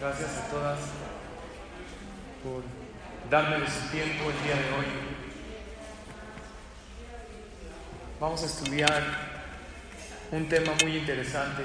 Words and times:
Gracias 0.00 0.30
a 0.38 0.50
todas 0.50 0.78
por 2.42 2.64
darme 3.30 3.64
su 3.66 3.90
tiempo 3.92 4.24
el 4.28 4.42
día 4.42 4.56
de 4.56 4.76
hoy. 4.76 4.86
Vamos 8.18 8.42
a 8.42 8.46
estudiar 8.46 9.04
un 10.32 10.48
tema 10.48 10.72
muy 10.82 10.96
interesante, 10.96 11.62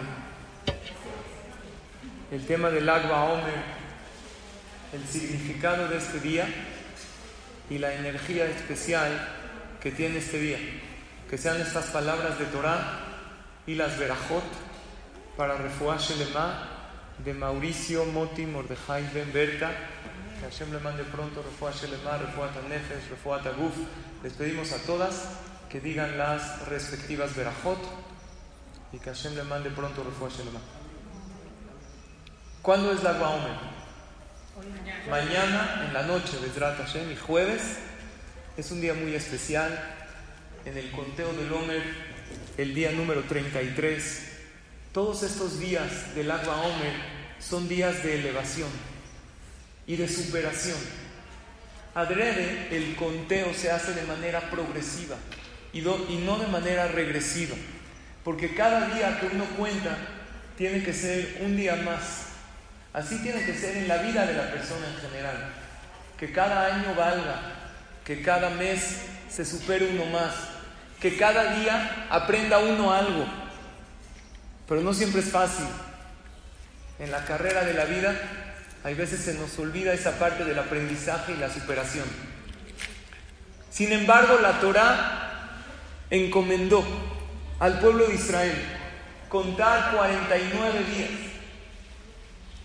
el 2.32 2.46
tema 2.46 2.70
del 2.70 2.88
agua 2.88 3.24
Omer, 3.24 3.64
el 4.94 5.08
significado 5.08 5.88
de 5.88 5.98
este 5.98 6.20
día 6.20 6.48
y 7.68 7.80
la 7.80 7.96
energía 7.96 8.46
especial 8.46 9.28
que 9.82 9.90
tiene 9.90 10.20
este 10.20 10.40
día. 10.40 10.60
Que 11.28 11.40
sean 11.40 11.60
estas 11.60 11.86
palabras 11.86 12.38
de 12.38 12.46
Torah 12.46 13.00
y 13.66 13.74
las 13.74 13.98
verajot 13.98 14.69
para 15.40 15.56
Refuah 15.56 15.98
Shelema 15.98 16.68
de 17.24 17.34
Mauricio 17.34 18.04
Moti 18.04 18.46
Mordejai 18.46 19.08
Ben 19.14 19.32
Berta. 19.32 19.72
Que 20.38 20.46
Hashem 20.46 20.70
le 20.74 20.80
mande 20.80 21.06
pronto 21.06 21.42
Refuah 21.42 21.72
Shelema, 21.72 22.18
Refuah 22.18 22.52
Tanefesh, 22.52 23.10
Refuah 23.10 23.42
Taguf. 23.42 23.74
Les 24.22 24.34
pedimos 24.34 24.74
a 24.74 24.80
todas 24.80 25.30
que 25.70 25.80
digan 25.80 26.18
las 26.18 26.68
respectivas 26.68 27.38
Berajot 27.38 27.80
y 28.92 29.00
que 29.00 29.12
Hashem 29.12 29.34
le 29.36 29.44
mande 29.44 29.70
pronto 29.70 30.04
Refuah 30.04 30.28
Shelema. 30.30 30.60
¿Cuándo 32.62 32.92
es 32.92 33.02
la 33.02 33.14
Guaomer? 33.14 33.56
Mañana 35.10 35.86
en 35.88 35.94
la 35.94 36.04
noche, 36.04 36.38
Bezrat 36.42 36.80
Hashem, 36.80 37.14
y 37.14 37.16
jueves 37.16 37.78
es 38.58 38.72
un 38.72 38.82
día 38.82 38.94
muy 38.94 39.16
especial. 39.16 39.72
En 40.66 40.78
el 40.78 40.92
conteo 40.92 41.32
del 41.32 41.54
Omer, 41.54 41.82
el 42.58 42.76
día 42.76 42.92
número 42.92 43.24
33 43.24 44.29
todos 44.94 45.22
estos 45.22 45.60
días 45.60 46.16
del 46.16 46.32
agua 46.32 46.62
Omer 46.62 46.94
son 47.40 47.68
días 47.68 48.04
de 48.04 48.20
elevación 48.20 48.70
y 49.86 49.96
de 49.96 50.08
superación. 50.08 50.78
Adrede, 51.94 52.70
el 52.72 52.96
conteo 52.96 53.54
se 53.54 53.72
hace 53.72 53.94
de 53.94 54.04
manera 54.04 54.50
progresiva 54.50 55.16
y, 55.74 55.80
y 55.80 56.24
no 56.26 56.40
de 56.40 56.48
manera 56.48 56.88
regresiva, 56.88 57.56
porque 58.24 58.56
cada 58.56 58.96
día 58.96 59.20
que 59.20 59.28
uno 59.28 59.46
cuenta 59.58 59.96
tiene 60.58 60.84
que 60.84 60.94
ser 60.94 61.38
un 61.42 61.56
día 61.56 61.76
más. 61.78 62.26
Así 62.92 63.20
tiene 63.22 63.46
que 63.46 63.54
ser 63.54 63.78
en 63.78 63.88
la 63.88 63.98
vida 63.98 64.26
de 64.26 64.34
la 64.34 64.52
persona 64.52 64.88
en 64.88 65.10
general. 65.10 65.54
Que 66.18 66.32
cada 66.32 66.76
año 66.76 66.96
valga, 66.96 67.40
que 68.04 68.22
cada 68.24 68.50
mes 68.50 69.02
se 69.30 69.46
supere 69.46 69.90
uno 69.92 70.06
más, 70.06 70.34
que 71.00 71.16
cada 71.16 71.60
día 71.60 72.08
aprenda 72.10 72.58
uno 72.58 72.92
algo 72.92 73.49
pero 74.70 74.82
no 74.82 74.94
siempre 74.94 75.22
es 75.22 75.32
fácil. 75.32 75.66
En 77.00 77.12
la 77.12 77.26
carrera 77.26 77.66
de 77.66 77.74
la 77.74 77.86
vida 77.86 78.16
hay 78.84 78.94
veces 78.94 79.22
se 79.22 79.34
nos 79.34 79.58
olvida 79.58 79.94
esa 79.94 80.20
parte 80.20 80.46
del 80.46 80.60
aprendizaje 80.60 81.34
y 81.34 81.38
la 81.38 81.52
superación. 81.52 82.06
Sin 83.72 83.92
embargo, 83.92 84.38
la 84.40 84.60
Torá 84.60 85.50
encomendó 86.12 86.86
al 87.60 87.80
pueblo 87.80 88.08
de 88.08 88.16
Israel 88.16 88.56
contar 89.28 89.96
49 89.96 90.80
días 90.96 91.10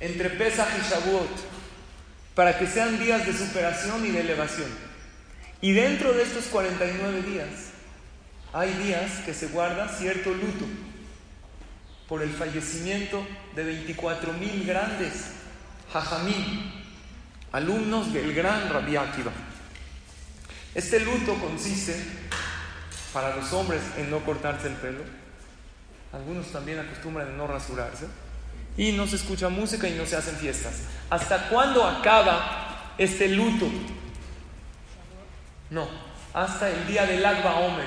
entre 0.00 0.30
Pesach 0.30 0.68
y 0.78 0.90
Shavuot 0.90 1.30
para 2.34 2.58
que 2.58 2.66
sean 2.66 2.98
días 2.98 3.26
de 3.26 3.32
superación 3.32 4.04
y 4.04 4.10
de 4.10 4.20
elevación. 4.20 4.68
Y 5.62 5.72
dentro 5.72 6.12
de 6.12 6.22
estos 6.22 6.44
49 6.46 7.22
días 7.22 7.48
hay 8.52 8.72
días 8.74 9.10
que 9.24 9.32
se 9.32 9.46
guarda 9.46 9.88
cierto 9.88 10.30
luto 10.30 10.66
por 12.08 12.22
el 12.22 12.30
fallecimiento 12.30 13.26
de 13.54 13.64
24 13.64 14.32
mil 14.34 14.64
grandes 14.66 15.30
hajamim, 15.92 16.70
alumnos 17.52 18.12
del 18.12 18.34
gran 18.34 18.68
Rabbi 18.68 18.96
Akiva. 18.96 19.32
Este 20.74 21.00
luto 21.00 21.34
consiste, 21.36 21.96
para 23.12 23.36
los 23.36 23.52
hombres, 23.52 23.80
en 23.96 24.10
no 24.10 24.24
cortarse 24.24 24.66
el 24.66 24.74
pelo. 24.74 25.02
Algunos 26.12 26.48
también 26.48 26.80
acostumbran 26.80 27.28
en 27.28 27.36
no 27.36 27.46
rasurarse. 27.46 28.06
Y 28.76 28.92
no 28.92 29.06
se 29.06 29.16
escucha 29.16 29.48
música 29.48 29.88
y 29.88 29.94
no 29.94 30.04
se 30.04 30.16
hacen 30.16 30.34
fiestas. 30.36 30.82
¿Hasta 31.10 31.48
cuándo 31.48 31.84
acaba 31.84 32.94
este 32.98 33.28
luto? 33.28 33.68
No, 35.70 35.88
hasta 36.32 36.68
el 36.70 36.86
día 36.88 37.06
del 37.06 37.24
Agba 37.24 37.54
Omer. 37.60 37.86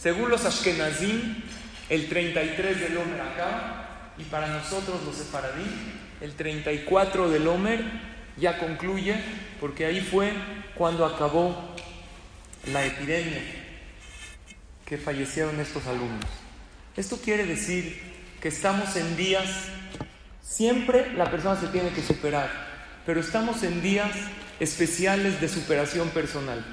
Según 0.00 0.30
los 0.30 0.46
Ashkenazim, 0.46 1.42
el 1.88 2.08
33 2.08 2.80
del 2.80 2.96
Homer 2.96 3.20
acá, 3.20 4.14
y 4.18 4.24
para 4.24 4.48
nosotros 4.48 5.02
los 5.04 5.16
sefaradí, 5.16 5.64
el 6.20 6.34
34 6.34 7.28
del 7.30 7.46
Homer 7.46 7.82
ya 8.36 8.58
concluye, 8.58 9.16
porque 9.60 9.86
ahí 9.86 10.00
fue 10.00 10.32
cuando 10.74 11.04
acabó 11.04 11.74
la 12.72 12.84
epidemia 12.84 13.40
que 14.84 14.98
fallecieron 14.98 15.60
estos 15.60 15.86
alumnos. 15.86 16.24
Esto 16.96 17.18
quiere 17.18 17.46
decir 17.46 18.00
que 18.40 18.48
estamos 18.48 18.96
en 18.96 19.16
días, 19.16 19.48
siempre 20.42 21.12
la 21.14 21.30
persona 21.30 21.60
se 21.60 21.68
tiene 21.68 21.90
que 21.90 22.02
superar, 22.02 22.50
pero 23.06 23.20
estamos 23.20 23.62
en 23.62 23.82
días 23.82 24.10
especiales 24.60 25.40
de 25.40 25.48
superación 25.48 26.08
personal. 26.10 26.64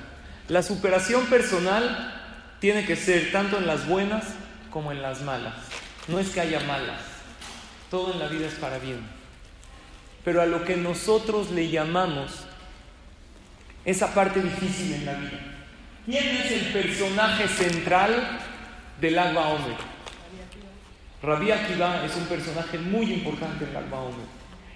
La 0.47 0.63
superación 0.63 1.25
personal 1.27 2.57
tiene 2.59 2.85
que 2.85 2.95
ser 2.95 3.31
tanto 3.31 3.57
en 3.57 3.67
las 3.67 3.87
buenas 3.87 4.25
como 4.75 4.91
en 4.91 5.01
las 5.01 5.21
malas. 5.21 5.53
No 6.09 6.19
es 6.19 6.31
que 6.31 6.41
haya 6.41 6.59
malas, 6.59 6.99
todo 7.89 8.11
en 8.11 8.19
la 8.19 8.27
vida 8.27 8.47
es 8.47 8.55
para 8.55 8.77
bien. 8.77 8.99
Pero 10.25 10.41
a 10.41 10.45
lo 10.45 10.65
que 10.65 10.75
nosotros 10.75 11.49
le 11.51 11.69
llamamos 11.69 12.45
esa 13.85 14.13
parte 14.13 14.41
difícil 14.41 14.95
en 14.95 15.05
la 15.05 15.13
vida. 15.13 15.39
¿Quién 16.03 16.25
es 16.25 16.51
el 16.51 16.73
personaje 16.73 17.47
central 17.47 18.37
del 18.99 19.17
Agua 19.17 19.47
Omer? 19.47 19.77
Rabbi 21.23 21.51
Akiva 21.51 22.03
es 22.03 22.13
un 22.17 22.25
personaje 22.25 22.77
muy 22.77 23.13
importante 23.13 23.63
en 23.63 23.69
el 23.69 23.77
Agua 23.77 24.01
Omer. 24.01 24.27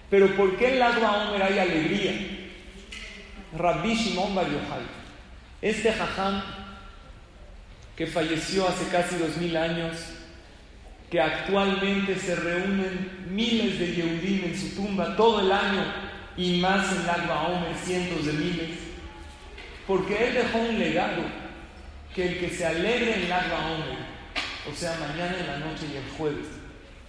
Pero 0.10 0.34
¿por 0.38 0.56
qué 0.56 0.70
en 0.70 0.76
el 0.76 0.82
Agua 0.82 1.28
Omer 1.28 1.44
hay 1.44 1.60
alegría? 1.60 2.14
Rabbi 3.58 3.96
Shimon 3.96 4.34
Bar 4.34 4.46
Yochai, 4.46 4.86
este 5.62 5.92
jajam 5.92 6.42
que 8.00 8.08
falleció 8.08 8.66
hace 8.66 8.88
casi 8.90 9.18
dos 9.18 9.36
mil 9.36 9.58
años, 9.58 9.98
que 11.12 11.20
actualmente 11.20 12.16
se 12.16 12.34
reúnen 12.34 13.28
miles 13.30 13.78
de 13.78 13.94
Yehudim 13.94 14.46
en 14.46 14.58
su 14.58 14.70
tumba 14.70 15.18
todo 15.18 15.42
el 15.42 15.52
año 15.52 15.84
y 16.38 16.62
más 16.62 16.94
en 16.94 17.10
Agua 17.10 17.50
Omer, 17.50 17.76
cientos 17.76 18.26
de 18.26 18.32
miles, 18.32 18.70
porque 19.86 20.28
él 20.28 20.34
dejó 20.34 20.60
un 20.60 20.80
legado 20.80 21.24
que 22.16 22.26
el 22.26 22.40
que 22.40 22.50
se 22.52 22.66
alegre 22.66 23.26
en 23.26 23.30
Agua 23.34 23.66
Omer, 23.74 23.98
o 24.72 24.74
sea, 24.74 24.98
mañana 24.98 25.36
en 25.38 25.48
la 25.48 25.58
noche 25.58 25.86
y 25.94 25.98
el 25.98 26.18
jueves, 26.18 26.48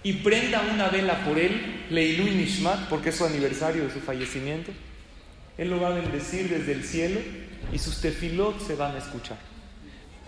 y 0.03 0.11
prenda 0.11 0.61
una 0.73 0.89
vela 0.89 1.23
por 1.23 1.39
él, 1.39 1.85
Leilu 1.89 2.27
y 2.27 2.31
Nishmat, 2.31 2.89
porque 2.89 3.11
es 3.11 3.15
su 3.15 3.23
aniversario 3.23 3.85
de 3.85 3.93
su 3.93 4.01
fallecimiento, 4.01 4.73
él 5.57 5.69
lo 5.69 5.79
va 5.79 5.87
a 5.87 5.91
bendecir 5.91 6.49
desde 6.49 6.73
el 6.73 6.83
cielo 6.83 7.21
y 7.71 7.79
sus 7.79 8.01
tefilot 8.01 8.59
se 8.67 8.75
van 8.75 8.95
a 8.95 8.97
escuchar. 8.97 9.37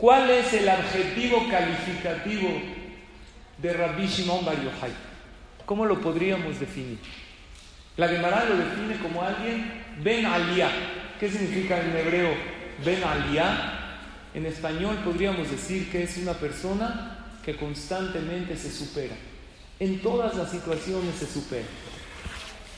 ¿Cuál 0.03 0.29
es 0.31 0.51
el 0.51 0.67
adjetivo 0.67 1.47
calificativo 1.49 2.49
de 3.57 3.71
Rabbi 3.71 4.05
Shimon 4.05 4.43
Bar 4.43 4.57
Yochai? 4.61 4.91
¿Cómo 5.65 5.85
lo 5.85 6.01
podríamos 6.01 6.59
definir? 6.59 6.99
La 7.95 8.09
Gemara 8.09 8.43
lo 8.43 8.57
define 8.57 8.97
como 8.97 9.23
alguien 9.23 9.63
Ben 10.03 10.25
Aliyah. 10.25 10.71
¿Qué 11.17 11.29
significa 11.29 11.79
en 11.79 11.95
hebreo 11.95 12.35
Ben 12.83 13.01
Aliyah? 13.01 14.31
En 14.33 14.45
español 14.45 14.97
podríamos 15.05 15.49
decir 15.49 15.89
que 15.89 16.03
es 16.03 16.17
una 16.17 16.33
persona 16.33 17.37
que 17.41 17.55
constantemente 17.55 18.57
se 18.57 18.73
supera. 18.73 19.15
En 19.79 20.01
todas 20.01 20.35
las 20.35 20.51
situaciones 20.51 21.15
se 21.15 21.27
supera. 21.27 21.67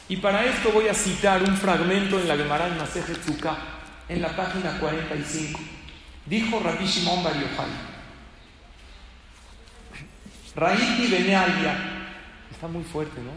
Y 0.10 0.18
para 0.18 0.45
esto 0.45 0.69
voy 0.71 0.89
a 0.89 0.94
citar 0.94 1.42
un 1.42 1.57
fragmento 1.57 2.19
en 2.19 2.28
la 2.28 2.38
Gemara 2.38 2.68
en 2.68 2.78
Masejet 2.78 3.18
en 4.10 4.21
la 4.21 4.36
página 4.36 4.78
45. 4.80 5.60
Dijo 6.25 6.60
Rabbi 6.60 6.86
Shimon 6.86 7.24
Bar 7.24 7.33
Yochai, 7.33 7.69
Raiti 10.56 11.07
Benealia, 11.07 11.95
Está 12.51 12.68
muy 12.69 12.83
fuerte, 12.83 13.19
¿no? 13.22 13.31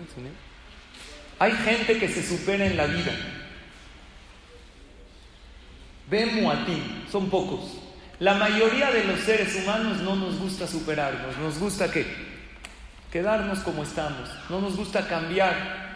Hay 1.40 1.52
gente 1.52 1.98
que 1.98 2.08
se 2.08 2.22
supera 2.22 2.64
en 2.66 2.76
la 2.76 2.86
vida. 2.86 3.12
Vemos 6.08 6.54
a 6.54 6.64
ti, 6.64 7.04
son 7.10 7.28
pocos. 7.28 7.78
La 8.20 8.34
mayoría 8.34 8.92
de 8.92 9.04
los 9.04 9.20
seres 9.20 9.56
humanos 9.56 9.98
no 10.02 10.14
nos 10.14 10.38
gusta 10.38 10.68
superarnos, 10.68 11.36
nos 11.38 11.58
gusta 11.58 11.90
qué? 11.90 12.06
Quedarnos 13.12 13.58
como 13.60 13.82
estamos, 13.82 14.28
no 14.48 14.60
nos 14.60 14.76
gusta 14.76 15.06
cambiar. 15.08 15.88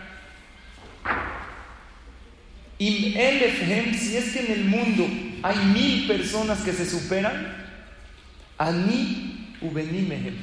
El 2.78 3.94
si 3.96 4.16
es 4.16 4.32
que 4.32 4.40
en 4.40 4.52
el 4.52 4.64
mundo 4.64 5.06
hay 5.42 5.56
mil 5.66 6.06
personas 6.06 6.60
que 6.60 6.72
se 6.72 6.86
superan, 6.86 7.56
Ani 8.58 9.56
Ubenimehem, 9.60 10.36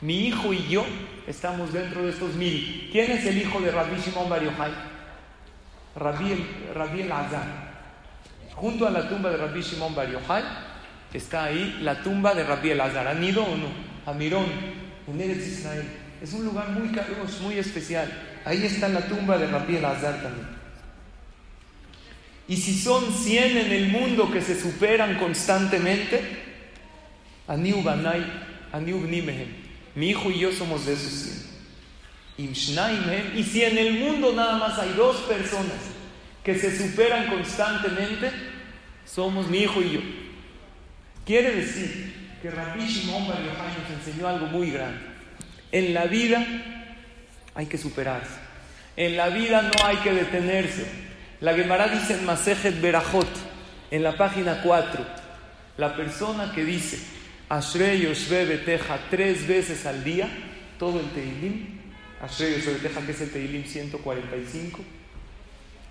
mi 0.00 0.26
hijo 0.26 0.52
y 0.52 0.68
yo 0.68 0.84
estamos 1.26 1.72
dentro 1.72 2.02
de 2.02 2.10
estos 2.10 2.34
mil. 2.34 2.88
¿Quién 2.92 3.10
es 3.12 3.26
el 3.26 3.38
hijo 3.38 3.60
de 3.60 3.70
Rabbi 3.70 4.00
Shimon 4.00 4.28
Bar 4.28 4.42
Yochai? 4.42 4.72
Rabbi 5.96 7.00
el, 7.00 7.12
Azar. 7.12 7.68
Junto 8.54 8.86
a 8.86 8.90
la 8.90 9.08
tumba 9.08 9.30
de 9.30 9.36
Rabbi 9.36 9.60
Shimon 9.60 9.94
Bar 9.94 10.08
está 11.12 11.44
ahí 11.44 11.78
la 11.82 12.02
tumba 12.02 12.34
de 12.34 12.44
Rabbi 12.44 12.70
el 12.70 12.80
Azar. 12.80 13.06
¿Han 13.08 13.22
ido 13.22 13.42
o 13.42 13.56
no? 13.56 13.68
A 14.06 14.12
Mirón, 14.14 14.46
en 15.06 15.20
Eretz 15.20 15.46
Israel. 15.46 15.86
Es 16.22 16.32
un 16.32 16.44
lugar 16.44 16.70
muy 16.70 16.88
caros, 16.88 17.40
muy 17.42 17.58
especial. 17.58 18.10
Ahí 18.44 18.64
está 18.64 18.88
la 18.88 19.00
tumba 19.06 19.36
de 19.36 19.46
Rabbi 19.46 19.76
el 19.76 19.84
Azar 19.84 20.22
también. 20.22 20.57
Y 22.48 22.56
si 22.56 22.74
son 22.78 23.12
100 23.12 23.58
en 23.58 23.72
el 23.72 23.88
mundo 23.88 24.30
que 24.32 24.40
se 24.40 24.58
superan 24.58 25.18
constantemente, 25.18 26.22
mi 29.94 30.08
hijo 30.08 30.30
y 30.30 30.38
yo 30.38 30.52
somos 30.52 30.86
de 30.86 30.94
esos 30.94 31.12
100. 32.36 32.48
Y 33.36 33.44
si 33.44 33.62
en 33.62 33.76
el 33.76 33.98
mundo 34.00 34.32
nada 34.32 34.56
más 34.56 34.78
hay 34.78 34.94
dos 34.96 35.16
personas 35.22 35.76
que 36.42 36.58
se 36.58 36.76
superan 36.76 37.28
constantemente, 37.28 38.30
somos 39.04 39.48
mi 39.48 39.58
hijo 39.58 39.82
y 39.82 39.90
yo. 39.92 40.00
Quiere 41.26 41.54
decir 41.54 42.14
que 42.40 42.50
Rabbi 42.50 42.86
Shimon 42.86 43.28
Bar 43.28 43.40
nos 43.40 43.98
enseñó 43.98 44.26
algo 44.26 44.46
muy 44.46 44.70
grande. 44.70 45.00
En 45.70 45.92
la 45.92 46.06
vida 46.06 46.46
hay 47.54 47.66
que 47.66 47.76
superarse. 47.76 48.40
En 48.96 49.18
la 49.18 49.28
vida 49.28 49.62
no 49.62 49.84
hay 49.84 49.96
que 49.98 50.14
detenerse. 50.14 51.07
La 51.40 51.54
Gemara 51.54 51.86
dice 51.88 52.14
en 52.14 52.24
Masejet 52.24 52.80
Berajot, 52.80 53.28
en 53.92 54.02
la 54.02 54.16
página 54.16 54.60
4, 54.62 55.04
la 55.76 55.94
persona 55.94 56.52
que 56.52 56.64
dice, 56.64 56.98
Ashrei 57.48 58.00
Yoshve 58.02 58.44
Beteja 58.44 58.98
tres 59.08 59.46
veces 59.46 59.86
al 59.86 60.02
día, 60.02 60.28
todo 60.78 60.98
el 60.98 61.06
Teilim, 61.10 61.78
Ashrei 62.20 62.54
Yoshve 62.54 62.74
Beteja, 62.74 63.00
que 63.02 63.12
es 63.12 63.20
el 63.20 63.30
Teilim 63.30 63.64
145, 63.64 64.80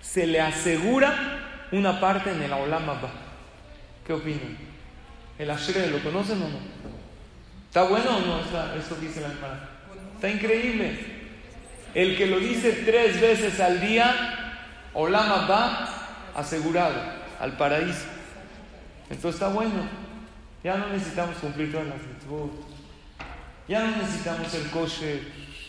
se 0.02 0.26
le 0.26 0.40
asegura 0.40 1.66
una 1.72 1.98
parte 1.98 2.30
en 2.30 2.42
el 2.42 2.52
Olam 2.52 2.90
Abba. 2.90 3.10
¿Qué 4.06 4.12
opinan? 4.12 4.56
¿El 5.38 5.50
Ashrei 5.50 5.90
lo 5.90 6.02
conocen 6.02 6.42
o 6.42 6.48
no? 6.48 6.58
¿Está 7.66 7.84
bueno 7.84 8.18
o 8.18 8.20
no 8.20 8.40
esto 8.78 8.96
dice 8.96 9.22
la 9.22 9.28
hermana? 9.28 9.68
Está 10.14 10.28
increíble. 10.28 11.18
El 11.94 12.18
que 12.18 12.26
lo 12.26 12.38
dice 12.38 12.82
tres 12.84 13.20
veces 13.20 13.60
al 13.60 13.80
día, 13.80 14.47
Olam 15.00 15.30
Abba, 15.30 15.88
asegurado, 16.34 17.00
al 17.38 17.52
paraíso. 17.52 18.06
Esto 19.08 19.28
está 19.28 19.46
bueno. 19.46 19.88
Ya 20.64 20.76
no 20.76 20.88
necesitamos 20.88 21.36
cumplir 21.36 21.70
todas 21.70 21.86
las 21.86 22.02
mitzvot. 22.02 22.50
Ya 23.68 23.84
no 23.84 23.96
necesitamos 23.98 24.48
ser 24.48 24.68
kosher, 24.70 25.20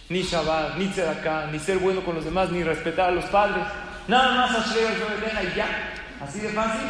ni 0.10 0.24
Shabbat, 0.24 0.78
ni 0.78 0.88
tzedakah, 0.88 1.52
ni 1.52 1.60
ser 1.60 1.78
bueno 1.78 2.04
con 2.04 2.16
los 2.16 2.26
demás, 2.26 2.50
ni 2.50 2.64
respetar 2.64 3.10
a 3.10 3.12
los 3.12 3.26
padres. 3.26 3.66
Nada 4.08 4.34
más 4.36 4.66
Ashrei 4.66 4.88
y 4.88 5.56
ya. 5.56 5.94
Así 6.20 6.40
de 6.40 6.50
fácil. 6.50 6.90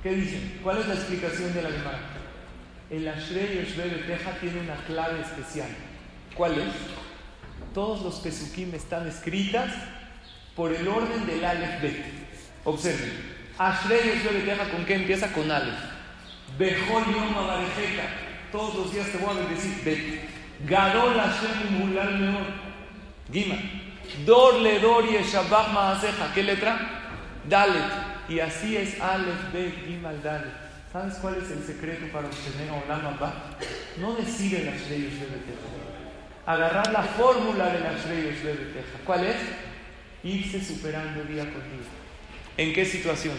¿Qué 0.00 0.14
dicen? 0.14 0.60
¿Cuál 0.62 0.78
es 0.78 0.86
la 0.86 0.94
explicación 0.94 1.52
de 1.54 1.62
la 1.62 1.70
Gemara? 1.70 1.98
El 2.88 3.08
Ashrei 3.08 3.66
Yoshve 3.66 4.38
tiene 4.40 4.60
una 4.60 4.76
clave 4.86 5.20
especial. 5.20 5.70
¿Cuál 6.36 6.52
es? 6.60 6.72
Todos 7.74 8.02
los 8.02 8.20
Pesukim 8.20 8.72
están 8.76 9.08
escritas 9.08 9.72
por 10.56 10.72
el 10.72 10.86
orden 10.86 11.26
del 11.26 11.44
Aleph 11.44 11.82
Bet. 11.82 12.04
Observen. 12.64 13.32
Ashrei 13.58 14.22
Yoshve 14.22 14.70
¿con 14.70 14.84
qué 14.84 14.94
empieza? 14.94 15.32
Con 15.32 15.50
Aleph. 15.50 15.78
Bejol 16.58 17.04
Yom 17.06 17.34
Todos 18.50 18.74
los 18.74 18.92
días 18.92 19.08
te 19.10 19.18
voy 19.18 19.30
a 19.30 19.40
bendecir. 19.40 19.82
Bet. 19.84 20.68
Gadol 20.68 21.14
Hashem 21.14 21.78
Mulal 21.78 22.18
Meor. 22.18 22.46
Gima. 23.32 23.56
Dor 24.26 24.60
le 24.60 24.78
dor 24.78 25.04
Maaseja. 25.72 26.32
¿Qué 26.34 26.42
letra? 26.42 26.78
Dalet. 27.48 28.12
Y 28.28 28.40
así 28.40 28.76
es 28.76 29.00
Aleph, 29.00 29.52
Bet, 29.52 29.86
Gimal, 29.86 30.22
Dalet. 30.22 30.52
¿Sabes 30.92 31.14
cuál 31.14 31.36
es 31.36 31.50
el 31.50 31.64
secreto 31.64 32.06
para 32.12 32.28
obtener 32.28 32.70
Olam 32.70 33.06
Abba? 33.06 33.32
No 33.98 34.14
decir 34.14 34.54
el 34.56 34.68
Ashrei 34.68 35.04
Teja. 35.04 36.44
Agarrar 36.44 36.92
la 36.92 37.02
fórmula 37.02 37.66
del 37.72 37.86
Ashrei 37.86 38.24
Teja. 38.24 38.98
¿Cuál 39.04 39.24
es? 39.24 39.36
Irse 40.24 40.64
superando 40.64 41.24
día 41.24 41.44
por 41.44 41.62
día. 41.62 41.88
¿En 42.56 42.72
qué 42.72 42.84
situación? 42.84 43.34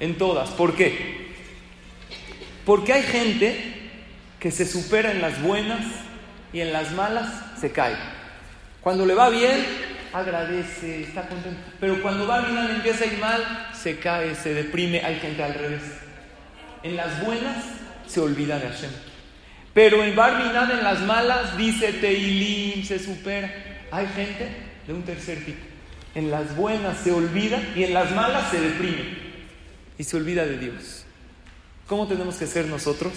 En 0.00 0.18
todas. 0.18 0.50
¿Por 0.50 0.74
qué? 0.74 1.32
Porque 2.66 2.92
hay 2.92 3.02
gente 3.02 3.74
que 4.40 4.50
se 4.50 4.66
supera 4.66 5.10
en 5.10 5.22
las 5.22 5.40
buenas 5.42 5.84
y 6.52 6.60
en 6.60 6.72
las 6.72 6.92
malas 6.92 7.28
se 7.58 7.72
cae. 7.72 7.96
Cuando 8.80 9.06
le 9.06 9.14
va 9.14 9.30
bien, 9.30 9.64
agradece, 10.12 11.02
está 11.02 11.28
contento. 11.28 11.60
Pero 11.80 12.02
cuando 12.02 12.26
va 12.26 12.40
bien, 12.40 12.70
empieza 12.70 13.04
a 13.04 13.06
ir 13.06 13.18
mal, 13.18 13.68
se 13.72 13.98
cae, 13.98 14.34
se 14.34 14.54
deprime. 14.54 15.02
Hay 15.02 15.18
gente 15.18 15.42
al 15.42 15.54
revés. 15.54 15.82
En 16.82 16.96
las 16.96 17.24
buenas 17.24 17.64
se 18.06 18.20
olvida 18.20 18.58
de 18.58 18.68
Hashem. 18.68 18.90
Pero 19.72 20.04
en 20.04 20.14
Barminan, 20.14 20.70
en 20.70 20.84
las 20.84 21.00
malas, 21.00 21.56
dice 21.56 21.92
Teilim, 21.94 22.84
se 22.84 22.98
supera. 22.98 23.52
Hay 23.90 24.06
gente 24.08 24.63
de 24.86 24.92
un 24.92 25.02
tercer 25.02 25.44
tipo. 25.44 25.60
En 26.14 26.30
las 26.30 26.56
buenas 26.56 26.98
se 26.98 27.12
olvida 27.12 27.60
y 27.74 27.84
en 27.84 27.94
las 27.94 28.12
malas 28.12 28.50
se 28.50 28.60
deprime. 28.60 29.18
Y 29.98 30.04
se 30.04 30.16
olvida 30.16 30.44
de 30.44 30.58
Dios. 30.58 31.04
¿Cómo 31.86 32.06
tenemos 32.06 32.36
que 32.36 32.46
ser 32.46 32.66
nosotros? 32.66 33.12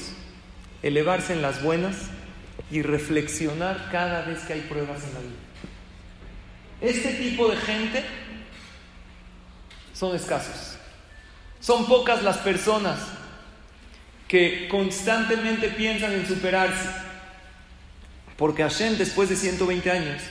Elevarse 0.84 1.34
en 1.34 1.42
las 1.42 1.62
buenas 1.62 1.96
y 2.72 2.82
reflexionar 2.82 3.90
cada 3.92 4.24
vez 4.24 4.40
que 4.42 4.54
hay 4.54 4.62
pruebas 4.62 5.04
en 5.04 5.14
la 5.14 5.20
vida. 5.20 5.48
Este 6.82 7.14
tipo 7.14 7.50
de 7.50 7.58
gente 7.58 8.04
son 9.94 10.16
escasos. 10.16 10.78
Son 11.60 11.88
pocas 11.88 12.24
las 12.24 12.38
personas 12.38 13.00
que 14.28 14.68
constantemente 14.70 15.70
piensan 15.70 16.14
en 16.14 16.28
superarse. 16.28 16.90
Porque 18.36 18.62
Hashem, 18.62 18.98
después 18.98 19.30
de 19.30 19.36
120 19.36 19.90
años, 19.90 20.22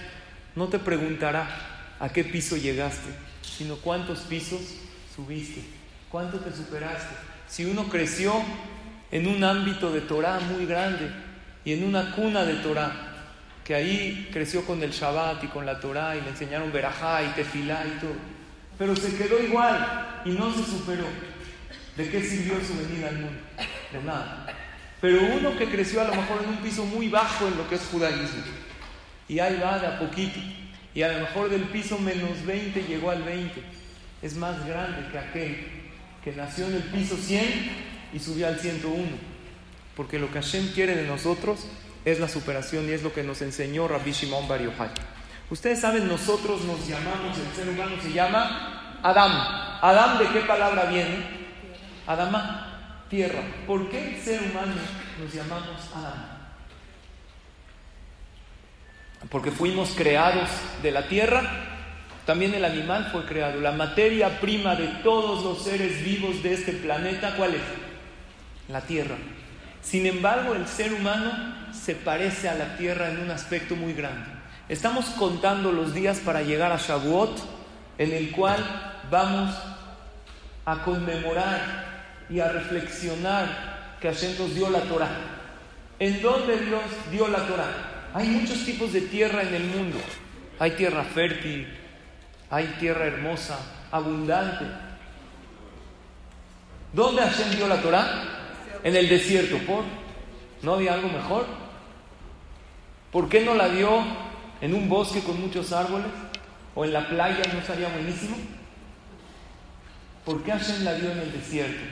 no 0.56 0.68
te 0.68 0.78
preguntará 0.78 1.46
a 2.00 2.08
qué 2.08 2.24
piso 2.24 2.56
llegaste, 2.56 3.10
sino 3.42 3.76
cuántos 3.76 4.20
pisos 4.20 4.60
subiste, 5.14 5.62
cuánto 6.10 6.40
te 6.40 6.50
superaste. 6.50 7.14
Si 7.46 7.64
uno 7.66 7.88
creció 7.88 8.34
en 9.10 9.28
un 9.28 9.44
ámbito 9.44 9.92
de 9.92 10.00
Torah 10.00 10.40
muy 10.40 10.66
grande 10.66 11.10
y 11.64 11.74
en 11.74 11.84
una 11.84 12.12
cuna 12.12 12.44
de 12.44 12.54
Torah, 12.54 12.92
que 13.64 13.74
ahí 13.74 14.28
creció 14.32 14.64
con 14.64 14.82
el 14.82 14.90
Shabbat 14.90 15.44
y 15.44 15.48
con 15.48 15.66
la 15.66 15.78
Torah 15.78 16.16
y 16.16 16.22
le 16.22 16.30
enseñaron 16.30 16.72
Berajá 16.72 17.22
y 17.22 17.28
Tefilá 17.28 17.84
y 17.86 18.00
todo, 18.00 18.14
pero 18.78 18.96
se 18.96 19.14
quedó 19.16 19.42
igual 19.42 20.22
y 20.24 20.30
no 20.30 20.52
se 20.52 20.64
superó. 20.64 21.06
¿De 21.96 22.10
qué 22.10 22.22
sirvió 22.22 22.54
su 22.64 22.76
venida 22.76 23.08
al 23.08 23.16
mundo? 23.16 23.40
De 23.92 24.02
nada. 24.02 24.46
Pero 25.00 25.18
uno 25.34 25.56
que 25.56 25.66
creció 25.66 26.00
a 26.00 26.04
lo 26.04 26.14
mejor 26.14 26.42
en 26.42 26.50
un 26.50 26.56
piso 26.58 26.84
muy 26.84 27.08
bajo 27.08 27.46
en 27.46 27.56
lo 27.56 27.68
que 27.68 27.76
es 27.76 27.82
judaísmo, 27.90 28.42
y 29.28 29.38
ahí 29.38 29.58
va 29.62 29.78
de 29.78 29.86
a 29.86 29.98
poquito, 29.98 30.38
y 30.94 31.02
a 31.02 31.12
lo 31.12 31.20
mejor 31.20 31.50
del 31.50 31.64
piso 31.64 31.98
menos 31.98 32.44
20 32.46 32.82
llegó 32.84 33.10
al 33.10 33.22
20, 33.22 33.62
es 34.22 34.36
más 34.36 34.66
grande 34.66 35.08
que 35.10 35.18
aquel 35.18 35.66
que 36.24 36.32
nació 36.32 36.66
en 36.66 36.74
el 36.74 36.82
piso 36.82 37.16
100 37.16 37.70
y 38.12 38.18
subió 38.18 38.48
al 38.48 38.58
101. 38.58 39.04
Porque 39.94 40.18
lo 40.18 40.26
que 40.32 40.40
Hashem 40.40 40.72
quiere 40.72 40.96
de 40.96 41.06
nosotros 41.06 41.66
es 42.04 42.18
la 42.18 42.28
superación 42.28 42.88
y 42.88 42.92
es 42.92 43.02
lo 43.02 43.12
que 43.12 43.22
nos 43.22 43.42
enseñó 43.42 43.86
Rabbi 43.88 44.12
Shimon 44.12 44.48
Bar 44.48 44.60
Yochai. 44.60 44.90
Ustedes 45.50 45.80
saben, 45.80 46.08
nosotros 46.08 46.64
nos 46.64 46.86
llamamos, 46.88 47.38
el 47.38 47.54
ser 47.54 47.68
humano 47.68 47.92
se 48.02 48.12
llama 48.12 48.98
Adam. 49.02 49.32
¿Adam 49.80 50.18
de 50.18 50.28
qué 50.30 50.40
palabra 50.40 50.86
viene? 50.86 51.24
Adama, 52.06 53.04
tierra. 53.08 53.42
¿Por 53.66 53.88
qué 53.88 54.16
el 54.16 54.22
ser 54.22 54.40
humano 54.42 54.74
nos 55.20 55.32
llamamos 55.32 55.80
Adam? 55.94 56.35
Porque 59.30 59.50
fuimos 59.50 59.90
creados 59.96 60.48
de 60.82 60.90
la 60.90 61.08
tierra 61.08 61.74
también 62.26 62.54
el 62.54 62.64
animal 62.64 63.08
fue 63.12 63.24
creado. 63.24 63.60
La 63.60 63.70
materia 63.70 64.40
prima 64.40 64.74
de 64.74 64.88
todos 65.04 65.44
los 65.44 65.62
seres 65.62 66.04
vivos 66.04 66.42
de 66.42 66.54
este 66.54 66.72
planeta, 66.72 67.36
¿cuál 67.36 67.54
es? 67.54 67.62
La 68.68 68.80
tierra. 68.80 69.14
Sin 69.80 70.06
embargo, 70.06 70.54
el 70.54 70.66
ser 70.66 70.92
humano 70.92 71.30
se 71.72 71.94
parece 71.94 72.48
a 72.48 72.56
la 72.56 72.76
tierra 72.76 73.10
en 73.10 73.20
un 73.20 73.30
aspecto 73.30 73.76
muy 73.76 73.94
grande. 73.94 74.28
Estamos 74.68 75.06
contando 75.10 75.70
los 75.70 75.94
días 75.94 76.18
para 76.18 76.42
llegar 76.42 76.72
a 76.72 76.78
Shavuot, 76.78 77.38
en 77.96 78.12
el 78.12 78.32
cual 78.32 78.58
vamos 79.08 79.54
a 80.64 80.82
conmemorar 80.82 82.24
y 82.28 82.40
a 82.40 82.48
reflexionar 82.48 83.96
que 84.00 84.08
Hashem 84.08 84.36
nos 84.36 84.52
dio 84.52 84.68
la 84.68 84.80
Torah. 84.80 85.16
¿En 86.00 86.20
dónde 86.20 86.58
Dios 86.58 86.82
dio 87.12 87.28
la 87.28 87.46
Torah? 87.46 87.95
Hay 88.16 88.28
muchos 88.28 88.64
tipos 88.64 88.94
de 88.94 89.02
tierra 89.02 89.42
en 89.42 89.54
el 89.54 89.64
mundo. 89.64 89.98
Hay 90.58 90.70
tierra 90.70 91.04
fértil, 91.04 91.66
hay 92.48 92.64
tierra 92.80 93.04
hermosa, 93.04 93.58
abundante. 93.92 94.64
¿Dónde 96.94 97.20
Hashem 97.20 97.50
dio 97.56 97.68
la 97.68 97.82
Torah? 97.82 98.22
En 98.82 98.96
el 98.96 99.10
desierto. 99.10 99.58
¿Por? 99.66 99.84
¿No 100.62 100.76
había 100.76 100.94
algo 100.94 101.10
mejor? 101.10 101.44
¿Por 103.12 103.28
qué 103.28 103.44
no 103.44 103.54
la 103.54 103.68
dio 103.68 104.02
en 104.62 104.72
un 104.72 104.88
bosque 104.88 105.20
con 105.20 105.38
muchos 105.38 105.72
árboles? 105.72 106.08
¿O 106.74 106.86
en 106.86 106.94
la 106.94 107.06
playa 107.10 107.42
no 107.52 107.62
sería 107.66 107.90
buenísimo? 107.90 108.38
¿Por 110.24 110.42
qué 110.42 110.52
Hashem 110.52 110.84
la 110.84 110.94
dio 110.94 111.12
en 111.12 111.18
el 111.18 111.32
desierto? 111.32 111.84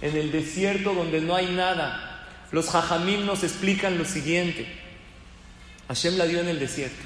En 0.00 0.16
el 0.16 0.32
desierto 0.32 0.94
donde 0.94 1.20
no 1.20 1.34
hay 1.34 1.48
nada. 1.48 2.26
Los 2.52 2.70
jajamim 2.70 3.26
nos 3.26 3.44
explican 3.44 3.98
lo 3.98 4.06
siguiente. 4.06 4.77
Hashem 5.88 6.16
la 6.16 6.26
dio 6.26 6.40
en 6.40 6.48
el 6.48 6.58
desierto. 6.58 7.02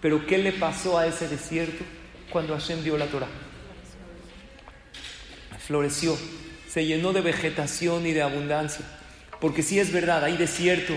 Pero 0.00 0.26
¿qué 0.26 0.38
le 0.38 0.52
pasó 0.52 0.98
a 0.98 1.06
ese 1.06 1.28
desierto 1.28 1.84
cuando 2.30 2.54
Hashem 2.54 2.82
dio 2.82 2.98
la 2.98 3.06
Torah? 3.06 3.28
Floreció, 5.66 6.18
se 6.68 6.84
llenó 6.84 7.12
de 7.12 7.22
vegetación 7.22 8.06
y 8.06 8.12
de 8.12 8.22
abundancia. 8.22 8.84
Porque 9.40 9.62
sí 9.62 9.78
es 9.78 9.92
verdad, 9.92 10.24
hay 10.24 10.36
desierto, 10.36 10.94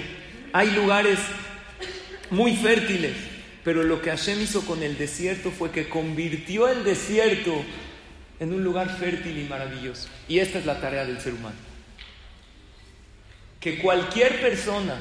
hay 0.51 0.71
lugares 0.71 1.19
muy 2.29 2.55
fértiles, 2.55 3.15
pero 3.63 3.83
lo 3.83 4.01
que 4.01 4.09
Hashem 4.09 4.41
hizo 4.41 4.65
con 4.65 4.83
el 4.83 4.97
desierto 4.97 5.51
fue 5.51 5.71
que 5.71 5.87
convirtió 5.87 6.67
el 6.67 6.83
desierto 6.83 7.63
en 8.39 8.53
un 8.53 8.63
lugar 8.63 8.97
fértil 8.97 9.37
y 9.37 9.43
maravilloso. 9.43 10.07
Y 10.27 10.39
esta 10.39 10.59
es 10.59 10.65
la 10.65 10.79
tarea 10.79 11.05
del 11.05 11.19
ser 11.19 11.33
humano. 11.33 11.55
Que 13.59 13.79
cualquier 13.79 14.39
persona, 14.39 14.95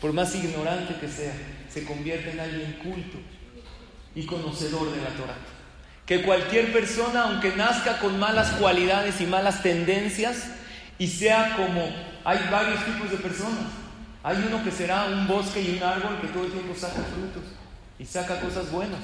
por 0.00 0.12
más 0.12 0.34
ignorante 0.34 0.94
que 1.00 1.08
sea, 1.08 1.32
se 1.72 1.84
convierta 1.84 2.30
en 2.30 2.40
alguien 2.40 2.72
culto 2.82 3.18
y 4.14 4.26
conocedor 4.26 4.90
de 4.90 5.02
la 5.02 5.08
Torah. 5.10 5.36
Que 6.06 6.22
cualquier 6.22 6.72
persona, 6.72 7.24
aunque 7.24 7.56
nazca 7.56 7.98
con 7.98 8.18
malas 8.18 8.50
cualidades 8.52 9.20
y 9.20 9.26
malas 9.26 9.62
tendencias, 9.62 10.48
y 10.98 11.08
sea 11.08 11.56
como 11.56 11.90
hay 12.24 12.38
varios 12.50 12.84
tipos 12.84 13.10
de 13.10 13.16
personas. 13.16 13.64
Hay 14.22 14.42
uno 14.46 14.62
que 14.64 14.70
será 14.70 15.06
un 15.06 15.26
bosque 15.26 15.60
y 15.60 15.76
un 15.76 15.82
árbol 15.82 16.20
que 16.20 16.28
todo 16.28 16.44
el 16.44 16.52
tiempo 16.52 16.74
saca 16.74 17.02
frutos 17.02 17.44
y 17.98 18.04
saca 18.04 18.40
cosas 18.40 18.70
buenas. 18.70 19.00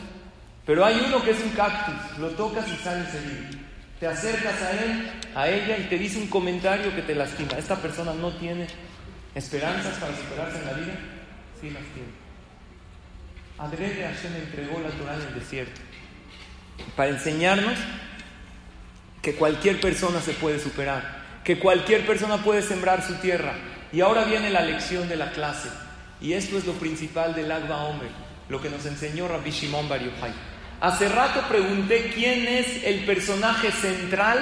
Pero 0.65 0.85
hay 0.85 1.03
uno 1.07 1.23
que 1.23 1.33
es 1.33 1.43
un 1.43 1.51
cactus, 1.51 2.19
lo 2.19 2.29
tocas 2.31 2.67
y 2.69 2.77
sale 2.83 3.05
seguido. 3.11 3.61
Te 3.99 4.07
acercas 4.07 4.63
a 4.63 4.71
él, 4.73 5.11
a 5.35 5.49
ella 5.49 5.77
y 5.77 5.89
te 5.89 5.99
dice 5.99 6.19
un 6.19 6.29
comentario 6.29 6.95
que 6.95 7.03
te 7.03 7.15
lastima. 7.15 7.59
Esta 7.59 7.77
persona 7.77 8.15
no 8.15 8.31
tiene 8.33 8.67
esperanzas 9.35 9.99
para 9.99 10.17
superarse 10.17 10.59
en 10.59 10.67
la 10.67 10.73
vida. 10.73 10.95
Sí 11.61 11.71
las 11.71 11.83
tiene. 11.95 12.21
Adrede 13.59 14.07
Hashem 14.07 14.35
entregó 14.37 14.81
la 14.81 14.89
Torah 14.91 15.15
en 15.15 15.21
el 15.21 15.35
desierto 15.35 15.81
para 16.97 17.11
enseñarnos 17.11 17.79
que 19.23 19.35
cualquier 19.35 19.81
persona 19.81 20.21
se 20.21 20.33
puede 20.33 20.59
superar, 20.59 21.21
que 21.45 21.59
cualquier 21.59 22.07
persona 22.07 22.39
puede 22.39 22.63
sembrar 22.63 23.03
su 23.03 23.15
tierra. 23.17 23.53
Y 23.93 24.01
ahora 24.01 24.25
viene 24.25 24.51
la 24.51 24.63
lección 24.63 25.09
de 25.09 25.17
la 25.17 25.33
clase. 25.33 25.69
Y 26.21 26.33
esto 26.33 26.57
es 26.57 26.67
lo 26.67 26.75
principal 26.75 27.35
del 27.35 27.51
Agba 27.51 27.85
Omer, 27.85 28.11
lo 28.49 28.61
que 28.61 28.71
nos 28.71 28.87
enseñó 28.87 29.29
Rabbi 29.29 29.51
Shimon 29.51 29.89
Bar 29.89 30.01
Yochai. 30.01 30.33
Hace 30.81 31.09
rato 31.09 31.43
pregunté 31.49 32.13
quién 32.15 32.47
es 32.47 32.85
el 32.85 33.05
personaje 33.05 33.71
central 33.73 34.39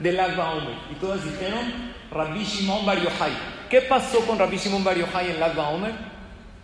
del 0.00 0.20
Agba 0.20 0.52
Omer. 0.52 0.76
Y 0.90 0.94
todas 0.96 1.24
dijeron 1.24 1.92
Rabbi 2.10 2.44
Shimon 2.44 2.84
Bar 2.84 3.02
Yochai. 3.02 3.32
¿Qué 3.70 3.82
pasó 3.82 4.26
con 4.26 4.36
Rabbi 4.36 4.56
Shimon 4.56 4.82
Bar 4.82 4.98
Yochai 4.98 5.30
en 5.30 5.36
el 5.36 5.42
Agba 5.44 5.68
Omer? 5.68 5.94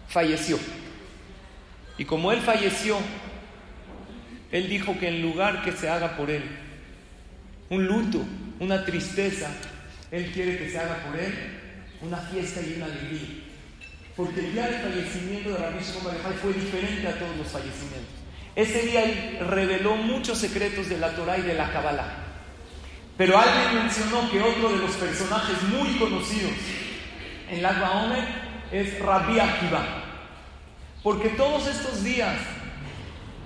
Falleció. 0.08 0.58
Y 1.98 2.04
como 2.04 2.32
él 2.32 2.40
falleció, 2.40 2.98
él 4.50 4.68
dijo 4.68 4.98
que 4.98 5.06
en 5.06 5.22
lugar 5.22 5.62
que 5.62 5.70
se 5.70 5.88
haga 5.88 6.16
por 6.16 6.30
él 6.30 6.42
un 7.70 7.86
luto, 7.86 8.24
una 8.58 8.84
tristeza, 8.84 9.48
él 10.10 10.32
quiere 10.32 10.58
que 10.58 10.68
se 10.68 10.78
haga 10.78 10.96
por 11.06 11.18
él 11.18 11.32
una 12.02 12.18
fiesta 12.18 12.60
y 12.60 12.74
una 12.76 12.86
alegría. 12.86 13.44
Porque 14.16 14.40
el 14.40 14.52
día 14.52 14.66
del 14.66 14.80
fallecimiento 14.80 15.50
de 15.50 15.58
Rabbi 15.58 15.84
Shimon 15.84 16.04
Bar 16.24 16.34
fue 16.42 16.52
diferente 16.54 17.06
a 17.06 17.18
todos 17.20 17.36
los 17.36 17.46
fallecimientos. 17.46 18.14
Ese 18.56 18.82
día 18.82 19.04
él 19.04 19.46
reveló 19.46 19.94
muchos 19.94 20.38
secretos 20.38 20.88
de 20.88 20.98
la 20.98 21.14
Torah 21.14 21.38
y 21.38 21.42
de 21.42 21.54
la 21.54 21.70
Kabbalah. 21.70 22.14
Pero 23.16 23.38
alguien 23.38 23.84
mencionó 23.84 24.28
que 24.28 24.42
otro 24.42 24.70
de 24.70 24.78
los 24.78 24.90
personajes 24.96 25.62
muy 25.62 25.96
conocidos 25.98 26.52
en 27.50 27.62
la 27.62 27.92
Omer 28.04 28.24
es 28.72 28.98
Rabbi 28.98 29.38
Akiva. 29.38 29.84
Porque 31.02 31.28
todos 31.30 31.66
estos 31.68 32.02
días, 32.02 32.36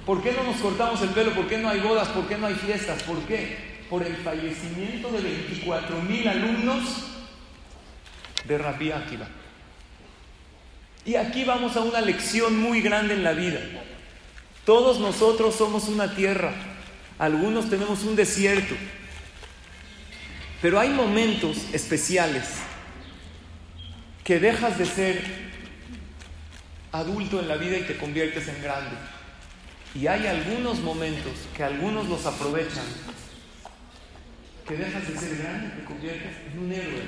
¿por 0.07 0.23
qué 0.23 0.33
no 0.33 0.45
nos 0.45 0.57
cortamos 0.57 1.03
el 1.03 1.11
pelo? 1.11 1.33
¿Por 1.33 1.47
qué 1.47 1.59
no 1.59 1.69
hay 1.69 1.81
bodas? 1.81 2.09
¿Por 2.09 2.27
qué 2.27 2.39
no 2.39 2.47
hay 2.47 2.55
fiestas? 2.55 3.03
¿Por 3.03 3.19
qué? 3.27 3.85
Por 3.91 4.03
el 4.03 4.17
fallecimiento 4.17 5.11
de 5.11 5.21
24 5.21 6.01
mil 6.03 6.27
alumnos 6.27 7.07
de 8.45 8.59
Rabbi 8.59 8.93
Akiva. 8.93 9.29
Y 11.05 11.17
aquí 11.17 11.45
vamos 11.45 11.77
a 11.77 11.81
una 11.81 12.01
lección 12.01 12.59
muy 12.59 12.81
grande 12.81 13.15
en 13.15 13.25
la 13.25 13.33
vida. 13.33 13.61
Todos 14.65 15.01
nosotros 15.01 15.55
somos 15.55 15.89
una 15.89 16.15
tierra, 16.15 16.53
algunos 17.19 17.69
tenemos 17.69 18.05
un 18.05 18.15
desierto, 18.15 18.75
pero 20.61 20.79
hay 20.79 20.91
momentos 20.91 21.57
especiales 21.73 22.45
que 24.25 24.39
dejas 24.39 24.79
de 24.79 24.87
ser 24.87 25.51
adulto 26.93 27.41
en 27.41 27.49
la 27.49 27.57
vida 27.57 27.79
y 27.79 27.83
te 27.83 27.97
conviertes 27.97 28.49
en 28.49 28.63
grande. 28.63 28.97
Y 29.95 30.07
hay 30.07 30.27
algunos 30.27 30.79
momentos 30.81 31.33
que 31.57 31.65
algunos 31.65 32.09
los 32.09 32.25
aprovechan, 32.27 32.85
que 34.67 34.77
dejas 34.77 35.09
de 35.09 35.19
ser 35.19 35.37
grande 35.39 35.69
y 35.69 35.81
te 35.81 35.85
conviertes 35.85 36.33
en 36.53 36.59
un 36.59 36.73
héroe. 36.73 37.03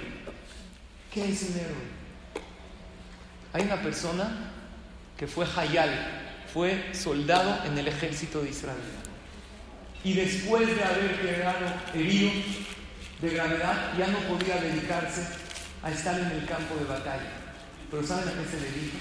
¿Qué 1.12 1.28
es 1.28 1.42
un 1.42 1.56
héroe? 1.56 2.02
Hay 3.52 3.62
una 3.62 3.82
persona 3.82 4.52
que 5.16 5.26
fue 5.26 5.46
Hayal, 5.56 5.90
fue 6.52 6.94
soldado 6.94 7.64
en 7.66 7.78
el 7.78 7.86
ejército 7.86 8.42
de 8.42 8.50
Israel. 8.50 8.78
Y 10.04 10.14
después 10.14 10.66
de 10.66 10.82
haber 10.82 11.20
quedado 11.20 11.66
herido 11.94 12.30
de 13.20 13.30
gravedad, 13.30 13.96
ya 13.96 14.08
no 14.08 14.18
podía 14.20 14.56
dedicarse 14.56 15.41
a 15.82 15.90
estar 15.90 16.18
en 16.18 16.30
el 16.30 16.46
campo 16.46 16.74
de 16.76 16.84
batalla. 16.84 17.30
Pero 17.90 18.06
¿saben 18.06 18.28
a 18.28 18.32
qué 18.32 18.48
se 18.48 18.56
dedica? 18.56 18.98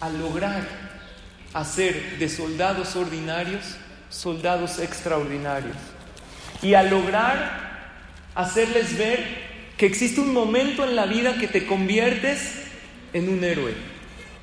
A 0.00 0.08
lograr 0.10 0.66
hacer 1.52 2.18
de 2.18 2.28
soldados 2.28 2.96
ordinarios 2.96 3.76
soldados 4.10 4.78
extraordinarios. 4.80 5.76
Y 6.60 6.74
a 6.74 6.82
lograr 6.82 7.70
hacerles 8.34 8.98
ver 8.98 9.50
que 9.78 9.86
existe 9.86 10.20
un 10.20 10.34
momento 10.34 10.84
en 10.84 10.94
la 10.94 11.06
vida 11.06 11.38
que 11.38 11.48
te 11.48 11.66
conviertes 11.66 12.66
en 13.14 13.30
un 13.30 13.42
héroe. 13.42 13.72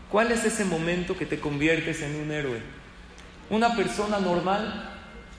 ¿Cuál 0.09 0.31
es 0.31 0.43
ese 0.45 0.65
momento 0.65 1.15
que 1.15 1.27
te 1.27 1.39
conviertes 1.39 2.01
en 2.01 2.15
un 2.15 2.31
héroe? 2.31 2.61
Una 3.49 3.75
persona 3.75 4.19
normal 4.19 4.89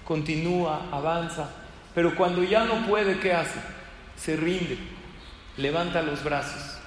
continúa, 0.04 0.88
avanza, 0.92 1.50
pero 1.94 2.14
cuando 2.14 2.44
ya 2.44 2.64
no 2.64 2.86
puede, 2.86 3.18
¿qué 3.18 3.32
hace? 3.32 3.58
Se 4.16 4.36
rinde, 4.36 4.78
levanta 5.58 6.02
los 6.02 6.24
brazos. 6.24 6.78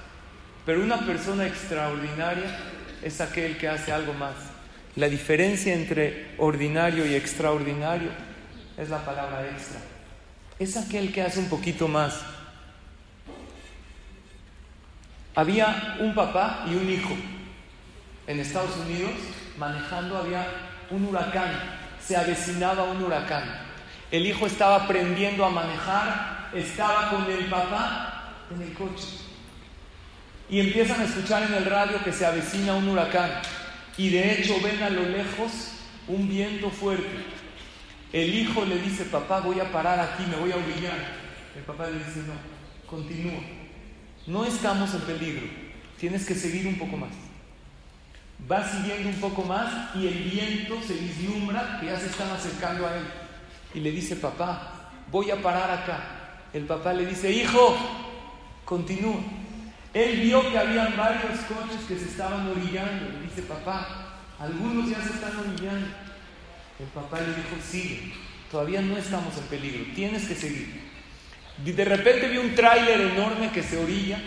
Pero 0.66 0.82
una 0.82 0.98
persona 0.98 1.46
extraordinaria 1.46 2.58
es 3.02 3.20
aquel 3.20 3.56
que 3.56 3.68
hace 3.68 3.92
algo 3.92 4.12
más. 4.14 4.34
La 4.96 5.08
diferencia 5.08 5.74
entre 5.74 6.34
ordinario 6.38 7.06
y 7.06 7.14
extraordinario 7.14 8.10
es 8.76 8.88
la 8.88 9.04
palabra 9.04 9.46
extra. 9.46 9.80
Es 10.58 10.76
aquel 10.76 11.12
que 11.12 11.22
hace 11.22 11.38
un 11.38 11.48
poquito 11.48 11.88
más. 11.88 12.20
Había 15.34 15.96
un 16.00 16.14
papá 16.14 16.66
y 16.70 16.74
un 16.74 16.90
hijo 16.90 17.16
en 18.26 18.38
Estados 18.38 18.76
Unidos, 18.76 19.12
manejando 19.58 20.18
había 20.18 20.46
un 20.90 21.06
huracán, 21.06 21.50
se 22.00 22.16
avecinaba 22.16 22.84
un 22.84 23.02
huracán. 23.02 23.44
El 24.10 24.26
hijo 24.26 24.46
estaba 24.46 24.84
aprendiendo 24.84 25.44
a 25.44 25.50
manejar, 25.50 26.50
estaba 26.54 27.10
con 27.10 27.30
el 27.30 27.46
papá 27.46 28.11
en 28.54 28.62
el 28.62 28.72
coche. 28.74 29.08
Y 30.48 30.60
empiezan 30.60 31.00
a 31.00 31.04
escuchar 31.04 31.42
en 31.44 31.54
el 31.54 31.64
radio 31.64 32.02
que 32.04 32.12
se 32.12 32.26
avecina 32.26 32.74
un 32.74 32.88
huracán. 32.88 33.30
Y 33.96 34.10
de 34.10 34.32
hecho 34.32 34.60
ven 34.62 34.82
a 34.82 34.90
lo 34.90 35.08
lejos 35.08 35.72
un 36.08 36.28
viento 36.28 36.70
fuerte. 36.70 37.24
El 38.12 38.34
hijo 38.34 38.64
le 38.64 38.78
dice, 38.78 39.04
papá, 39.06 39.40
voy 39.40 39.60
a 39.60 39.72
parar 39.72 39.98
aquí, 39.98 40.24
me 40.28 40.36
voy 40.36 40.52
a 40.52 40.56
orillar. 40.56 40.98
El 41.56 41.62
papá 41.62 41.86
le 41.86 41.98
dice, 41.98 42.20
no, 42.26 42.34
continúa. 42.86 43.40
No 44.26 44.44
estamos 44.44 44.94
en 44.94 45.00
peligro, 45.00 45.46
tienes 45.98 46.26
que 46.26 46.34
seguir 46.34 46.66
un 46.66 46.78
poco 46.78 46.96
más. 46.96 47.10
Va 48.50 48.68
siguiendo 48.68 49.08
un 49.08 49.16
poco 49.16 49.42
más 49.42 49.94
y 49.96 50.06
el 50.06 50.14
viento 50.14 50.80
se 50.86 50.94
vislumbra 50.94 51.78
que 51.80 51.86
ya 51.86 51.98
se 51.98 52.06
están 52.06 52.30
acercando 52.30 52.86
a 52.86 52.96
él. 52.96 53.04
Y 53.74 53.80
le 53.80 53.90
dice, 53.90 54.16
papá, 54.16 54.90
voy 55.10 55.30
a 55.30 55.40
parar 55.40 55.70
acá. 55.70 56.00
El 56.52 56.64
papá 56.64 56.92
le 56.92 57.06
dice, 57.06 57.32
hijo, 57.32 57.76
continúa. 58.64 59.20
Él 59.94 60.20
vio 60.20 60.50
que 60.50 60.58
habían 60.58 60.96
varios 60.96 61.40
coches 61.40 61.80
que 61.86 61.98
se 61.98 62.06
estaban 62.06 62.48
orillando. 62.48 63.10
Le 63.12 63.22
dice, 63.28 63.42
papá, 63.42 64.18
algunos 64.38 64.88
ya 64.88 65.02
se 65.02 65.10
están 65.14 65.36
orillando. 65.36 65.86
El 66.78 66.86
papá 66.86 67.20
le 67.20 67.28
dijo, 67.28 67.56
sigue, 67.62 68.12
todavía 68.50 68.80
no 68.80 68.96
estamos 68.96 69.36
en 69.36 69.44
peligro, 69.44 69.84
tienes 69.94 70.26
que 70.26 70.34
seguir. 70.34 70.80
De 71.64 71.84
repente 71.84 72.28
vi 72.28 72.38
un 72.38 72.54
tráiler 72.54 73.00
enorme 73.00 73.50
que 73.52 73.62
se 73.62 73.76
orilla 73.76 74.18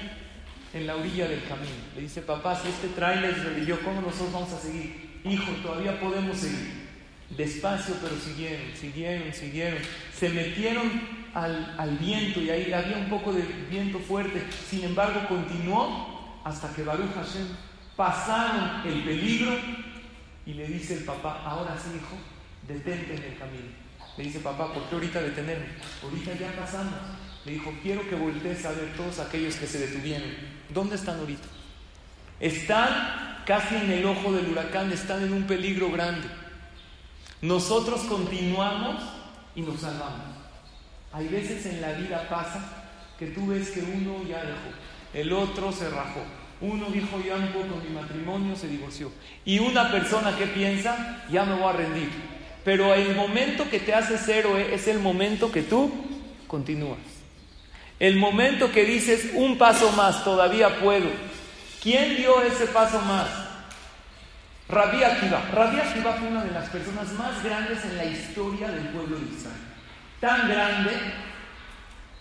en 0.73 0.87
la 0.87 0.95
orilla 0.95 1.27
del 1.27 1.43
camino. 1.43 1.73
Le 1.95 2.01
dice, 2.01 2.21
papá, 2.21 2.55
si 2.55 2.67
este 2.69 2.89
tráiler 2.89 3.35
se 3.35 3.47
orilló, 3.47 3.79
¿cómo 3.81 4.01
nosotros 4.01 4.31
vamos 4.31 4.53
a 4.53 4.59
seguir? 4.59 5.19
Hijo, 5.25 5.51
todavía 5.63 5.99
podemos 5.99 6.37
seguir. 6.37 6.85
Despacio, 7.31 7.95
pero 8.01 8.15
siguieron, 8.17 8.67
siguieron, 8.79 9.33
siguieron. 9.33 9.79
Se 10.17 10.29
metieron 10.29 10.91
al, 11.35 11.75
al, 11.77 11.97
viento 11.97 12.41
y 12.41 12.49
ahí 12.49 12.73
había 12.73 12.97
un 12.97 13.09
poco 13.09 13.31
de 13.31 13.43
viento 13.69 13.99
fuerte. 13.99 14.43
Sin 14.67 14.83
embargo, 14.83 15.27
continuó 15.27 16.39
hasta 16.43 16.73
que 16.73 16.83
Baruch 16.83 17.13
Hashem 17.13 17.47
pasaron 17.95 18.81
el 18.87 19.03
peligro 19.03 19.55
y 20.45 20.53
le 20.53 20.67
dice 20.67 20.95
el 20.95 21.03
papá, 21.03 21.41
ahora 21.45 21.75
sí, 21.77 21.89
hijo, 21.95 22.15
detente 22.67 23.15
en 23.15 23.23
el 23.23 23.37
camino. 23.37 23.85
Le 24.17 24.23
dice, 24.23 24.39
papá, 24.39 24.73
¿por 24.73 24.83
qué 24.83 24.95
ahorita 24.95 25.21
detenerme? 25.21 25.65
Ahorita 26.01 26.33
ya 26.35 26.51
pasamos. 26.53 26.93
Le 27.45 27.53
dijo, 27.53 27.73
quiero 27.83 28.07
que 28.07 28.15
voltees 28.15 28.65
a 28.65 28.71
ver 28.71 28.93
todos 28.95 29.19
aquellos 29.19 29.55
que 29.55 29.67
se 29.67 29.79
detuvieron. 29.79 30.29
¿Dónde 30.69 30.95
están 30.95 31.19
ahorita? 31.19 31.47
Están 32.39 33.43
casi 33.45 33.75
en 33.75 33.91
el 33.91 34.05
ojo 34.05 34.31
del 34.31 34.47
huracán, 34.47 34.91
están 34.91 35.23
en 35.23 35.33
un 35.33 35.43
peligro 35.43 35.91
grande. 35.91 36.27
Nosotros 37.41 38.01
continuamos 38.01 39.03
y 39.55 39.61
nos 39.61 39.81
salvamos. 39.81 40.34
Hay 41.15 41.29
veces 41.29 41.65
en 41.65 41.79
la 41.79 41.93
vida 41.93 42.27
pasa 42.29 42.59
que 43.17 43.27
tú 43.27 43.47
ves 43.47 43.69
que 43.69 43.79
uno 43.79 44.21
ya 44.27 44.43
dejó, 44.43 44.67
el 45.13 45.31
otro 45.31 45.71
se 45.71 45.89
rajó, 45.89 46.19
uno 46.59 46.87
dijo 46.87 47.21
ya 47.25 47.37
no 47.37 47.53
con 47.53 47.81
mi 47.81 47.95
matrimonio, 47.95 48.53
se 48.57 48.67
divorció. 48.67 49.09
Y 49.45 49.59
una 49.59 49.89
persona 49.91 50.35
que 50.35 50.45
piensa, 50.47 51.23
ya 51.31 51.45
me 51.45 51.55
voy 51.55 51.69
a 51.69 51.71
rendir. 51.71 52.09
Pero 52.65 52.93
el 52.93 53.15
momento 53.15 53.69
que 53.69 53.79
te 53.79 53.93
haces 53.93 54.27
héroe 54.27 54.75
es 54.75 54.89
el 54.89 54.99
momento 54.99 55.53
que 55.53 55.61
tú 55.61 55.89
continúas. 56.47 56.99
El 57.97 58.17
momento 58.17 58.69
que 58.73 58.83
dices 58.83 59.29
un 59.35 59.57
paso 59.57 59.93
más, 59.93 60.21
todavía 60.25 60.81
puedo. 60.81 61.09
¿Quién 61.81 62.17
dio 62.17 62.41
ese 62.41 62.67
paso 62.67 62.99
más? 62.99 63.29
Rabí 64.67 65.01
Akiva. 65.01 65.49
Rabí 65.53 65.79
Akiva 65.79 66.11
fue 66.15 66.27
una 66.27 66.43
de 66.43 66.51
las 66.51 66.67
personas 66.67 67.13
más 67.13 67.41
grandes 67.41 67.85
en 67.85 67.95
la 67.95 68.03
historia 68.03 68.67
del 68.67 68.89
pueblo 68.89 69.17
de 69.17 69.33
Israel. 69.33 69.74
Tan 70.19 70.47
grande 70.49 70.91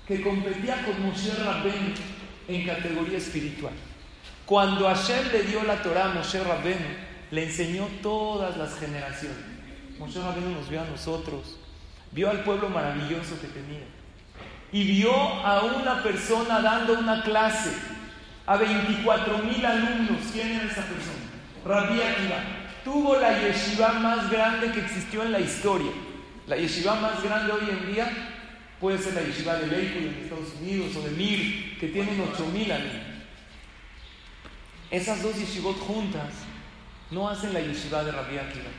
que 0.06 0.22
competía 0.22 0.82
con 0.84 1.06
Moshe 1.06 1.32
Rabben 1.42 1.94
en 2.48 2.66
categoría 2.66 3.18
espiritual. 3.18 3.72
Cuando 4.44 4.86
Hashem 4.86 5.32
le 5.32 5.42
dio 5.44 5.62
la 5.64 5.82
Torah 5.82 6.06
a 6.06 6.14
Moshe 6.14 6.42
Rabben, 6.42 6.78
le 7.30 7.44
enseñó 7.44 7.86
todas 8.02 8.56
las 8.56 8.78
generaciones. 8.78 9.38
Moshe 9.98 10.20
Rabben 10.20 10.52
nos 10.52 10.68
vio 10.68 10.82
a 10.82 10.84
nosotros, 10.84 11.58
vio 12.12 12.30
al 12.30 12.42
pueblo 12.42 12.68
maravilloso 12.68 13.40
que 13.40 13.48
tenía 13.48 13.84
y 14.74 14.82
vio 14.82 15.14
a 15.14 15.62
una 15.62 16.02
persona 16.02 16.60
dando 16.60 16.98
una 16.98 17.22
clase 17.22 17.70
a 18.44 18.56
24 18.56 19.38
mil 19.38 19.64
alumnos. 19.64 20.18
¿Quién 20.32 20.50
era 20.50 20.64
esa 20.64 20.82
persona? 20.82 21.24
Rabbi 21.64 22.02
Akiva. 22.02 22.36
Tuvo 22.82 23.16
la 23.18 23.40
yeshiva 23.40 23.92
más 23.92 24.28
grande 24.28 24.72
que 24.72 24.80
existió 24.80 25.22
en 25.22 25.30
la 25.30 25.38
historia. 25.38 25.92
La 26.46 26.56
yeshiva 26.56 26.94
más 26.96 27.22
grande 27.22 27.52
hoy 27.52 27.70
en 27.70 27.92
día 27.92 28.10
puede 28.80 28.98
ser 28.98 29.14
la 29.14 29.22
yeshiva 29.22 29.56
de 29.56 29.66
Lakewood 29.66 30.08
en 30.08 30.22
Estados 30.22 30.54
Unidos 30.60 30.96
o 30.96 31.00
de 31.02 31.10
Mir, 31.10 31.78
que 31.78 31.88
tienen 31.88 32.20
8 32.32 32.46
mil 32.52 32.70
alumnos. 32.70 33.14
Esas 34.90 35.22
dos 35.22 35.36
yeshivot 35.36 35.78
juntas 35.80 36.32
no 37.10 37.28
hacen 37.28 37.52
la 37.54 37.60
yeshiva 37.60 38.04
de 38.04 38.12
Rabbi 38.12 38.38
Akiva. 38.38 38.70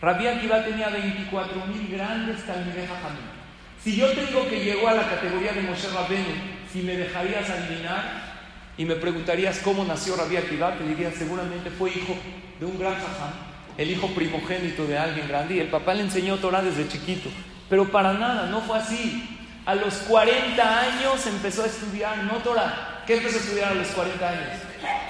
Rabbi 0.00 0.26
Akiva 0.26 0.64
tenía 0.64 0.88
24 0.88 1.66
mil 1.66 1.88
grandes 1.88 2.44
talmidei 2.46 2.86
Jamín. 2.86 3.36
Si 3.82 3.94
yo 3.94 4.10
te 4.12 4.26
digo 4.26 4.48
que 4.48 4.64
llegó 4.64 4.88
a 4.88 4.94
la 4.94 5.08
categoría 5.08 5.52
de 5.52 5.62
Moshe 5.62 5.88
Rabbeinu, 5.88 6.34
si 6.72 6.82
me 6.82 6.96
dejarías 6.96 7.48
adivinar 7.48 8.36
y 8.76 8.84
me 8.84 8.96
preguntarías 8.96 9.58
cómo 9.60 9.84
nació 9.84 10.16
Rabbi 10.16 10.36
Akiva, 10.36 10.76
te 10.76 10.84
diría 10.84 11.12
seguramente 11.12 11.70
fue 11.70 11.90
hijo 11.90 12.16
de 12.58 12.66
un 12.66 12.78
gran 12.78 12.94
jajam, 12.94 13.32
el 13.78 13.90
hijo 13.90 14.08
primogénito 14.08 14.86
de 14.86 14.98
alguien 14.98 15.28
grande 15.28 15.56
y 15.56 15.60
el 15.60 15.68
papá 15.68 15.94
le 15.94 16.02
enseñó 16.02 16.36
Torah 16.36 16.62
desde 16.62 16.88
chiquito. 16.88 17.28
Pero 17.68 17.90
para 17.90 18.12
nada, 18.14 18.46
no 18.46 18.60
fue 18.62 18.78
así. 18.78 19.38
A 19.66 19.74
los 19.74 19.94
40 19.94 20.80
años 20.80 21.26
empezó 21.26 21.64
a 21.64 21.66
estudiar, 21.66 22.18
no 22.24 22.34
Torah. 22.38 23.02
¿Qué 23.06 23.14
empezó 23.14 23.36
a 23.36 23.40
estudiar 23.40 23.72
a 23.72 23.74
los 23.74 23.88
40 23.88 24.28
años? 24.28 24.48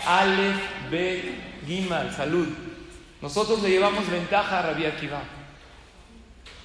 Aleph, 0.06 0.90
Bet, 0.90 1.24
Gimal, 1.66 2.12
salud. 2.14 2.48
Nosotros 3.20 3.62
le 3.62 3.70
llevamos 3.70 4.08
ventaja 4.10 4.58
a 4.58 4.62
Rabbi 4.62 4.86
Akiva. 4.86 5.22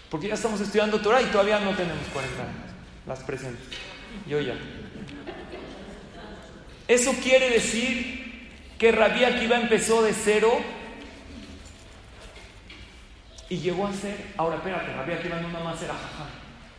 Porque 0.10 0.28
ya 0.28 0.34
estamos 0.34 0.60
estudiando 0.60 1.00
Torah 1.00 1.22
y 1.22 1.26
todavía 1.26 1.60
no 1.60 1.72
tenemos 1.72 2.06
40 2.14 2.42
años, 2.42 2.56
las 3.08 3.20
presentes. 3.20 3.66
Yo 4.28 4.40
ya. 4.42 4.56
Eso 6.88 7.14
quiere 7.24 7.50
decir 7.50 8.22
que 8.78 8.92
Rabí 8.92 9.24
Akiva 9.24 9.58
empezó 9.58 10.02
de 10.02 10.14
cero 10.14 10.52
y 13.52 13.58
llegó 13.58 13.86
a 13.86 13.92
ser. 13.92 14.16
Ahora, 14.38 14.56
espérate, 14.56 14.94
Rabí 14.94 15.12
Akiva 15.12 15.42
no 15.42 15.50
nada 15.50 15.66
más 15.66 15.84
era 15.84 15.94
jajá, 15.94 16.30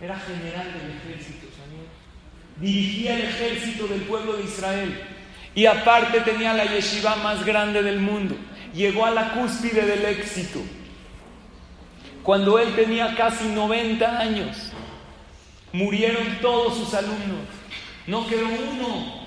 era 0.00 0.18
general 0.18 0.72
del 0.72 0.96
ejército, 0.96 1.46
Señor. 1.54 1.86
Dirigía 2.56 3.14
el 3.14 3.24
ejército 3.26 3.86
del 3.86 4.00
pueblo 4.02 4.32
de 4.38 4.44
Israel. 4.44 4.98
Y 5.54 5.66
aparte 5.66 6.22
tenía 6.22 6.54
la 6.54 6.64
yeshiva 6.64 7.16
más 7.16 7.44
grande 7.44 7.82
del 7.82 8.00
mundo. 8.00 8.36
Llegó 8.74 9.04
a 9.04 9.10
la 9.10 9.34
cúspide 9.34 9.82
del 9.82 10.02
éxito 10.06 10.60
cuando 12.22 12.58
él 12.58 12.74
tenía 12.74 13.14
casi 13.16 13.48
90 13.48 14.18
años. 14.18 14.72
Murieron 15.74 16.38
todos 16.40 16.78
sus 16.78 16.94
alumnos. 16.94 17.48
No 18.06 18.26
quedó 18.28 18.46
uno. 18.46 19.26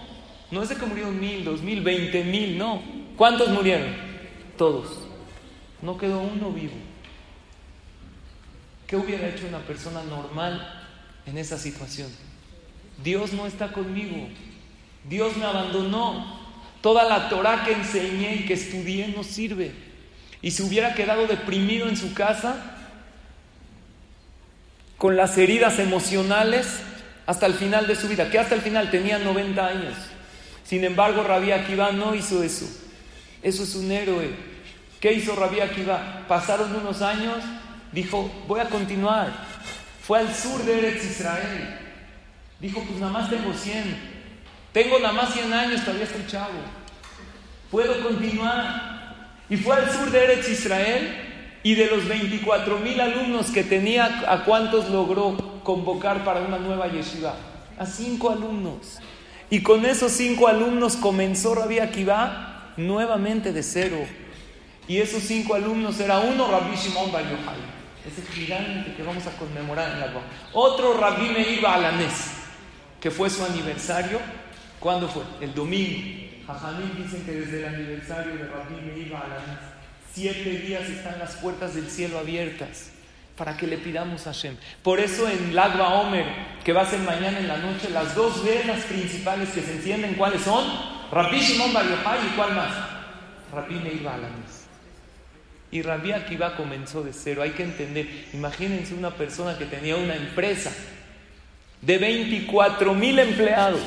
No 0.49 0.63
es 0.63 0.69
de 0.69 0.75
que 0.77 0.85
murieron 0.87 1.19
mil, 1.19 1.43
dos 1.43 1.61
mil, 1.61 1.81
veinte 1.81 2.23
mil, 2.23 2.57
no. 2.57 2.81
¿Cuántos 3.15 3.49
murieron? 3.49 3.95
Todos. 4.57 5.07
No 5.83 5.95
quedó 5.95 6.21
uno 6.21 6.49
vivo. 6.49 6.73
¿Qué 8.87 8.95
hubiera 8.95 9.27
hecho 9.27 9.47
una 9.47 9.59
persona 9.59 10.03
normal 10.03 10.85
en 11.25 11.37
esa 11.37 11.57
situación? 11.57 12.09
Dios 13.03 13.33
no 13.33 13.47
está 13.47 13.71
conmigo. 13.71 14.27
Dios 15.07 15.35
me 15.37 15.45
abandonó. 15.45 16.43
Toda 16.81 17.03
la 17.03 17.29
Torah 17.29 17.63
que 17.63 17.73
enseñé 17.73 18.35
y 18.35 18.45
que 18.45 18.53
estudié 18.53 19.07
no 19.07 19.23
sirve. 19.23 19.71
Y 20.41 20.51
si 20.51 20.61
hubiera 20.61 20.93
quedado 20.93 21.25
deprimido 21.25 21.89
en 21.89 21.97
su 21.97 22.13
casa, 22.13 22.75
con 24.97 25.17
las 25.17 25.37
heridas 25.37 25.79
emocionales 25.79 26.79
hasta 27.25 27.47
el 27.47 27.55
final 27.55 27.87
de 27.87 27.95
su 27.95 28.07
vida, 28.07 28.29
que 28.29 28.39
hasta 28.39 28.55
el 28.55 28.61
final 28.61 28.91
tenía 28.91 29.17
90 29.17 29.65
años. 29.65 29.95
Sin 30.63 30.83
embargo, 30.83 31.23
Rabí 31.23 31.51
Akiva 31.51 31.91
no 31.91 32.15
hizo 32.15 32.43
eso. 32.43 32.65
Eso 33.41 33.63
es 33.63 33.75
un 33.75 33.91
héroe. 33.91 34.29
¿Qué 34.99 35.13
hizo 35.13 35.35
Rabí 35.35 35.59
Akiva? 35.59 36.25
Pasaron 36.27 36.75
unos 36.75 37.01
años, 37.01 37.43
dijo, 37.95 38.29
voy 38.47 38.59
a 38.59 38.69
continuar. 38.69 39.31
Fue 40.03 40.19
al 40.19 40.35
sur 40.35 40.63
de 40.63 40.77
Eretz 40.77 41.03
Israel. 41.03 41.79
Dijo, 42.59 42.81
pues 42.81 42.99
nada 42.99 43.11
más 43.11 43.29
tengo 43.29 43.51
100. 43.53 44.15
Tengo 44.71 44.99
nada 44.99 45.13
más 45.13 45.33
100 45.33 45.53
años, 45.53 45.81
todavía 45.81 46.03
estoy 46.03 46.27
chavo. 46.27 46.59
Puedo 47.71 48.03
continuar. 48.03 49.39
Y 49.49 49.57
fue 49.57 49.75
al 49.77 49.89
sur 49.89 50.11
de 50.11 50.23
Eretz 50.23 50.49
Israel 50.49 51.15
y 51.63 51.73
de 51.73 51.87
los 51.87 52.07
24 52.07 52.77
mil 52.79 52.99
alumnos 53.01 53.49
que 53.49 53.63
tenía, 53.63 54.23
¿a 54.31 54.43
cuántos 54.43 54.89
logró 54.89 55.61
convocar 55.63 56.23
para 56.23 56.41
una 56.41 56.59
nueva 56.59 56.87
yeshiva? 56.87 57.35
A 57.79 57.85
cinco 57.85 58.29
alumnos. 58.29 58.99
Y 59.49 59.61
con 59.61 59.85
esos 59.85 60.11
cinco 60.11 60.47
alumnos 60.47 60.95
comenzó 60.95 61.55
Rabbi 61.55 61.79
Akiva 61.79 62.73
nuevamente 62.77 63.53
de 63.53 63.63
cero. 63.63 63.97
Y 64.87 64.97
esos 64.97 65.23
cinco 65.23 65.55
alumnos 65.55 65.99
era 65.99 66.19
uno 66.19 66.49
Rabbi 66.49 66.75
Shimon 66.75 67.11
Bar 67.11 67.23
Yochai, 67.23 67.74
ese 68.07 68.21
gigante 68.31 68.93
que 68.95 69.03
vamos 69.03 69.25
a 69.27 69.31
conmemorar 69.31 69.91
en 69.91 69.99
la 69.99 70.07
Otro 70.53 70.93
Rabbi 70.93 71.29
Meir 71.29 71.61
Balanés, 71.61 72.31
que 72.99 73.11
fue 73.11 73.29
su 73.29 73.43
aniversario. 73.43 74.19
¿Cuándo 74.79 75.07
fue? 75.07 75.23
El 75.41 75.53
domingo. 75.53 76.25
Jajamín 76.45 76.91
dicen 77.03 77.25
que 77.25 77.31
desde 77.31 77.59
el 77.59 77.73
aniversario 77.73 78.35
de 78.35 78.47
Rabbi 78.47 78.81
Meir 78.81 79.11
Balanés 79.11 79.75
Siete 80.15 80.49
días 80.49 80.83
están 80.83 81.19
las 81.19 81.35
puertas 81.35 81.75
del 81.75 81.89
cielo 81.89 82.17
abiertas 82.17 82.91
para 83.37 83.57
que 83.57 83.67
le 83.67 83.77
pidamos 83.77 84.25
a 84.27 84.31
Hashem. 84.31 84.55
Por 84.81 85.01
eso 85.01 85.27
en 85.27 85.53
Lagba 85.53 85.89
Omer, 85.89 86.25
que 86.63 86.71
va 86.71 86.83
a 86.83 86.85
ser 86.85 87.01
mañana 87.01 87.37
en 87.37 87.49
la 87.49 87.57
noche, 87.57 87.89
las 87.89 88.15
dos 88.15 88.41
velas 88.45 88.79
principales 88.85 89.49
que 89.49 89.59
se 89.59 89.73
encienden, 89.73 90.13
¿cuáles 90.13 90.41
son? 90.41 90.63
Rabbi 91.11 91.37
Shimon 91.37 91.73
Bar 91.73 91.85
y 91.85 92.35
¿cuál 92.37 92.55
más? 92.55 92.71
Rabbi 93.53 93.75
Meir 93.75 94.03
Balamis. 94.03 94.44
Y 95.75 95.81
Rabbi 95.81 96.13
Akiva 96.13 96.55
comenzó 96.55 97.03
de 97.03 97.11
cero. 97.11 97.41
Hay 97.41 97.51
que 97.51 97.63
entender, 97.63 98.29
imagínense 98.31 98.93
una 98.93 99.11
persona 99.11 99.57
que 99.57 99.65
tenía 99.65 99.97
una 99.97 100.15
empresa 100.15 100.71
de 101.81 101.97
24 101.97 102.93
mil 102.93 103.19
empleados. 103.19 103.81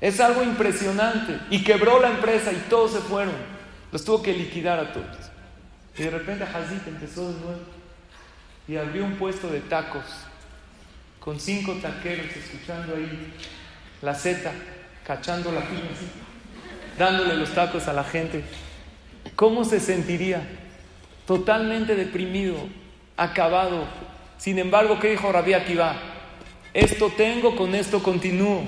Es 0.00 0.18
algo 0.18 0.42
impresionante. 0.42 1.38
Y 1.50 1.62
quebró 1.62 2.00
la 2.00 2.08
empresa 2.08 2.50
y 2.52 2.56
todos 2.68 2.94
se 2.94 2.98
fueron. 2.98 3.36
Los 3.92 4.04
tuvo 4.04 4.20
que 4.20 4.32
liquidar 4.32 4.80
a 4.80 4.92
todos. 4.92 5.30
Y 5.96 6.02
de 6.02 6.10
repente 6.10 6.42
Hazit 6.42 6.84
empezó 6.88 7.32
de 7.32 7.38
nuevo. 7.38 7.60
Y 8.66 8.74
abrió 8.74 9.04
un 9.04 9.14
puesto 9.14 9.48
de 9.48 9.60
tacos. 9.60 10.02
Con 11.20 11.38
cinco 11.38 11.74
taqueros 11.74 12.26
escuchando 12.34 12.96
ahí 12.96 13.32
la 14.02 14.16
seta, 14.16 14.50
cachando 15.04 15.52
la 15.52 15.60
piña 15.60 15.82
dándole 16.98 17.36
los 17.36 17.50
tacos 17.50 17.86
a 17.86 17.92
la 17.92 18.02
gente. 18.02 18.42
¿Cómo 19.36 19.64
se 19.64 19.80
sentiría? 19.80 20.42
Totalmente 21.26 21.94
deprimido, 21.94 22.56
acabado. 23.18 23.86
Sin 24.38 24.58
embargo, 24.58 24.98
¿qué 24.98 25.10
dijo 25.10 25.30
Rabí 25.30 25.52
Akiva? 25.52 25.94
Esto 26.72 27.12
tengo, 27.14 27.54
con 27.54 27.74
esto 27.74 28.02
continúo. 28.02 28.64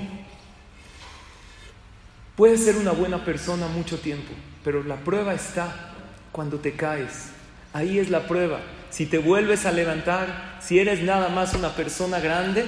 Puedes 2.35 2.63
ser 2.63 2.77
una 2.77 2.91
buena 2.91 3.25
persona 3.25 3.67
mucho 3.67 3.99
tiempo, 3.99 4.31
pero 4.63 4.83
la 4.83 4.97
prueba 4.97 5.33
está 5.33 5.93
cuando 6.31 6.59
te 6.59 6.73
caes. 6.73 7.31
Ahí 7.73 7.97
es 7.97 8.09
la 8.09 8.27
prueba. 8.27 8.61
Si 8.91 9.07
te 9.07 9.17
vuelves 9.17 9.65
a 9.65 9.71
levantar, 9.71 10.57
si 10.61 10.79
eres 10.79 11.01
nada 11.01 11.29
más 11.29 11.53
una 11.55 11.75
persona 11.75 12.19
grande 12.19 12.65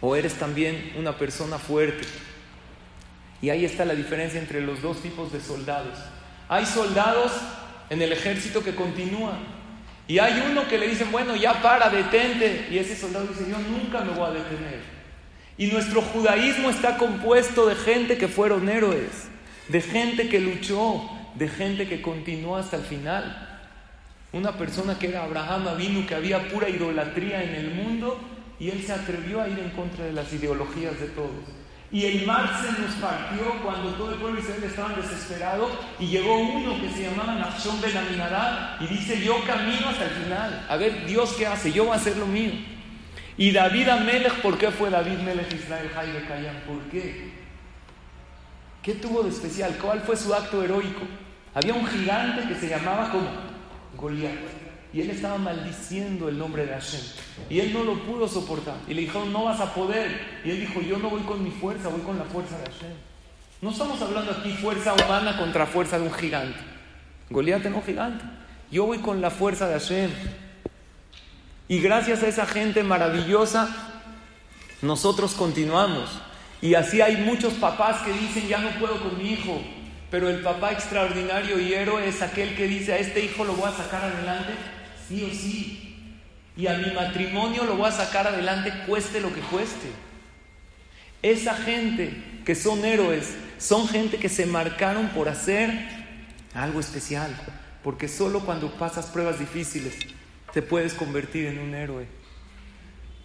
o 0.00 0.16
eres 0.16 0.34
también 0.34 0.92
una 0.96 1.18
persona 1.18 1.58
fuerte. 1.58 2.06
Y 3.42 3.50
ahí 3.50 3.64
está 3.64 3.84
la 3.84 3.94
diferencia 3.94 4.40
entre 4.40 4.60
los 4.60 4.80
dos 4.80 5.02
tipos 5.02 5.32
de 5.32 5.40
soldados. 5.40 5.98
Hay 6.48 6.66
soldados 6.66 7.32
en 7.90 8.02
el 8.02 8.12
ejército 8.12 8.62
que 8.62 8.74
continúan. 8.74 9.38
Y 10.06 10.18
hay 10.18 10.44
uno 10.50 10.68
que 10.68 10.78
le 10.78 10.88
dicen, 10.88 11.10
bueno, 11.10 11.34
ya 11.34 11.62
para, 11.62 11.88
detente. 11.88 12.68
Y 12.70 12.78
ese 12.78 12.94
soldado 12.96 13.26
dice, 13.26 13.50
yo 13.50 13.58
nunca 13.58 14.00
me 14.00 14.12
voy 14.12 14.30
a 14.30 14.32
detener. 14.32 14.80
Y 15.56 15.66
nuestro 15.68 16.02
judaísmo 16.02 16.68
está 16.68 16.98
compuesto 16.98 17.66
de 17.66 17.76
gente 17.76 18.18
que 18.18 18.28
fueron 18.28 18.68
héroes, 18.68 19.28
de 19.68 19.80
gente 19.80 20.28
que 20.28 20.40
luchó, 20.40 21.08
de 21.36 21.48
gente 21.48 21.88
que 21.88 22.02
continuó 22.02 22.56
hasta 22.56 22.76
el 22.76 22.82
final. 22.82 23.60
Una 24.32 24.52
persona 24.52 24.98
que 24.98 25.08
era 25.08 25.22
Abraham 25.22 25.76
vino 25.78 26.06
que 26.06 26.14
había 26.14 26.48
pura 26.48 26.68
idolatría 26.68 27.42
en 27.44 27.54
el 27.54 27.70
mundo 27.70 28.18
y 28.58 28.70
él 28.70 28.82
se 28.84 28.92
atrevió 28.92 29.40
a 29.40 29.48
ir 29.48 29.58
en 29.58 29.70
contra 29.70 30.04
de 30.04 30.12
las 30.12 30.32
ideologías 30.32 30.98
de 30.98 31.06
todos. 31.06 31.30
Y 31.94 32.06
el 32.06 32.26
mar 32.26 32.50
se 32.60 32.82
nos 32.82 32.90
partió 32.96 33.62
cuando 33.62 33.90
todo 33.90 34.14
el 34.14 34.18
pueblo 34.18 34.34
de 34.34 34.42
Israel 34.42 34.64
estaba 34.64 34.94
desesperado 34.94 35.70
y 36.00 36.06
llegó 36.08 36.40
uno 36.40 36.80
que 36.80 36.90
se 36.90 37.04
llamaba 37.04 37.36
Nachshon 37.36 37.80
Ben 37.80 37.96
Aminadab 37.96 38.82
y 38.82 38.88
dice, 38.88 39.24
yo 39.24 39.36
camino 39.46 39.90
hasta 39.90 40.06
el 40.06 40.10
final. 40.10 40.66
A 40.68 40.76
ver, 40.76 41.06
Dios 41.06 41.34
qué 41.38 41.46
hace, 41.46 41.70
yo 41.70 41.84
voy 41.84 41.92
a 41.92 41.96
hacer 41.96 42.16
lo 42.16 42.26
mío. 42.26 42.50
Y 43.36 43.52
David 43.52 43.90
Amelech, 43.90 44.42
¿por 44.42 44.58
qué 44.58 44.72
fue 44.72 44.90
David 44.90 45.18
Melech 45.18 45.54
Israel 45.54 45.88
Jaime 45.94 46.26
Kayan? 46.26 46.62
¿Por 46.66 46.80
qué? 46.90 47.30
¿Qué 48.82 48.94
tuvo 48.94 49.22
de 49.22 49.30
especial? 49.30 49.78
¿Cuál 49.80 50.00
fue 50.00 50.16
su 50.16 50.34
acto 50.34 50.64
heroico? 50.64 51.02
Había 51.54 51.74
un 51.74 51.86
gigante 51.86 52.48
que 52.48 52.56
se 52.56 52.70
llamaba 52.70 53.08
como 53.10 53.28
Goliat. 53.96 54.63
Y 54.94 55.00
él 55.00 55.10
estaba 55.10 55.38
maldiciendo 55.38 56.28
el 56.28 56.38
nombre 56.38 56.66
de 56.66 56.72
Hashem. 56.72 57.00
Y 57.50 57.58
él 57.58 57.72
no 57.72 57.82
lo 57.82 57.98
pudo 58.04 58.28
soportar. 58.28 58.76
Y 58.86 58.94
le 58.94 59.00
dijo, 59.00 59.24
no 59.24 59.44
vas 59.44 59.60
a 59.60 59.74
poder. 59.74 60.40
Y 60.44 60.50
él 60.50 60.60
dijo, 60.60 60.80
yo 60.80 60.98
no 60.98 61.10
voy 61.10 61.22
con 61.22 61.42
mi 61.42 61.50
fuerza, 61.50 61.88
voy 61.88 62.02
con 62.02 62.16
la 62.16 62.24
fuerza 62.24 62.56
de 62.58 62.66
Hashem. 62.66 62.92
No 63.60 63.70
estamos 63.70 64.00
hablando 64.00 64.30
aquí 64.30 64.52
fuerza 64.52 64.94
humana 64.94 65.36
contra 65.36 65.66
fuerza 65.66 65.98
de 65.98 66.06
un 66.06 66.14
gigante. 66.14 66.60
Goliat 67.28 67.64
un 67.66 67.82
gigante. 67.82 68.24
Yo 68.70 68.86
voy 68.86 68.98
con 68.98 69.20
la 69.20 69.30
fuerza 69.30 69.66
de 69.66 69.72
Hashem. 69.72 70.10
Y 71.66 71.80
gracias 71.80 72.22
a 72.22 72.28
esa 72.28 72.46
gente 72.46 72.84
maravillosa, 72.84 73.68
nosotros 74.80 75.32
continuamos. 75.32 76.20
Y 76.62 76.74
así 76.74 77.00
hay 77.00 77.16
muchos 77.16 77.54
papás 77.54 78.02
que 78.02 78.12
dicen, 78.12 78.46
ya 78.46 78.58
no 78.58 78.70
puedo 78.78 79.00
con 79.02 79.18
mi 79.18 79.32
hijo. 79.32 79.60
Pero 80.10 80.28
el 80.28 80.40
papá 80.42 80.70
extraordinario 80.70 81.58
y 81.58 81.74
héroe 81.74 82.06
es 82.06 82.22
aquel 82.22 82.54
que 82.54 82.68
dice, 82.68 82.92
a 82.92 82.98
este 82.98 83.24
hijo 83.24 83.44
lo 83.44 83.54
voy 83.54 83.68
a 83.68 83.72
sacar 83.72 84.04
adelante, 84.04 84.52
sí 85.08 85.22
o 85.22 85.34
sí. 85.34 85.90
Y 86.56 86.66
a 86.66 86.78
mi 86.78 86.92
matrimonio 86.92 87.64
lo 87.64 87.76
voy 87.76 87.88
a 87.88 87.92
sacar 87.92 88.26
adelante, 88.26 88.72
cueste 88.86 89.20
lo 89.20 89.32
que 89.34 89.40
cueste. 89.40 89.88
Esa 91.22 91.54
gente 91.54 92.12
que 92.44 92.54
son 92.54 92.84
héroes, 92.84 93.34
son 93.58 93.88
gente 93.88 94.18
que 94.18 94.28
se 94.28 94.46
marcaron 94.46 95.08
por 95.08 95.28
hacer 95.28 95.72
algo 96.54 96.80
especial. 96.80 97.34
Porque 97.82 98.08
solo 98.08 98.40
cuando 98.40 98.70
pasas 98.78 99.06
pruebas 99.06 99.38
difíciles, 99.38 99.94
te 100.52 100.62
puedes 100.62 100.94
convertir 100.94 101.46
en 101.46 101.58
un 101.58 101.74
héroe. 101.74 102.06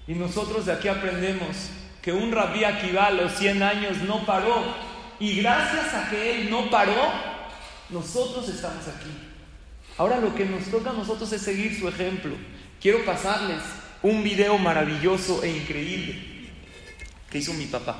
Y 0.08 0.14
nosotros 0.14 0.66
de 0.66 0.74
aquí 0.74 0.88
aprendemos 0.88 1.70
que 2.02 2.12
un 2.12 2.32
rabí 2.32 2.64
Akiva 2.64 3.06
a 3.06 3.12
los 3.12 3.34
100 3.34 3.62
años 3.62 3.98
no 3.98 4.26
paró. 4.26 4.64
Y 5.20 5.42
gracias 5.42 5.94
a 5.94 6.10
que 6.10 6.42
él 6.42 6.50
no 6.50 6.70
paró, 6.70 7.12
nosotros 7.90 8.50
estamos 8.50 8.88
aquí. 8.88 9.29
Ahora 10.00 10.18
lo 10.22 10.34
que 10.34 10.46
nos 10.46 10.64
toca 10.72 10.92
a 10.92 10.94
nosotros 10.94 11.30
es 11.34 11.42
seguir 11.42 11.78
su 11.78 11.86
ejemplo. 11.90 12.32
Quiero 12.82 13.04
pasarles 13.04 13.62
un 14.02 14.24
video 14.24 14.58
maravilloso 14.58 15.44
e 15.44 15.50
increíble 15.50 16.16
que 17.30 17.40
hizo 17.40 17.54
mi 17.54 17.66
papá. 17.66 17.98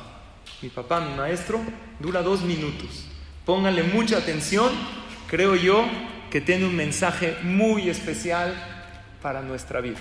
Mi 0.62 0.70
papá, 0.70 1.02
mi 1.02 1.14
maestro, 1.14 1.60
dura 2.00 2.22
dos 2.22 2.42
minutos. 2.44 3.06
Pónganle 3.46 3.84
mucha 3.84 4.18
atención. 4.18 4.72
Creo 5.28 5.58
yo 5.58 5.84
que 6.32 6.40
tiene 6.40 6.66
un 6.66 6.76
mensaje 6.78 7.36
muy 7.44 7.90
especial 7.90 8.56
para 9.22 9.42
nuestra 9.42 9.82
vida. 9.82 10.00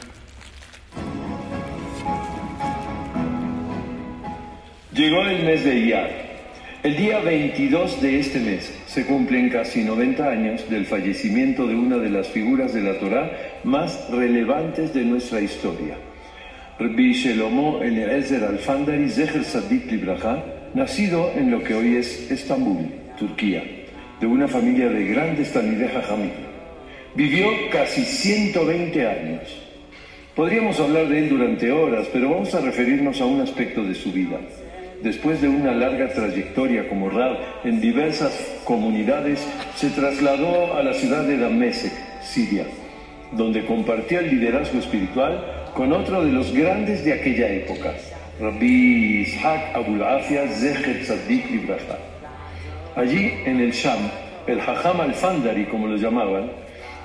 Llegó 4.93 5.23
el 5.23 5.45
mes 5.45 5.65
de 5.65 5.75
Iyar. 5.81 6.28
El 6.85 6.97
día 6.97 7.19
22 7.19 8.01
de 8.01 8.21
este 8.21 8.39
mes 8.39 8.73
se 8.87 9.05
cumplen 9.05 9.51
casi 9.51 9.83
90 9.83 10.31
años 10.31 10.71
del 10.71 10.87
fallecimiento 10.87 11.67
de 11.67 11.75
una 11.75 11.99
de 11.99 12.09
las 12.09 12.29
figuras 12.29 12.73
de 12.73 12.83
la 12.83 12.97
Torá 13.01 13.33
más 13.65 14.09
relevantes 14.13 14.95
de 14.95 15.03
nuestra 15.03 15.41
historia. 15.41 15.97
Rabbi 16.79 17.15
Shelomo 17.15 17.83
Eliezer 17.83 18.45
Alfandari 18.45 19.11
Zeher 19.11 19.43
Sadik 19.43 19.91
Libraja, 19.91 20.45
nacido 20.75 21.33
en 21.35 21.51
lo 21.51 21.65
que 21.65 21.75
hoy 21.75 21.97
es 21.97 22.31
Estambul, 22.31 22.87
Turquía, 23.19 23.65
de 24.21 24.27
una 24.29 24.47
familia 24.47 24.89
de 24.89 25.05
grandes 25.05 25.53
Talmideh 25.53 25.89
Jajamim. 25.89 26.31
Vivió 27.17 27.49
casi 27.73 28.03
120 28.03 29.05
años. 29.05 29.43
Podríamos 30.37 30.79
hablar 30.79 31.09
de 31.09 31.19
él 31.19 31.29
durante 31.29 31.73
horas, 31.73 32.07
pero 32.13 32.31
vamos 32.31 32.55
a 32.55 32.61
referirnos 32.61 33.21
a 33.21 33.27
un 33.27 33.41
aspecto 33.41 33.83
de 33.83 33.97
su 33.97 34.13
vida. 34.13 34.39
Después 35.03 35.41
de 35.41 35.49
una 35.49 35.73
larga 35.73 36.09
trayectoria 36.09 36.89
como 36.89 37.09
Rab 37.09 37.37
en 37.65 37.81
diversas 37.81 38.33
comunidades, 38.65 39.47
se 39.77 39.91
trasladó 39.91 40.75
a 40.75 40.83
la 40.83 40.93
ciudad 40.93 41.23
de 41.23 41.39
Damesek, 41.39 41.93
Siria, 42.23 42.65
donde 43.33 43.65
compartía 43.65 44.21
el 44.21 44.31
liderazgo 44.31 44.79
espiritual 44.81 45.71
con 45.75 45.93
otro 45.93 46.25
de 46.25 46.33
los 46.33 46.53
grandes 46.53 47.05
de 47.05 47.13
aquella 47.13 47.49
época, 47.49 47.95
Rabbi 48.41 49.23
Ishaq 49.23 49.77
Abulafia 49.77 50.49
Zecher 50.49 51.03
Tzadik 51.03 51.49
Libraja. 51.49 51.99
Allí, 52.97 53.35
en 53.45 53.61
el 53.61 53.71
Sham, 53.71 53.99
el 54.49 54.61
Hajam 54.61 55.01
al-Fandari, 55.01 55.67
como 55.67 55.87
lo 55.87 55.97
llamaban, 55.97 56.51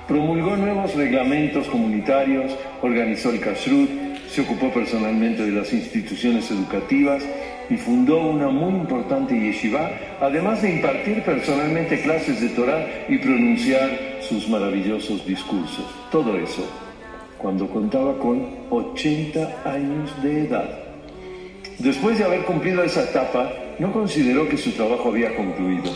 Promulgó 0.08 0.54
nuevos 0.54 0.94
reglamentos 0.94 1.66
comunitarios, 1.66 2.54
organizó 2.82 3.30
el 3.30 3.40
kashrut, 3.40 3.88
se 4.28 4.42
ocupó 4.42 4.68
personalmente 4.70 5.46
de 5.46 5.52
las 5.52 5.72
instituciones 5.72 6.50
educativas 6.50 7.22
y 7.70 7.76
fundó 7.76 8.18
una 8.18 8.48
muy 8.48 8.74
importante 8.74 9.38
yeshiva, 9.38 9.90
además 10.20 10.62
de 10.62 10.74
impartir 10.74 11.22
personalmente 11.22 12.00
clases 12.02 12.40
de 12.40 12.48
Torah 12.50 12.86
y 13.08 13.18
pronunciar 13.18 13.90
sus 14.20 14.48
maravillosos 14.48 15.26
discursos. 15.26 15.86
Todo 16.10 16.36
eso 16.38 16.64
cuando 17.44 17.68
contaba 17.68 18.18
con 18.18 18.42
80 18.70 19.62
años 19.66 20.22
de 20.22 20.46
edad. 20.46 20.78
Después 21.78 22.18
de 22.18 22.24
haber 22.24 22.40
cumplido 22.44 22.82
esa 22.82 23.02
etapa, 23.02 23.52
no 23.78 23.92
consideró 23.92 24.48
que 24.48 24.56
su 24.56 24.70
trabajo 24.70 25.10
había 25.10 25.36
concluido. 25.36 25.92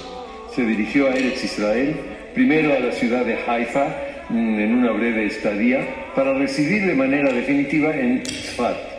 Se 0.54 0.62
dirigió 0.62 1.06
a 1.06 1.14
Eretz 1.14 1.42
Israel 1.44 1.96
primero 2.34 2.74
a 2.74 2.80
la 2.80 2.92
ciudad 2.92 3.24
de 3.24 3.38
Haifa 3.46 3.96
mm, 4.28 4.58
en 4.60 4.74
una 4.74 4.92
breve 4.92 5.24
estadía 5.24 6.12
para 6.14 6.34
residir 6.34 6.86
de 6.86 6.94
manera 6.94 7.32
definitiva 7.32 7.96
en 7.96 8.22
Tzfat. 8.22 8.97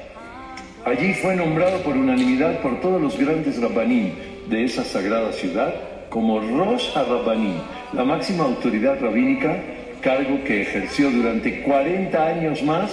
Allí 0.90 1.14
fue 1.14 1.36
nombrado 1.36 1.84
por 1.84 1.96
unanimidad 1.96 2.62
por 2.62 2.82
todos 2.82 3.00
los 3.00 3.16
grandes 3.16 3.62
rabbanim 3.62 4.10
de 4.50 4.64
esa 4.64 4.84
sagrada 4.84 5.32
ciudad 5.32 5.72
como 6.10 6.40
Rosh 6.40 6.90
HaRabbanim, 6.96 7.60
la 7.94 8.04
máxima 8.04 8.46
autoridad 8.46 9.00
rabínica, 9.00 9.56
cargo 10.02 10.44
que 10.44 10.64
ejerció 10.64 11.12
durante 11.12 11.62
40 11.62 12.26
años 12.26 12.64
más 12.64 12.90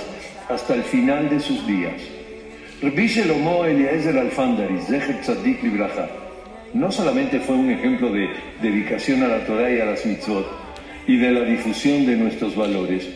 hasta 0.51 0.75
el 0.75 0.83
final 0.83 1.31
de 1.31 1.41
sus 1.41 1.67
días. 1.67 1.95
Rabbi 2.83 3.07
Shelomo 3.07 3.65
Eliezer 3.65 4.19
Alfandari, 4.19 4.79
Zecher 4.83 5.23
Tzadik 5.23 5.63
Libraja, 5.63 6.07
no 6.75 6.93
solamente 6.93 7.41
fue 7.41 7.55
un 7.57 7.71
ejemplo 7.71 8.13
de 8.13 8.29
dedicación 8.61 9.23
a 9.23 9.29
la 9.29 9.47
Torah 9.47 9.71
y 9.71 9.81
a 9.81 9.87
las 9.87 10.05
mitzvot 10.05 10.47
y 11.07 11.17
de 11.17 11.31
la 11.31 11.41
difusión 11.45 12.05
de 12.05 12.17
nuestros 12.17 12.55
valores, 12.57 13.09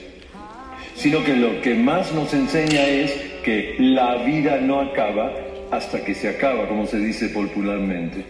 sino 0.94 1.22
que 1.22 1.36
lo 1.36 1.60
que 1.60 1.74
más 1.74 2.14
nos 2.14 2.32
enseña 2.32 2.80
es 2.86 3.29
que 3.42 3.76
la 3.78 4.16
vida 4.16 4.58
no 4.60 4.80
acaba 4.80 5.32
hasta 5.70 6.04
que 6.04 6.14
se 6.14 6.28
acaba, 6.28 6.68
como 6.68 6.86
se 6.86 6.98
dice 6.98 7.28
popularmente. 7.28 8.24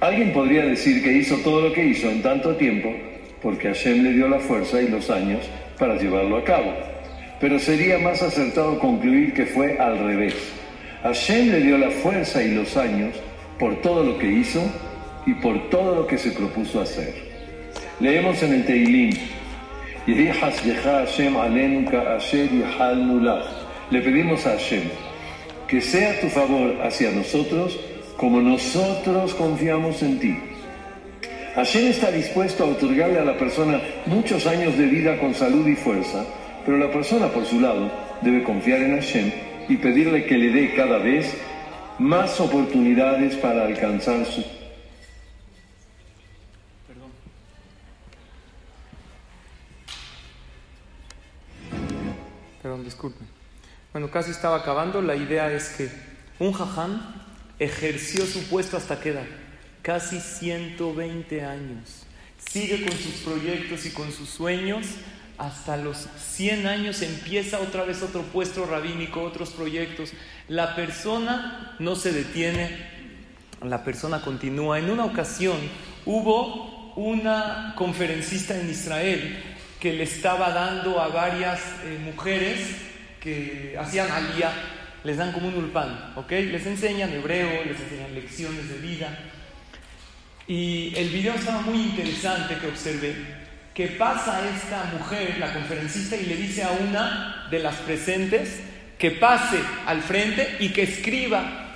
Alguien 0.00 0.32
podría 0.32 0.64
decir 0.64 1.02
que 1.02 1.12
hizo 1.12 1.36
todo 1.38 1.68
lo 1.68 1.72
que 1.72 1.84
hizo 1.84 2.08
en 2.08 2.22
tanto 2.22 2.56
tiempo 2.56 2.90
porque 3.42 3.68
Hashem 3.68 4.02
le 4.02 4.12
dio 4.12 4.28
la 4.28 4.38
fuerza 4.38 4.80
y 4.80 4.88
los 4.88 5.10
años 5.10 5.40
para 5.78 5.96
llevarlo 5.96 6.36
a 6.36 6.44
cabo. 6.44 6.72
Pero 7.40 7.58
sería 7.58 7.98
más 7.98 8.22
acertado 8.22 8.78
concluir 8.78 9.32
que 9.32 9.46
fue 9.46 9.78
al 9.78 9.98
revés. 9.98 10.34
Hashem 11.02 11.50
le 11.50 11.60
dio 11.60 11.78
la 11.78 11.90
fuerza 11.90 12.42
y 12.42 12.54
los 12.54 12.76
años 12.76 13.14
por 13.58 13.80
todo 13.80 14.04
lo 14.04 14.18
que 14.18 14.26
hizo 14.26 14.62
y 15.26 15.34
por 15.34 15.70
todo 15.70 15.94
lo 15.94 16.06
que 16.06 16.18
se 16.18 16.32
propuso 16.32 16.80
hacer. 16.80 17.14
Leemos 18.00 18.42
en 18.42 18.54
el 18.54 18.64
Teilim, 18.64 19.10
le 23.90 24.00
pedimos 24.00 24.46
a 24.46 24.50
Hashem 24.50 24.84
que 25.66 25.80
sea 25.80 26.20
tu 26.20 26.28
favor 26.28 26.80
hacia 26.82 27.10
nosotros 27.12 27.78
como 28.16 28.40
nosotros 28.40 29.34
confiamos 29.34 30.02
en 30.02 30.18
ti. 30.18 30.38
Hashem 31.54 31.88
está 31.88 32.10
dispuesto 32.10 32.64
a 32.64 32.68
otorgarle 32.68 33.18
a 33.18 33.24
la 33.24 33.38
persona 33.38 33.80
muchos 34.06 34.46
años 34.46 34.76
de 34.76 34.86
vida 34.86 35.18
con 35.18 35.34
salud 35.34 35.66
y 35.66 35.74
fuerza, 35.74 36.24
pero 36.64 36.76
la 36.76 36.90
persona 36.92 37.28
por 37.28 37.44
su 37.44 37.60
lado 37.60 37.90
debe 38.22 38.42
confiar 38.42 38.82
en 38.82 38.96
Hashem 38.96 39.32
y 39.68 39.76
pedirle 39.76 40.26
que 40.26 40.38
le 40.38 40.50
dé 40.50 40.74
cada 40.74 40.98
vez 40.98 41.36
más 41.98 42.40
oportunidades 42.40 43.36
para 43.36 43.66
alcanzar 43.66 44.24
su... 44.26 44.44
Perdón. 52.62 52.84
Disculpe. 52.84 53.39
Bueno, 53.92 54.08
casi 54.08 54.30
estaba 54.30 54.58
acabando. 54.58 55.02
La 55.02 55.16
idea 55.16 55.50
es 55.50 55.70
que 55.70 55.90
un 56.38 56.52
jaján 56.52 57.02
ejerció 57.58 58.24
su 58.24 58.44
puesto 58.44 58.76
hasta 58.76 59.00
qué 59.00 59.10
edad? 59.10 59.26
Casi 59.82 60.20
120 60.20 61.44
años. 61.44 62.06
Sigue 62.38 62.86
con 62.86 62.96
sus 62.96 63.14
proyectos 63.24 63.86
y 63.86 63.90
con 63.90 64.12
sus 64.12 64.28
sueños. 64.28 64.86
Hasta 65.38 65.76
los 65.76 66.06
100 66.18 66.66
años 66.68 67.02
empieza 67.02 67.58
otra 67.58 67.84
vez 67.84 68.02
otro 68.02 68.22
puesto 68.22 68.64
rabínico, 68.64 69.22
otros 69.22 69.50
proyectos. 69.50 70.12
La 70.46 70.76
persona 70.76 71.74
no 71.80 71.96
se 71.96 72.12
detiene, 72.12 72.86
la 73.60 73.82
persona 73.82 74.20
continúa. 74.20 74.78
En 74.78 74.90
una 74.90 75.04
ocasión 75.04 75.56
hubo 76.06 76.92
una 76.94 77.74
conferencista 77.76 78.56
en 78.60 78.70
Israel 78.70 79.42
que 79.80 79.94
le 79.94 80.04
estaba 80.04 80.50
dando 80.50 81.00
a 81.00 81.08
varias 81.08 81.60
eh, 81.84 81.98
mujeres 82.04 82.89
que 83.20 83.76
hacían 83.78 84.10
alía, 84.10 84.50
les 85.04 85.16
dan 85.16 85.32
como 85.32 85.48
un 85.48 85.54
ulpan, 85.54 86.12
¿ok? 86.16 86.30
Les 86.30 86.66
enseñan 86.66 87.10
hebreo, 87.10 87.64
les 87.64 87.78
enseñan 87.80 88.14
lecciones 88.14 88.68
de 88.68 88.78
vida. 88.78 89.18
Y 90.46 90.92
el 90.96 91.10
video 91.10 91.34
estaba 91.34 91.60
muy 91.60 91.80
interesante 91.80 92.56
que 92.56 92.66
observé, 92.66 93.14
que 93.74 93.88
pasa 93.88 94.42
esta 94.48 94.84
mujer, 94.98 95.36
la 95.38 95.52
conferencista, 95.52 96.16
y 96.16 96.26
le 96.26 96.36
dice 96.36 96.64
a 96.64 96.70
una 96.72 97.46
de 97.50 97.58
las 97.60 97.76
presentes 97.76 98.60
que 98.98 99.12
pase 99.12 99.58
al 99.86 100.02
frente 100.02 100.56
y 100.60 100.70
que 100.70 100.82
escriba 100.82 101.68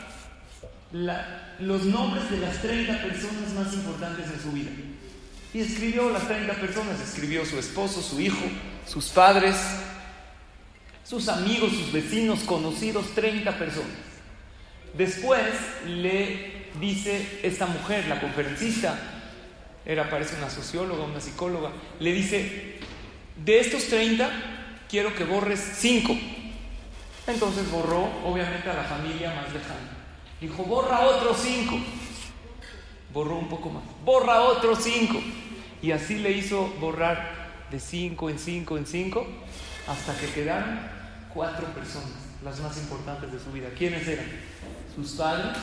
los 0.92 1.84
nombres 1.84 2.30
de 2.30 2.38
las 2.38 2.60
30 2.60 3.02
personas 3.02 3.52
más 3.54 3.72
importantes 3.72 4.30
de 4.30 4.38
su 4.38 4.52
vida. 4.52 4.70
Y 5.54 5.60
escribió 5.60 6.10
las 6.10 6.26
30 6.26 6.52
personas, 6.54 7.00
escribió 7.00 7.46
su 7.46 7.58
esposo, 7.58 8.02
su 8.02 8.20
hijo, 8.20 8.44
sus 8.86 9.06
padres, 9.08 9.56
sus 11.04 11.28
amigos, 11.28 11.72
sus 11.72 11.92
vecinos, 11.92 12.40
conocidos, 12.40 13.14
30 13.14 13.56
personas. 13.58 13.96
Después 14.94 15.42
le 15.86 16.68
dice 16.80 17.40
esta 17.42 17.66
mujer, 17.66 18.06
la 18.06 18.20
conferencista, 18.20 18.98
era 19.84 20.08
parece 20.08 20.36
una 20.36 20.48
socióloga, 20.48 21.04
una 21.04 21.20
psicóloga, 21.20 21.70
le 22.00 22.12
dice, 22.12 22.78
de 23.44 23.60
estos 23.60 23.84
30 23.88 24.30
quiero 24.88 25.14
que 25.14 25.24
borres 25.24 25.60
5. 25.78 26.16
Entonces 27.26 27.70
borró 27.70 28.08
obviamente 28.24 28.68
a 28.70 28.74
la 28.74 28.84
familia 28.84 29.34
más 29.34 29.52
lejana. 29.52 29.90
Dijo, 30.40 30.62
borra 30.64 31.00
otros 31.00 31.38
5. 31.42 31.78
Borró 33.12 33.36
un 33.36 33.48
poco 33.48 33.70
más. 33.70 33.82
Borra 34.04 34.42
otros 34.42 34.80
5. 34.82 35.20
Y 35.82 35.92
así 35.92 36.16
le 36.16 36.32
hizo 36.32 36.68
borrar 36.80 37.43
de 37.70 37.80
5 37.80 38.30
en 38.30 38.38
5 38.38 38.78
en 38.78 38.86
5 38.86 39.26
hasta 39.86 40.16
que 40.18 40.26
quedaron 40.28 40.78
cuatro 41.34 41.66
personas, 41.74 42.10
las 42.42 42.60
más 42.60 42.76
importantes 42.78 43.32
de 43.32 43.38
su 43.38 43.50
vida. 43.52 43.68
¿Quiénes 43.76 44.06
eran? 44.06 44.26
Sus 44.94 45.12
padres, 45.12 45.56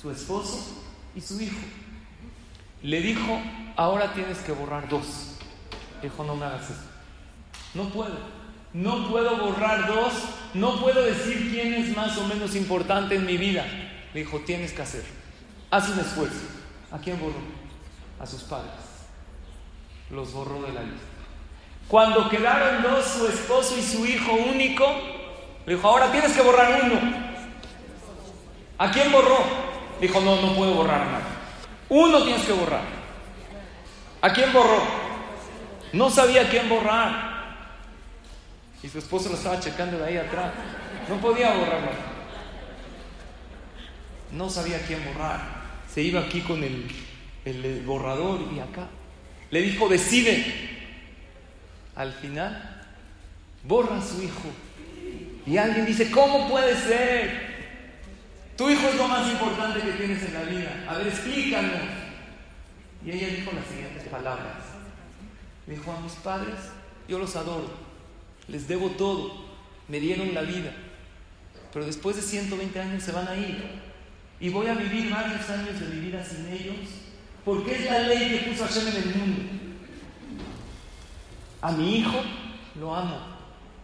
su 0.00 0.10
esposo 0.10 0.84
y 1.16 1.20
su 1.20 1.40
hijo. 1.40 1.56
Le 2.82 3.00
dijo, 3.00 3.40
ahora 3.76 4.12
tienes 4.12 4.38
que 4.38 4.52
borrar 4.52 4.88
dos. 4.88 5.36
Dijo, 6.02 6.22
no 6.22 6.36
me 6.36 6.44
hagas 6.46 6.70
eso. 6.70 6.82
No 7.74 7.88
puedo. 7.88 8.16
No 8.72 9.08
puedo 9.08 9.36
borrar 9.38 9.88
dos. 9.88 10.12
No 10.54 10.80
puedo 10.80 11.02
decir 11.02 11.50
quién 11.50 11.74
es 11.74 11.96
más 11.96 12.16
o 12.18 12.26
menos 12.26 12.54
importante 12.54 13.16
en 13.16 13.26
mi 13.26 13.36
vida. 13.36 13.64
Le 14.14 14.20
dijo, 14.20 14.38
tienes 14.40 14.72
que 14.72 14.82
hacer. 14.82 15.04
Haz 15.70 15.88
un 15.88 15.98
esfuerzo. 15.98 16.46
¿A 16.92 16.98
quién 16.98 17.18
borró? 17.18 17.40
A 18.20 18.26
sus 18.26 18.42
padres. 18.42 18.70
Los 20.10 20.32
borró 20.32 20.62
de 20.62 20.72
la 20.72 20.82
lista. 20.82 21.17
Cuando 21.88 22.28
quedaron 22.28 22.82
dos, 22.82 23.04
su 23.06 23.26
esposo 23.26 23.76
y 23.78 23.82
su 23.82 24.04
hijo 24.04 24.32
único, 24.32 24.84
le 25.64 25.74
dijo, 25.74 25.88
ahora 25.88 26.12
tienes 26.12 26.32
que 26.32 26.42
borrar 26.42 26.82
uno. 26.84 27.00
¿A 28.76 28.90
quién 28.90 29.10
borró? 29.10 29.38
Dijo, 29.98 30.20
no, 30.20 30.36
no 30.40 30.54
puedo 30.54 30.74
borrar 30.74 31.06
nada. 31.06 31.22
Uno 31.88 32.22
tienes 32.22 32.42
que 32.44 32.52
borrar. 32.52 32.82
¿A 34.20 34.32
quién 34.32 34.52
borró? 34.52 34.82
No 35.94 36.10
sabía 36.10 36.48
quién 36.50 36.68
borrar. 36.68 37.38
Y 38.82 38.88
su 38.88 38.98
esposo 38.98 39.30
lo 39.30 39.36
estaba 39.36 39.58
checando 39.58 39.96
de 39.96 40.04
ahí 40.04 40.16
atrás. 40.18 40.52
No 41.08 41.16
podía 41.16 41.54
borrarlo. 41.54 41.88
No 44.32 44.50
sabía 44.50 44.78
quién 44.86 45.02
borrar. 45.06 45.40
Se 45.92 46.02
iba 46.02 46.20
aquí 46.20 46.42
con 46.42 46.62
el, 46.62 46.86
el 47.46 47.82
borrador 47.86 48.40
y 48.54 48.60
acá. 48.60 48.88
Le 49.50 49.62
dijo, 49.62 49.88
decide 49.88 50.77
al 51.98 52.12
final 52.12 52.84
borra 53.64 53.98
a 53.98 54.02
su 54.02 54.22
hijo. 54.22 54.48
Y 55.44 55.56
alguien 55.58 55.84
dice, 55.84 56.10
¿cómo 56.10 56.48
puede 56.48 56.74
ser? 56.76 57.48
Tu 58.56 58.70
hijo 58.70 58.88
es 58.88 58.94
lo 58.94 59.08
más 59.08 59.30
importante 59.30 59.80
que 59.80 59.92
tienes 59.92 60.22
en 60.22 60.34
la 60.34 60.42
vida. 60.42 60.84
A 60.88 60.94
ver, 60.94 61.08
explícanos. 61.08 61.72
Y 63.04 63.10
ella 63.10 63.28
dijo 63.28 63.50
las 63.52 63.66
siguientes 63.66 64.04
palabras. 64.04 64.64
Dijo 65.66 65.92
a 65.92 66.00
mis 66.00 66.12
padres, 66.12 66.54
yo 67.08 67.18
los 67.18 67.34
adoro, 67.36 67.68
les 68.46 68.68
debo 68.68 68.90
todo, 68.90 69.44
me 69.88 70.00
dieron 70.00 70.32
la 70.32 70.42
vida, 70.42 70.72
pero 71.72 71.84
después 71.84 72.16
de 72.16 72.22
120 72.22 72.80
años 72.80 73.02
se 73.02 73.12
van 73.12 73.28
a 73.28 73.36
ir 73.36 73.62
y 74.40 74.48
voy 74.48 74.66
a 74.66 74.74
vivir 74.74 75.10
varios 75.10 75.48
años 75.50 75.78
de 75.78 75.86
mi 75.88 76.06
vida 76.06 76.24
sin 76.24 76.46
ellos, 76.46 76.88
porque 77.44 77.74
es 77.74 77.84
la 77.84 77.98
ley 78.00 78.30
que 78.30 78.50
puso 78.50 78.64
Hashem 78.64 78.88
en 78.88 78.96
el 78.96 79.14
mundo. 79.14 79.67
A 81.60 81.72
mi 81.72 81.98
hijo 81.98 82.22
lo 82.78 82.94
amo, 82.94 83.18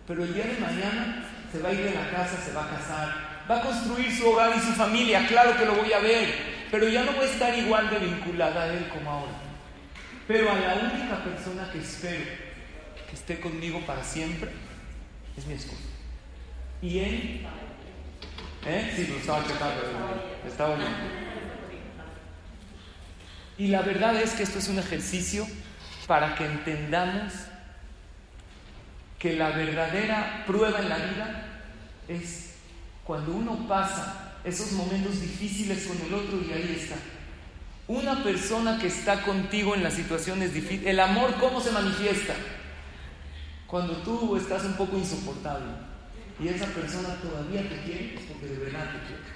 pero 0.07 0.23
el 0.25 0.33
día 0.33 0.45
de 0.45 0.59
mañana 0.59 1.25
se 1.51 1.61
va 1.61 1.71
a 1.71 1.73
ir 1.73 1.83
de 1.83 1.95
la 1.95 2.11
casa, 2.11 2.41
se 2.41 2.53
va 2.53 2.65
a 2.65 2.71
casar, 2.71 3.15
va 3.51 3.59
a 3.59 3.63
construir 3.63 4.17
su 4.17 4.29
hogar 4.29 4.57
y 4.57 4.61
su 4.61 4.73
familia, 4.73 5.27
claro 5.27 5.57
que 5.57 5.67
lo 5.67 5.75
voy 5.75 5.93
a 5.93 5.99
ver, 5.99 6.67
pero 6.71 6.89
ya 6.89 7.05
no 7.05 7.13
voy 7.13 7.27
a 7.27 7.31
estar 7.31 7.59
igual 7.59 7.91
de 7.91 7.99
vinculada 7.99 8.63
a 8.63 8.73
él 8.73 8.89
como 8.89 9.11
ahora. 9.11 9.33
Pero 10.27 10.51
a 10.51 10.55
la 10.55 10.75
única 10.75 11.23
persona 11.23 11.71
que 11.71 11.79
espero 11.79 12.25
que 13.09 13.15
esté 13.15 13.41
conmigo 13.41 13.81
para 13.81 14.03
siempre 14.03 14.51
es 15.37 15.47
mi 15.47 15.55
esposo. 15.55 15.83
Y 16.81 16.99
él, 16.99 17.47
¿eh? 18.67 18.93
Sí, 18.95 19.07
lo 19.09 19.17
estaba 19.17 19.43
checando, 19.43 19.83
estaba 20.47 20.77
bien. 20.77 21.25
Y 23.59 23.69
la 23.69 23.83
verdad 23.83 24.17
es 24.17 24.33
que 24.33 24.43
esto 24.43 24.59
es 24.59 24.69
un 24.69 24.79
ejercicio 24.79 25.47
para 26.07 26.35
que 26.35 26.45
entendamos 26.45 27.33
que 29.19 29.35
la 29.35 29.51
verdadera 29.51 30.45
prueba 30.47 30.81
en 30.81 30.89
la 30.89 30.97
vida 30.97 31.45
es 32.09 32.55
cuando 33.05 33.33
uno 33.33 33.67
pasa 33.69 34.35
esos 34.45 34.73
momentos 34.73 35.21
difíciles 35.21 35.87
con 35.87 35.97
el 36.07 36.15
otro 36.15 36.39
y 36.47 36.53
ahí 36.53 36.77
está. 36.79 36.97
Una 37.87 38.23
persona 38.23 38.79
que 38.79 38.87
está 38.87 39.23
contigo 39.23 39.75
en 39.75 39.83
las 39.83 39.95
situaciones 39.95 40.55
difíciles, 40.55 40.87
el 40.87 41.01
amor 41.01 41.35
cómo 41.39 41.61
se 41.61 41.71
manifiesta? 41.71 42.35
Cuando 43.67 43.95
tú 43.99 44.37
estás 44.37 44.65
un 44.65 44.75
poco 44.75 44.97
insoportable 44.97 45.67
y 46.41 46.49
esa 46.49 46.67
persona 46.67 47.17
todavía 47.17 47.69
te 47.69 47.83
quiere, 47.83 48.15
es 48.15 48.23
porque 48.23 48.47
de 48.47 48.65
verdad 48.65 48.91
te 48.91 49.07
quiere. 49.07 49.35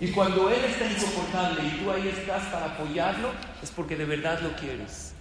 Y 0.00 0.12
cuando 0.12 0.48
Él 0.50 0.64
está 0.64 0.90
insoportable 0.90 1.60
y 1.64 1.70
tú 1.82 1.90
ahí 1.90 2.08
estás 2.08 2.44
para 2.46 2.66
apoyarlo, 2.66 3.30
es 3.62 3.70
porque 3.70 3.96
de 3.96 4.04
verdad 4.04 4.40
lo 4.40 4.54
quieres. 4.54 5.12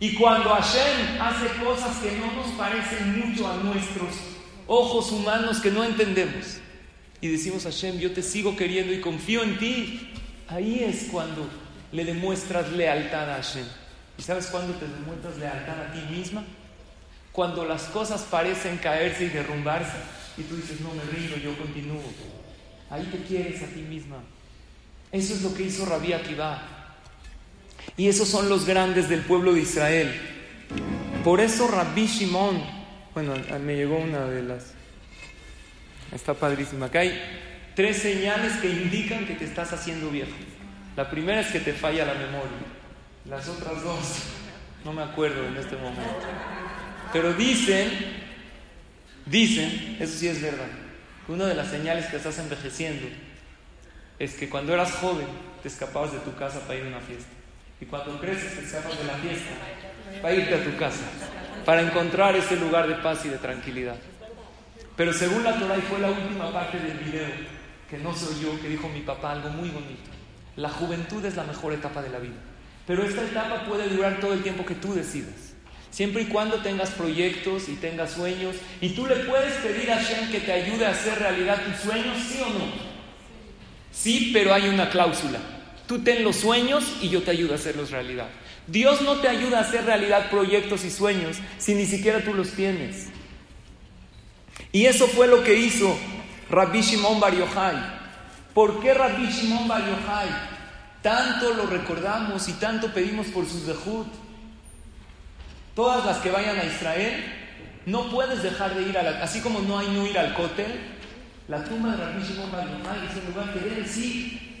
Y 0.00 0.14
cuando 0.14 0.50
Hashem 0.50 1.20
hace 1.20 1.46
cosas 1.62 1.96
que 1.98 2.12
no 2.18 2.32
nos 2.32 2.52
parecen 2.52 3.20
mucho 3.20 3.48
a 3.48 3.56
nuestros 3.56 4.14
ojos 4.66 5.12
humanos 5.12 5.60
que 5.60 5.70
no 5.70 5.84
entendemos, 5.84 6.58
y 7.20 7.28
decimos 7.28 7.64
Hashem, 7.64 7.98
yo 7.98 8.12
te 8.12 8.22
sigo 8.22 8.56
queriendo 8.56 8.92
y 8.92 9.00
confío 9.00 9.42
en 9.42 9.58
ti, 9.58 10.12
ahí 10.48 10.84
es 10.84 11.08
cuando 11.10 11.48
le 11.92 12.04
demuestras 12.04 12.70
lealtad 12.72 13.30
a 13.30 13.36
Hashem. 13.36 13.64
¿Y 14.18 14.22
sabes 14.22 14.46
cuándo 14.46 14.74
te 14.74 14.86
demuestras 14.86 15.38
lealtad 15.38 15.80
a 15.80 15.92
ti 15.92 16.00
misma? 16.14 16.44
Cuando 17.32 17.64
las 17.64 17.84
cosas 17.84 18.22
parecen 18.30 18.76
caerse 18.78 19.24
y 19.24 19.28
derrumbarse 19.28 19.96
y 20.36 20.42
tú 20.42 20.56
dices, 20.56 20.80
no 20.80 20.90
me 20.92 21.02
rindo, 21.04 21.36
yo 21.36 21.56
continúo. 21.56 22.02
Ahí 22.90 23.04
te 23.10 23.18
quieres 23.24 23.62
a 23.62 23.66
ti 23.66 23.80
misma. 23.80 24.18
Eso 25.10 25.34
es 25.34 25.42
lo 25.42 25.54
que 25.54 25.62
hizo 25.62 25.86
Rabí 25.86 26.12
Akiva. 26.12 26.83
Y 27.96 28.08
esos 28.08 28.28
son 28.28 28.48
los 28.48 28.66
grandes 28.66 29.08
del 29.08 29.20
pueblo 29.20 29.52
de 29.52 29.60
Israel. 29.60 30.12
Por 31.22 31.40
eso 31.40 31.68
Rabbi 31.68 32.06
Shimon, 32.06 32.62
bueno, 33.14 33.34
me 33.64 33.76
llegó 33.76 33.96
una 33.96 34.26
de 34.26 34.42
las, 34.42 34.74
está 36.12 36.34
padrísima, 36.34 36.90
que 36.90 36.98
hay 36.98 37.22
tres 37.74 37.98
señales 37.98 38.54
que 38.56 38.68
indican 38.68 39.26
que 39.26 39.34
te 39.34 39.44
estás 39.44 39.72
haciendo 39.72 40.10
viejo. 40.10 40.32
La 40.96 41.10
primera 41.10 41.40
es 41.40 41.48
que 41.48 41.60
te 41.60 41.72
falla 41.72 42.04
la 42.04 42.14
memoria. 42.14 42.58
Las 43.24 43.48
otras 43.48 43.82
dos, 43.82 44.22
no 44.84 44.92
me 44.92 45.02
acuerdo 45.02 45.46
en 45.46 45.56
este 45.56 45.76
momento. 45.76 46.26
Pero 47.12 47.32
dicen, 47.32 47.90
dicen, 49.26 49.96
eso 49.98 50.18
sí 50.18 50.28
es 50.28 50.42
verdad, 50.42 50.68
que 51.24 51.32
una 51.32 51.46
de 51.46 51.54
las 51.54 51.68
señales 51.68 52.06
que 52.06 52.16
estás 52.16 52.38
envejeciendo 52.38 53.06
es 54.18 54.34
que 54.34 54.48
cuando 54.48 54.74
eras 54.74 54.92
joven 54.92 55.26
te 55.62 55.68
escapabas 55.68 56.12
de 56.12 56.18
tu 56.18 56.34
casa 56.36 56.60
para 56.60 56.78
ir 56.78 56.84
a 56.84 56.88
una 56.88 57.00
fiesta. 57.00 57.30
Y 57.84 57.86
cuando 57.86 58.18
creces 58.18 58.54
te 58.54 58.64
escapas 58.64 58.96
de 58.96 59.04
la 59.04 59.12
fiesta 59.16 59.50
para 60.22 60.34
irte 60.34 60.54
a 60.54 60.64
tu 60.64 60.74
casa, 60.78 61.04
para 61.66 61.82
encontrar 61.82 62.34
ese 62.34 62.56
lugar 62.56 62.88
de 62.88 62.94
paz 62.94 63.26
y 63.26 63.28
de 63.28 63.36
tranquilidad. 63.36 63.96
Pero 64.96 65.12
según 65.12 65.44
la 65.44 65.58
Torah, 65.58 65.76
y 65.76 65.82
fue 65.82 65.98
la 65.98 66.08
última 66.08 66.50
parte 66.50 66.78
del 66.78 66.96
video, 66.96 67.26
que 67.90 67.98
no 67.98 68.16
soy 68.16 68.40
yo, 68.40 68.58
que 68.58 68.70
dijo 68.70 68.88
mi 68.88 69.00
papá 69.00 69.32
algo 69.32 69.50
muy 69.50 69.68
bonito. 69.68 70.10
La 70.56 70.70
juventud 70.70 71.22
es 71.26 71.36
la 71.36 71.44
mejor 71.44 71.74
etapa 71.74 72.00
de 72.00 72.08
la 72.08 72.20
vida. 72.20 72.40
Pero 72.86 73.04
esta 73.04 73.22
etapa 73.22 73.66
puede 73.66 73.86
durar 73.90 74.18
todo 74.18 74.32
el 74.32 74.42
tiempo 74.42 74.64
que 74.64 74.76
tú 74.76 74.94
decidas. 74.94 75.52
Siempre 75.90 76.22
y 76.22 76.26
cuando 76.26 76.62
tengas 76.62 76.90
proyectos 76.92 77.68
y 77.68 77.74
tengas 77.74 78.12
sueños. 78.12 78.56
Y 78.80 78.94
tú 78.94 79.04
le 79.06 79.16
puedes 79.16 79.52
pedir 79.56 79.92
a 79.92 80.00
Shem 80.00 80.30
que 80.30 80.40
te 80.40 80.52
ayude 80.52 80.86
a 80.86 80.92
hacer 80.92 81.18
realidad 81.18 81.60
tus 81.66 81.82
sueños, 81.82 82.16
sí 82.26 82.40
o 82.40 82.48
no. 82.48 82.64
Sí, 83.92 84.30
pero 84.32 84.54
hay 84.54 84.68
una 84.68 84.88
cláusula. 84.88 85.38
Tú 85.86 86.02
ten 86.02 86.24
los 86.24 86.36
sueños 86.36 86.84
y 87.02 87.08
yo 87.10 87.22
te 87.22 87.30
ayudo 87.30 87.52
a 87.52 87.56
hacerlos 87.56 87.90
realidad. 87.90 88.28
Dios 88.66 89.02
no 89.02 89.16
te 89.16 89.28
ayuda 89.28 89.58
a 89.58 89.62
hacer 89.62 89.84
realidad 89.84 90.30
proyectos 90.30 90.84
y 90.84 90.90
sueños 90.90 91.36
si 91.58 91.74
ni 91.74 91.84
siquiera 91.84 92.24
tú 92.24 92.32
los 92.32 92.50
tienes. 92.52 93.08
Y 94.72 94.86
eso 94.86 95.06
fue 95.06 95.26
lo 95.26 95.44
que 95.44 95.54
hizo 95.54 95.96
Rabbi 96.50 96.80
Shimon 96.80 97.20
Bar 97.20 97.34
Yochai. 97.36 97.76
¿Por 98.54 98.80
qué 98.80 98.94
Rabbi 98.94 99.26
Shimon 99.26 99.68
Bar 99.68 99.82
Yochai? 99.82 100.28
Tanto 101.02 101.52
lo 101.52 101.66
recordamos 101.66 102.48
y 102.48 102.54
tanto 102.54 102.92
pedimos 102.92 103.26
por 103.26 103.46
sus 103.46 103.66
dejud. 103.66 104.06
Todas 105.74 106.06
las 106.06 106.18
que 106.18 106.30
vayan 106.30 106.58
a 106.58 106.64
Israel, 106.64 107.24
no 107.84 108.10
puedes 108.10 108.42
dejar 108.42 108.74
de 108.74 108.82
ir 108.82 108.96
a 108.96 109.02
la... 109.02 109.22
Así 109.22 109.40
como 109.40 109.60
no 109.60 109.78
hay 109.78 109.88
no 109.88 110.06
ir 110.06 110.18
al 110.18 110.34
cótel, 110.34 110.72
la 111.48 111.62
tumba 111.64 111.90
de 111.90 111.96
Rabbi 111.98 112.22
Shimon 112.22 112.50
Bar 112.50 112.66
Yochai 112.66 113.06
es 113.10 113.16
el 113.18 113.26
lugar 113.26 113.52
que 113.52 113.60
debes 113.60 113.96
ir. 113.98 114.53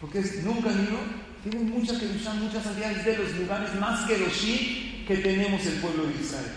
Porque 0.00 0.20
nunca 0.42 0.70
han 0.70 0.84
ido, 0.84 0.98
tienen 1.42 1.70
mucha 1.70 1.98
que 1.98 2.06
luchar, 2.06 2.34
muchas 2.34 2.64
santidades 2.64 3.04
de 3.04 3.16
los 3.16 3.32
lugares 3.32 3.74
más 3.76 4.06
que 4.06 4.16
kedoshim 4.16 5.06
que 5.06 5.16
tenemos 5.18 5.64
el 5.64 5.74
pueblo 5.74 6.06
de 6.06 6.20
Israel. 6.20 6.52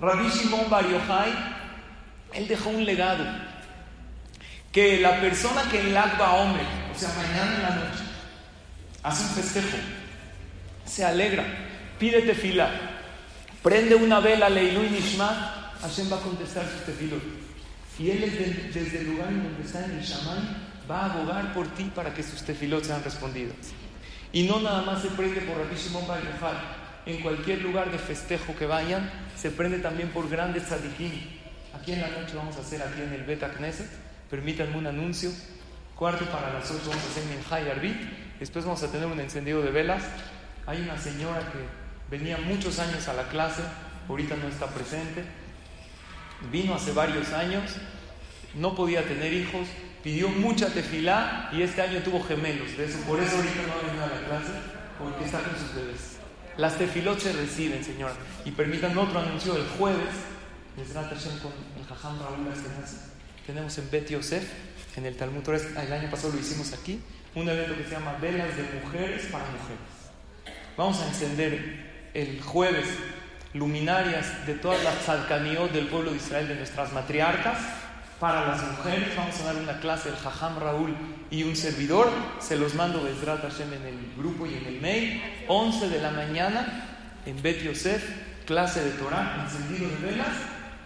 Rabbi 0.00 0.28
Shimon 0.28 0.70
Bar 0.70 0.88
Yochai, 0.88 1.32
él 2.34 2.46
dejó 2.46 2.70
un 2.70 2.84
legado. 2.84 3.24
Que 4.70 5.00
la 5.00 5.20
persona 5.20 5.62
que 5.70 5.80
en 5.80 5.94
Lagba 5.94 6.34
Omer, 6.34 6.66
o 6.94 6.98
sea, 6.98 7.08
mañana 7.14 7.56
en 7.56 7.62
la 7.62 7.70
noche, 7.70 8.04
hace 9.02 9.22
un 9.24 9.30
festejo, 9.30 9.78
se 10.84 11.04
alegra, 11.04 11.44
pide 11.98 12.34
fila 12.34 12.70
Prende 13.62 13.96
una 13.96 14.20
vela, 14.20 14.48
Leilu 14.48 14.84
y 14.84 14.90
Nishma, 14.90 15.74
Hashem 15.80 16.10
va 16.10 16.16
a 16.16 16.20
contestar 16.20 16.64
sus 16.70 16.84
tefilot. 16.84 17.22
Y 17.98 18.10
él 18.10 18.70
desde, 18.72 19.00
el 19.00 19.06
lugar 19.10 19.28
en 19.28 19.42
donde 19.42 19.62
está 19.64 19.84
en 19.84 19.98
el 19.98 20.02
Shaman 20.02 20.67
va 20.90 21.02
a 21.02 21.12
abogar 21.12 21.52
por 21.52 21.66
ti 21.68 21.90
para 21.94 22.14
que 22.14 22.22
sus 22.22 22.42
tefilot 22.42 22.84
sean 22.84 23.02
respondidos. 23.04 23.56
Y 24.32 24.44
no 24.44 24.60
nada 24.60 24.82
más 24.82 25.02
se 25.02 25.08
prende 25.08 25.40
por 25.42 25.56
Rabbi 25.56 25.76
Shimon 25.76 26.06
Bar 26.06 26.20
En 27.06 27.20
cualquier 27.22 27.62
lugar 27.62 27.90
de 27.90 27.98
festejo 27.98 28.54
que 28.56 28.66
vayan, 28.66 29.10
se 29.36 29.50
prende 29.50 29.78
también 29.78 30.10
por 30.10 30.28
grandes 30.28 30.64
tzadikim. 30.64 31.12
Aquí 31.74 31.92
en 31.92 32.00
la 32.00 32.08
noche 32.08 32.34
vamos 32.34 32.56
a 32.56 32.60
hacer, 32.60 32.82
aquí 32.82 33.00
en 33.02 33.12
el 33.12 33.24
Beta 33.24 33.50
Knesset, 33.50 33.88
permítanme 34.30 34.76
un 34.76 34.86
anuncio. 34.86 35.30
Cuarto 35.94 36.24
para 36.26 36.52
las 36.52 36.70
ocho 36.70 36.88
vamos 36.88 37.04
a 37.04 37.08
hacer 37.08 37.24
Minjay 37.24 37.70
Arbit. 37.70 37.96
Después 38.38 38.64
vamos 38.64 38.82
a 38.82 38.92
tener 38.92 39.06
un 39.06 39.18
encendido 39.18 39.62
de 39.62 39.70
velas. 39.70 40.02
Hay 40.66 40.80
una 40.82 40.98
señora 40.98 41.40
que 41.52 41.58
venía 42.10 42.38
muchos 42.38 42.78
años 42.78 43.08
a 43.08 43.14
la 43.14 43.28
clase, 43.28 43.62
ahorita 44.08 44.36
no 44.36 44.48
está 44.48 44.66
presente, 44.66 45.24
vino 46.50 46.74
hace 46.74 46.92
varios 46.92 47.32
años, 47.32 47.76
no 48.54 48.74
podía 48.74 49.02
tener 49.06 49.32
hijos, 49.32 49.66
pidió 50.02 50.28
mucha 50.28 50.68
tefilá 50.68 51.50
y 51.52 51.62
este 51.62 51.82
año 51.82 52.00
tuvo 52.00 52.22
gemelos, 52.22 52.76
de 52.76 52.86
eso, 52.86 52.98
por 53.00 53.20
eso 53.20 53.36
ahorita 53.36 53.62
no 53.66 53.72
ha 53.72 53.86
venido 53.86 54.04
a 54.04 54.08
la 54.08 54.26
clase, 54.26 54.52
porque 54.98 55.24
está 55.24 55.40
con 55.40 55.58
sus 55.58 55.74
bebés. 55.74 56.18
Las 56.56 56.76
tefilot 56.76 57.18
se 57.20 57.32
reciben, 57.32 57.84
señora, 57.84 58.14
y 58.44 58.50
permítanme 58.50 59.00
otro 59.00 59.20
anuncio 59.20 59.56
el 59.56 59.66
jueves, 59.78 60.14
con 60.76 61.52
el 61.76 61.86
Jajam 61.86 62.18
Raúl 62.20 62.46
tenemos 63.46 63.78
en 63.78 63.90
Bet 63.90 64.10
Yosef, 64.10 64.44
en 64.96 65.06
el 65.06 65.16
Talmud 65.16 65.42
el 65.48 65.92
año 65.92 66.10
pasado 66.10 66.34
lo 66.34 66.38
hicimos 66.38 66.72
aquí, 66.74 67.00
un 67.34 67.48
evento 67.48 67.74
que 67.74 67.84
se 67.84 67.92
llama 67.92 68.18
Velas 68.20 68.54
de 68.54 68.62
Mujeres 68.84 69.26
para 69.32 69.44
Mujeres. 69.44 70.58
Vamos 70.76 71.00
a 71.00 71.08
encender 71.08 72.10
el 72.12 72.42
jueves 72.42 72.86
luminarias 73.54 74.46
de 74.46 74.54
todas 74.54 74.84
las 74.84 74.98
tzadkaniot 74.98 75.72
del 75.72 75.86
pueblo 75.86 76.10
de 76.10 76.18
Israel, 76.18 76.48
de 76.48 76.56
nuestras 76.56 76.92
matriarcas. 76.92 77.58
Para 78.20 78.46
las 78.46 78.62
mujeres 78.62 79.16
vamos 79.16 79.40
a 79.40 79.44
dar 79.44 79.56
una 79.56 79.78
clase, 79.80 80.08
el 80.08 80.16
Jajam 80.16 80.58
Raúl 80.58 80.94
y 81.30 81.44
un 81.44 81.54
servidor. 81.54 82.10
Se 82.40 82.56
los 82.56 82.74
mando 82.74 83.02
Bezrat 83.02 83.42
Hashem 83.42 83.72
en 83.72 83.86
el 83.86 83.98
grupo 84.16 84.46
y 84.46 84.54
en 84.54 84.66
el 84.66 84.80
mail. 84.80 85.22
11 85.46 85.88
de 85.88 86.00
la 86.00 86.10
mañana 86.10 86.84
en 87.26 87.40
Bet 87.42 87.62
Yosef, 87.62 88.02
clase 88.46 88.82
de 88.82 88.90
Torah, 88.92 89.44
encendido 89.44 89.88
de 89.88 89.96
velas 90.10 90.36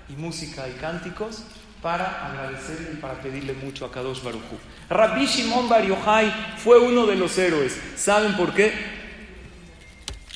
y 0.09 0.13
música 0.13 0.69
y 0.69 0.73
cánticos 0.73 1.45
para 1.81 2.27
agradecerle 2.27 2.93
y 2.93 2.97
para 2.97 3.15
pedirle 3.15 3.55
mucho 3.55 3.87
a 3.87 3.91
Kadosh 3.91 4.23
Baruchu. 4.23 4.59
Rabbi 4.91 5.27
Shimon 5.27 5.69
Bar 5.69 5.85
Yochai 5.85 6.33
fue 6.59 6.79
uno 6.79 7.07
de 7.07 7.17
los 7.17 7.37
héroes. 7.39 7.81
¿Saben 7.97 8.37
por 8.37 8.53
qué? 8.55 9.01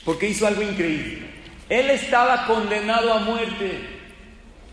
porque 0.07 0.29
hizo 0.29 0.47
algo 0.47 0.63
increíble. 0.63 1.27
Él 1.69 1.91
estaba 1.91 2.47
condenado 2.47 3.13
a 3.13 3.19
muerte. 3.19 3.96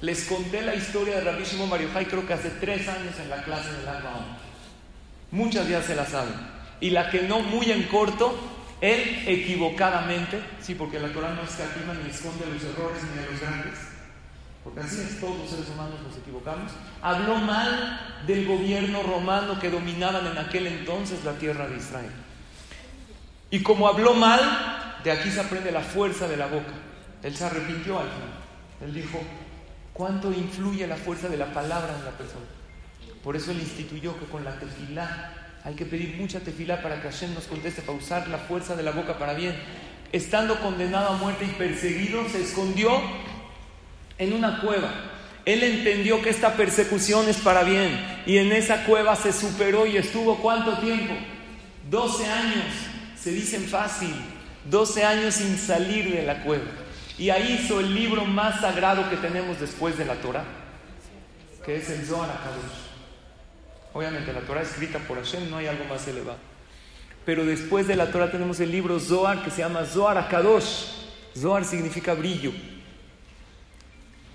Les 0.04 0.26
conté 0.26 0.62
la 0.62 0.76
historia 0.76 1.16
de 1.16 1.22
Rabbi 1.22 1.46
Shimon 1.46 1.70
Bar 1.70 1.80
creo 2.10 2.28
que 2.28 2.34
hace 2.34 2.50
tres 2.50 2.90
años 2.90 3.18
en 3.22 3.30
la 3.30 3.42
clase 3.42 3.72
del 3.72 3.88
Alma 3.88 4.38
Muchas 5.32 5.66
ya 5.70 5.82
se 5.82 5.96
la 5.96 6.06
saben. 6.06 6.34
Y 6.82 6.90
la 6.90 7.10
que 7.10 7.22
no 7.22 7.40
muy 7.40 7.72
en 7.72 7.84
corto, 7.84 8.38
él 8.82 9.24
equivocadamente, 9.26 10.42
sí, 10.62 10.76
porque 10.76 11.00
la 11.00 11.08
Torah 11.08 11.34
no 11.34 11.44
escatima 11.44 11.94
ni 11.94 12.10
esconde 12.10 12.46
los 12.48 12.62
errores 12.62 13.02
ni 13.02 13.32
los 13.32 13.40
grandes, 13.40 13.80
porque 14.66 14.82
así 14.82 15.00
es, 15.00 15.22
todos 15.22 15.38
los 15.38 15.50
seres 15.50 15.70
humanos 15.70 15.96
nos 16.06 16.18
equivocamos, 16.18 16.74
habló 17.02 17.36
mal 17.38 18.24
del 18.28 18.46
gobierno 18.46 19.04
romano 19.04 19.58
que 19.58 19.70
dominaban 19.70 20.28
en 20.28 20.38
aquel 20.38 20.68
entonces 20.68 21.24
la 21.24 21.32
tierra 21.36 21.70
de 21.70 21.78
Israel. 21.78 22.12
Y 23.52 23.64
como 23.64 23.88
habló 23.88 24.16
mal, 24.16 25.00
de 25.02 25.12
aquí 25.14 25.32
se 25.32 25.40
aprende 25.40 25.72
la 25.72 25.80
fuerza 25.80 26.28
de 26.28 26.36
la 26.36 26.48
boca. 26.48 26.74
Él 27.24 27.34
se 27.34 27.46
arrepintió 27.46 28.00
al 28.00 28.10
final. 28.10 28.44
Él 28.82 28.94
dijo, 28.94 29.22
¿cuánto 29.94 30.32
influye 30.32 30.88
la 30.88 30.98
fuerza 30.98 31.30
de 31.30 31.38
la 31.38 31.54
palabra 31.54 31.96
en 31.98 32.06
la 32.06 32.12
persona? 32.12 32.46
Por 33.24 33.36
eso 33.36 33.52
él 33.52 33.60
instituyó 33.60 34.20
que 34.20 34.26
con 34.26 34.44
la 34.44 34.60
tefilá 34.60 35.34
hay 35.64 35.76
que 35.76 35.86
pedir 35.86 36.18
mucha 36.18 36.42
tefilá 36.42 36.82
para 36.82 37.02
que 37.02 37.10
Hashem 37.10 37.34
nos 37.34 37.46
conteste, 37.46 37.82
para 37.82 37.98
usar 37.98 38.28
la 38.28 38.38
fuerza 38.38 38.76
de 38.76 38.84
la 38.84 38.92
boca 38.92 39.18
para 39.18 39.34
bien. 39.34 39.56
Estando 40.12 40.60
condenado 40.60 41.10
a 41.10 41.18
muerte 41.18 41.46
y 41.46 41.54
perseguido, 41.58 42.28
se 42.30 42.42
escondió 42.42 43.02
en 44.18 44.34
una 44.34 44.60
cueva. 44.60 44.92
Él 45.46 45.64
entendió 45.64 46.22
que 46.22 46.30
esta 46.30 46.54
persecución 46.54 47.28
es 47.30 47.38
para 47.38 47.64
bien 47.64 48.00
y 48.26 48.38
en 48.38 48.52
esa 48.52 48.86
cueva 48.86 49.16
se 49.16 49.34
superó 49.34 49.86
y 49.86 49.98
estuvo 49.98 50.38
cuánto 50.38 50.78
tiempo? 50.80 51.14
12 51.90 52.26
años. 52.26 52.66
Se 53.18 53.32
dicen 53.32 53.64
fácil, 53.64 54.14
12 54.70 55.04
años 55.04 55.36
sin 55.36 55.58
salir 55.58 56.14
de 56.14 56.24
la 56.24 56.44
cueva. 56.44 56.66
Y 57.18 57.30
ahí 57.30 57.60
hizo 57.62 57.80
el 57.80 57.94
libro 57.94 58.26
más 58.26 58.62
sagrado 58.62 59.10
que 59.10 59.18
tenemos 59.18 59.60
después 59.60 59.98
de 59.98 60.06
la 60.06 60.16
Torah, 60.16 60.46
que 61.66 61.78
es 61.78 61.90
el 61.90 62.06
Zohar 62.06 62.30
HaKadosh. 62.30 62.84
Obviamente 63.94 64.34
la 64.34 64.42
Torah 64.42 64.62
escrita 64.62 65.00
por 65.00 65.18
Hashem 65.18 65.50
no 65.50 65.58
hay 65.58 65.68
algo 65.68 65.86
más 65.86 66.08
elevado. 66.08 66.40
Pero 67.26 67.46
después 67.46 67.88
de 67.88 67.96
la 67.96 68.12
Torah 68.12 68.32
tenemos 68.32 68.60
el 68.60 68.72
libro 68.72 69.00
Zohar 69.00 69.44
que 69.44 69.52
se 69.52 69.60
llama 69.60 69.86
Zohar 69.86 70.18
Akadosh. 70.18 70.88
Zohar 71.38 71.64
significa 71.64 72.14
brillo. 72.14 72.52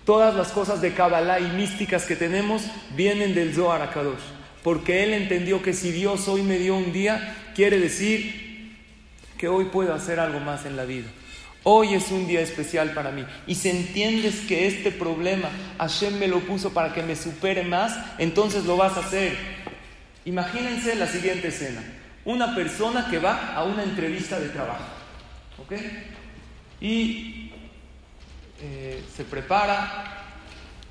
Todas 0.05 0.35
las 0.35 0.53
cosas 0.53 0.81
de 0.81 0.95
Kabbalah 0.95 1.39
y 1.39 1.51
místicas 1.51 2.07
que 2.07 2.16
tenemos 2.16 2.62
vienen 2.97 3.35
del 3.35 3.55
Zohar 3.55 3.83
Akadosh. 3.83 4.22
Porque 4.62 5.03
él 5.03 5.12
entendió 5.12 5.62
que 5.62 5.74
si 5.74 5.91
Dios 5.91 6.29
hoy 6.29 6.43
me 6.43 6.59
dio 6.59 6.76
un 6.76 6.93
día, 6.93 7.37
quiere 7.55 7.79
decir 7.79 8.76
que 9.37 9.49
hoy 9.49 9.66
puedo 9.66 9.93
hacer 9.93 10.18
algo 10.18 10.41
más 10.41 10.64
en 10.64 10.76
la 10.76 10.85
vida. 10.85 11.09
Hoy 11.70 11.92
es 11.92 12.10
un 12.10 12.26
día 12.26 12.40
especial 12.40 12.92
para 12.92 13.10
mí. 13.10 13.26
Y 13.46 13.54
si 13.54 13.68
entiendes 13.68 14.36
que 14.48 14.66
este 14.66 14.90
problema 14.90 15.50
Hashem 15.76 16.18
me 16.18 16.26
lo 16.26 16.40
puso 16.40 16.72
para 16.72 16.94
que 16.94 17.02
me 17.02 17.14
supere 17.14 17.62
más, 17.62 17.94
entonces 18.16 18.64
lo 18.64 18.78
vas 18.78 18.96
a 18.96 19.00
hacer. 19.00 19.36
Imagínense 20.24 20.94
la 20.94 21.06
siguiente 21.06 21.48
escena. 21.48 21.82
Una 22.24 22.54
persona 22.54 23.08
que 23.10 23.18
va 23.18 23.52
a 23.52 23.64
una 23.64 23.82
entrevista 23.82 24.40
de 24.40 24.48
trabajo. 24.48 24.82
¿Ok? 25.58 25.74
Y 26.80 27.52
eh, 28.62 29.04
se 29.14 29.24
prepara 29.24 30.24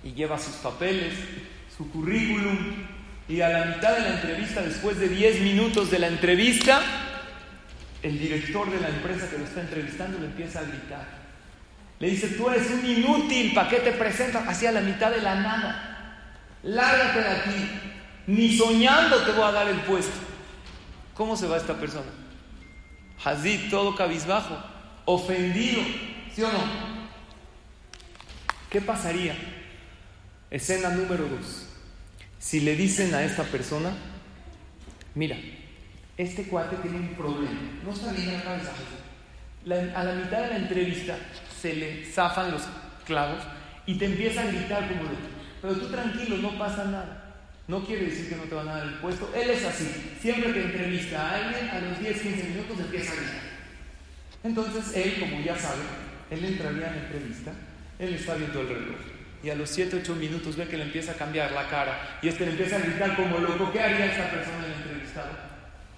y 0.03 0.13
lleva 0.13 0.37
sus 0.37 0.57
papeles, 0.57 1.15
su 1.75 1.89
currículum. 1.89 2.85
Y 3.27 3.41
a 3.41 3.49
la 3.49 3.65
mitad 3.65 3.95
de 3.95 4.01
la 4.01 4.13
entrevista, 4.13 4.61
después 4.61 4.99
de 4.99 5.09
10 5.09 5.41
minutos 5.41 5.89
de 5.89 5.97
la 5.97 6.05
entrevista, 6.05 7.16
el 8.07 8.19
director 8.19 8.71
de 8.71 8.79
la 8.79 8.89
empresa 8.89 9.29
que 9.29 9.37
lo 9.37 9.43
está 9.43 9.61
entrevistando 9.61 10.17
le 10.19 10.27
empieza 10.27 10.59
a 10.59 10.63
gritar. 10.63 11.05
Le 11.99 12.09
dice, 12.09 12.29
tú 12.29 12.49
eres 12.49 12.69
un 12.71 12.85
inútil, 12.85 13.53
¿para 13.53 13.69
qué 13.69 13.77
te 13.77 13.91
presentas 13.91 14.47
hacia 14.47 14.71
la 14.71 14.81
mitad 14.81 15.11
de 15.11 15.21
la 15.21 15.35
nada? 15.35 16.23
Lárgate 16.63 17.19
de 17.19 17.29
aquí, 17.29 17.69
ni 18.27 18.55
soñando 18.57 19.17
te 19.23 19.31
voy 19.31 19.43
a 19.43 19.51
dar 19.51 19.67
el 19.67 19.79
puesto. 19.81 20.15
¿Cómo 21.13 21.35
se 21.35 21.47
va 21.47 21.57
esta 21.57 21.73
persona? 21.73 22.07
Hazid, 23.23 23.69
todo 23.69 23.95
cabizbajo, 23.95 24.57
ofendido, 25.05 25.81
¿sí 26.33 26.43
o 26.43 26.51
no? 26.51 26.59
¿Qué 28.69 28.79
pasaría? 28.79 29.35
Escena 30.49 30.89
número 30.89 31.27
dos. 31.27 31.67
Si 32.39 32.59
le 32.61 32.75
dicen 32.75 33.13
a 33.15 33.23
esta 33.23 33.43
persona, 33.43 33.91
mira, 35.15 35.35
este 36.17 36.43
cuate 36.43 36.75
tiene 36.77 36.97
un 36.97 37.09
problema. 37.09 37.59
No 37.83 37.91
está 37.91 38.11
bien 38.11 38.33
la 38.33 38.41
cabeza. 38.41 38.71
a 39.95 40.03
la 40.03 40.13
mitad 40.13 40.41
de 40.41 40.47
la 40.49 40.57
entrevista 40.57 41.15
se 41.61 41.75
le 41.75 42.05
zafan 42.05 42.51
los 42.51 42.63
clavos 43.05 43.43
y 43.85 43.97
te 43.97 44.05
empieza 44.05 44.41
a 44.41 44.47
gritar 44.47 44.87
como 44.87 45.03
de, 45.03 45.15
pero 45.61 45.75
tú 45.75 45.87
tranquilo, 45.89 46.37
no 46.37 46.57
pasa 46.57 46.85
nada. 46.85 47.23
No 47.67 47.85
quiere 47.85 48.05
decir 48.05 48.29
que 48.29 48.35
no 48.37 48.43
te 48.43 48.55
van 48.55 48.69
a 48.69 48.77
dar 48.77 48.87
el 48.87 48.93
puesto. 48.95 49.29
Él 49.35 49.49
es 49.49 49.65
así. 49.65 49.89
Siempre 50.21 50.53
que 50.53 50.63
entrevista 50.63 51.21
a 51.21 51.35
alguien, 51.35 51.69
a 51.69 51.79
los 51.81 51.99
10, 51.99 52.21
15 52.21 52.43
minutos 52.43 52.79
empieza 52.79 53.11
a 53.11 53.15
gritar. 53.15 53.41
Entonces 54.43 54.95
él, 54.95 55.19
como 55.19 55.41
ya 55.41 55.57
sabe, 55.57 55.81
él 56.31 56.45
entraría 56.45 56.87
en 56.87 56.95
la 56.95 57.01
entrevista, 57.03 57.51
él 57.99 58.13
está 58.13 58.35
viendo 58.35 58.61
el 58.61 58.69
reloj. 58.69 58.97
Y 59.43 59.49
a 59.49 59.55
los 59.55 59.69
7, 59.69 59.97
8 60.01 60.15
minutos 60.15 60.55
ve 60.55 60.67
que 60.67 60.77
le 60.77 60.83
empieza 60.83 61.11
a 61.11 61.15
cambiar 61.15 61.51
la 61.51 61.67
cara 61.67 62.19
y 62.21 62.29
este 62.29 62.45
le 62.45 62.51
empieza 62.51 62.77
a 62.77 62.79
gritar 62.79 63.15
como 63.15 63.37
loco. 63.37 63.71
¿Qué 63.71 63.81
haría 63.81 64.05
esta 64.05 64.31
persona 64.31 64.65
en 64.65 64.71
el 64.71 64.77
entrevistado? 64.77 65.46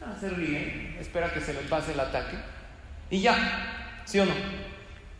Ah, 0.01 0.15
se 0.19 0.29
ríe, 0.29 0.97
espera 0.99 1.33
que 1.33 1.41
se 1.41 1.53
le 1.53 1.61
pase 1.61 1.91
el 1.91 1.99
ataque 1.99 2.37
y 3.09 3.21
ya, 3.21 4.01
¿sí 4.05 4.19
o 4.19 4.25
no? 4.25 4.33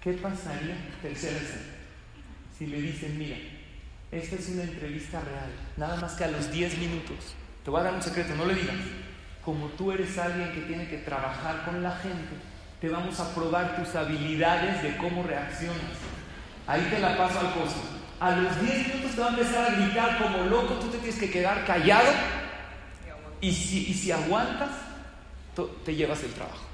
¿Qué 0.02 0.14
pasaría, 0.14 0.76
tercera 1.02 1.40
si 2.58 2.68
le 2.68 2.82
dicen, 2.82 3.18
mira, 3.18 3.38
esta 4.12 4.36
es 4.36 4.50
una 4.50 4.64
entrevista 4.64 5.20
real, 5.22 5.50
nada 5.78 5.96
más 5.98 6.14
que 6.14 6.26
a 6.26 6.32
los 6.32 6.52
10 6.52 6.78
minutos, 6.78 7.36
te 7.64 7.70
voy 7.70 7.80
a 7.80 7.84
dar 7.84 7.94
un 7.94 8.02
secreto, 8.02 8.36
no 8.36 8.46
le 8.46 8.56
digas, 8.56 8.76
como 9.44 9.68
tú 9.68 9.92
eres 9.92 10.18
alguien 10.18 10.52
que 10.52 10.62
tiene 10.62 10.88
que 10.88 10.98
trabajar 10.98 11.64
con 11.66 11.82
la 11.82 11.92
gente, 11.98 12.36
te 12.82 12.90
vamos 12.90 13.20
a 13.20 13.34
probar 13.34 13.76
tus 13.76 13.96
habilidades 13.96 14.84
de 14.84 14.96
cómo 14.98 15.24
reaccionas. 15.24 15.78
Ahí 16.68 16.88
te 16.90 17.00
la 17.00 17.18
paso 17.18 17.40
al 17.40 17.54
costo. 17.54 17.82
A 18.20 18.32
los 18.32 18.62
10 18.62 18.88
minutos 18.88 19.12
te 19.16 19.22
va 19.22 19.28
a 19.28 19.30
empezar 19.30 19.66
a 19.66 19.76
gritar 19.76 20.18
como 20.22 20.44
loco, 20.46 20.76
tú 20.76 20.88
te 20.88 20.98
tienes 20.98 21.20
que 21.20 21.32
quedar 21.32 21.66
callado 21.66 22.12
y 23.42 23.52
si, 23.52 23.94
si 23.94 24.12
aguantas, 24.12 24.70
te 25.86 25.96
llevas 25.96 26.24
el 26.24 26.32
trabajo. 26.34 26.66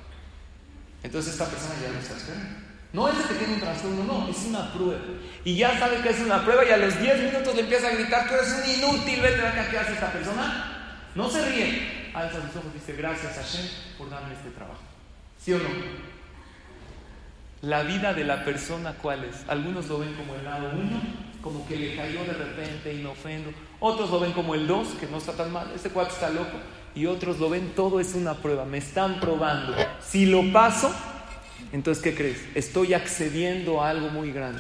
Entonces 1.04 1.34
esta 1.34 1.46
persona 1.46 1.76
ya 1.82 1.92
no 1.92 2.00
está 2.00 2.18
esperando. 2.18 2.66
No 2.94 3.10
es 3.10 3.16
que 3.28 3.34
tiene 3.36 3.56
un 3.56 3.60
trastorno, 3.60 4.04
no, 4.06 4.28
es 4.30 4.38
una 4.46 4.72
prueba. 4.72 5.02
Y 5.44 5.56
ya 5.58 5.78
sabe 5.78 5.98
que 6.02 6.10
es 6.10 6.20
una 6.22 6.44
prueba 6.44 6.64
y 6.64 6.72
a 6.72 6.78
los 6.78 7.00
10 7.00 7.32
minutos 7.32 7.54
le 7.54 7.62
empieza 7.62 7.88
a 7.88 7.92
gritar, 7.92 8.28
tú 8.28 8.36
eres 8.36 8.54
un 8.54 8.72
inútil, 8.72 9.22
vete 9.22 9.46
acá, 9.46 9.70
¿qué 9.70 9.78
hace 9.78 9.94
esta 9.94 10.12
persona? 10.12 11.02
No 11.14 11.30
se 11.30 11.46
ríe. 11.46 12.12
Alza 12.14 12.42
sus 12.42 12.56
ojos 12.56 12.72
y 12.74 12.80
dice, 12.80 12.94
gracias 12.94 13.38
a 13.38 13.44
Hashem 13.44 13.68
por 13.98 14.10
darme 14.10 14.34
este 14.34 14.50
trabajo. 14.52 14.80
¿Sí 15.38 15.52
o 15.52 15.58
no? 15.58 15.70
La 17.62 17.84
vida 17.84 18.14
de 18.14 18.24
la 18.24 18.46
persona, 18.46 18.94
¿cuál 18.94 19.26
es? 19.26 19.44
Algunos 19.50 19.88
lo 19.88 20.00
ven 20.00 20.14
como 20.14 20.36
el 20.36 20.46
lado 20.46 20.72
uno, 20.74 21.02
como 21.42 21.68
que 21.68 21.76
le 21.76 21.96
cayó 21.96 22.24
de 22.24 22.34
repente 22.34 22.94
y 22.94 23.04
no 23.04 23.12
ofendo. 23.12 23.52
Otros 23.88 24.10
lo 24.10 24.20
ven 24.20 24.32
como 24.32 24.56
el 24.56 24.66
2, 24.66 24.88
que 25.00 25.06
no 25.06 25.18
está 25.18 25.34
tan 25.34 25.52
mal, 25.52 25.72
este 25.76 25.92
cuate 25.92 26.12
está 26.12 26.32
loco. 26.32 26.58
Y 26.96 27.06
otros 27.06 27.38
lo 27.38 27.52
ven, 27.52 27.74
todo 27.76 28.00
es 28.00 28.16
una 28.16 28.34
prueba, 28.34 28.66
me 28.66 28.80
están 28.80 29.20
probando. 29.20 29.76
Si 30.04 30.26
lo 30.26 30.52
paso, 30.52 30.92
entonces, 31.72 32.04
¿qué 32.04 32.16
crees? 32.16 32.40
Estoy 32.56 32.96
accediendo 32.96 33.84
a 33.84 33.92
algo 33.92 34.10
muy 34.10 34.32
grande. 34.32 34.60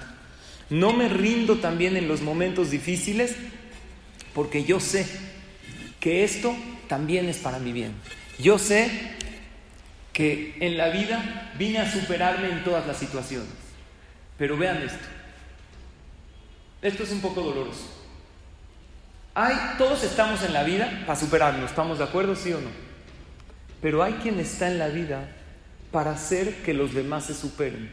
No 0.69 0.93
me 0.93 1.09
rindo 1.09 1.55
también 1.55 1.97
en 1.97 2.07
los 2.07 2.21
momentos 2.21 2.69
difíciles, 2.69 3.35
porque 4.35 4.63
yo 4.63 4.79
sé 4.79 5.07
que 5.99 6.23
esto 6.23 6.55
también 6.87 7.27
es 7.27 7.37
para 7.37 7.57
mi 7.57 7.73
bien. 7.73 7.95
Yo 8.37 8.59
sé 8.59 8.91
que 10.13 10.55
en 10.59 10.77
la 10.77 10.89
vida 10.89 11.51
vine 11.57 11.79
a 11.79 11.91
superarme 11.91 12.51
en 12.51 12.63
todas 12.63 12.85
las 12.85 12.97
situaciones. 12.97 13.49
Pero 14.37 14.55
vean 14.55 14.83
esto. 14.83 15.07
Esto 16.83 17.01
es 17.01 17.11
un 17.11 17.21
poco 17.21 17.41
doloroso. 17.41 17.94
Hay, 19.37 19.53
todos 19.77 20.01
estamos 20.05 20.41
en 20.43 20.53
la 20.53 20.63
vida 20.63 21.03
para 21.05 21.19
superarnos, 21.19 21.69
¿estamos 21.69 21.97
de 21.97 22.05
acuerdo, 22.05 22.37
sí 22.37 22.53
o 22.53 22.61
no? 22.61 22.69
Pero 23.81 24.01
hay 24.01 24.13
quien 24.13 24.39
está 24.39 24.69
en 24.69 24.79
la 24.79 24.87
vida 24.87 25.27
para 25.91 26.11
hacer 26.11 26.63
que 26.63 26.73
los 26.73 26.93
demás 26.93 27.25
se 27.25 27.33
superen, 27.33 27.91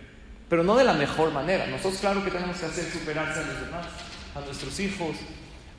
pero 0.49 0.63
no 0.63 0.77
de 0.77 0.85
la 0.85 0.93
mejor 0.93 1.33
manera. 1.33 1.67
Nosotros 1.67 1.99
claro 2.01 2.23
que 2.23 2.31
tenemos 2.31 2.59
que 2.59 2.67
hacer 2.67 2.85
superarse 2.85 3.41
a 3.41 3.43
los 3.43 3.61
demás, 3.61 3.87
a 4.37 4.41
nuestros 4.41 4.79
hijos, 4.79 5.17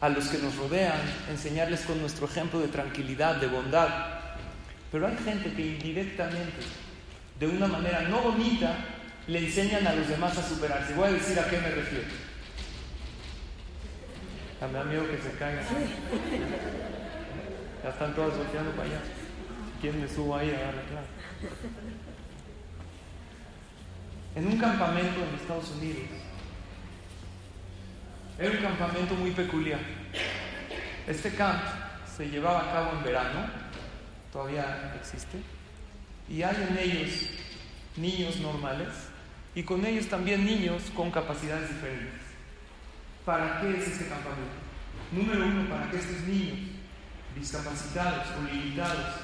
a 0.02 0.10
los 0.10 0.28
que 0.28 0.38
nos 0.40 0.54
rodean, 0.58 1.00
enseñarles 1.32 1.80
con 1.82 1.98
nuestro 2.02 2.26
ejemplo 2.26 2.60
de 2.60 2.68
tranquilidad, 2.68 3.38
de 3.38 3.48
bondad. 3.48 3.88
Pero 4.92 5.08
hay 5.08 5.16
gente 5.24 5.54
que 5.54 5.62
indirectamente, 5.62 6.60
de 7.40 7.48
una 7.48 7.68
manera 7.68 8.02
no 8.02 8.22
bonita, 8.22 8.76
le 9.28 9.40
enseñan 9.40 9.88
a 9.88 9.96
los 9.96 10.10
demás 10.10 10.38
a 10.38 10.46
superarse. 10.46 10.94
Voy 10.94 11.08
a 11.08 11.14
decir 11.14 11.40
a 11.40 11.48
qué 11.48 11.58
me 11.60 11.70
refiero. 11.70 12.04
Me 14.68 14.80
da 14.80 14.84
miedo 14.86 15.08
que 15.08 15.18
se 15.18 15.32
caigan. 15.38 15.66
Ya 17.84 17.90
están 17.90 18.16
todos 18.16 18.38
volteando 18.38 18.72
para 18.72 18.84
allá. 18.84 19.02
¿Quién 19.82 20.00
me 20.00 20.08
subo 20.08 20.38
ahí 20.38 20.52
a 20.52 20.60
darle 20.60 20.82
clase? 20.84 21.08
En 24.36 24.48
un 24.48 24.58
campamento 24.58 25.20
en 25.22 25.36
Estados 25.36 25.70
Unidos. 25.72 26.04
Era 28.40 28.52
un 28.52 28.64
campamento 28.64 29.14
muy 29.16 29.32
peculiar. 29.32 29.80
Este 31.08 31.36
camp 31.36 31.62
se 32.16 32.30
llevaba 32.30 32.62
a 32.62 32.72
cabo 32.72 32.98
en 32.98 33.04
verano, 33.04 33.46
todavía 34.32 34.96
existe, 35.00 35.38
y 36.30 36.42
hay 36.42 36.56
en 36.70 36.78
ellos 36.78 37.30
niños 37.98 38.38
normales 38.38 38.88
y 39.54 39.64
con 39.64 39.86
ellos 39.86 40.08
también 40.08 40.46
niños 40.46 40.84
con 40.96 41.12
capacidades 41.12 41.70
diferentes. 41.70 42.33
¿Para 43.26 43.62
qué 43.62 43.78
es 43.78 43.88
este 43.88 44.08
campamento? 44.08 44.60
Número 45.12 45.46
uno, 45.46 45.70
para 45.70 45.90
que 45.90 45.98
estos 45.98 46.22
niños 46.28 46.58
discapacitados 47.36 48.28
o 48.38 48.54
limitados 48.54 49.16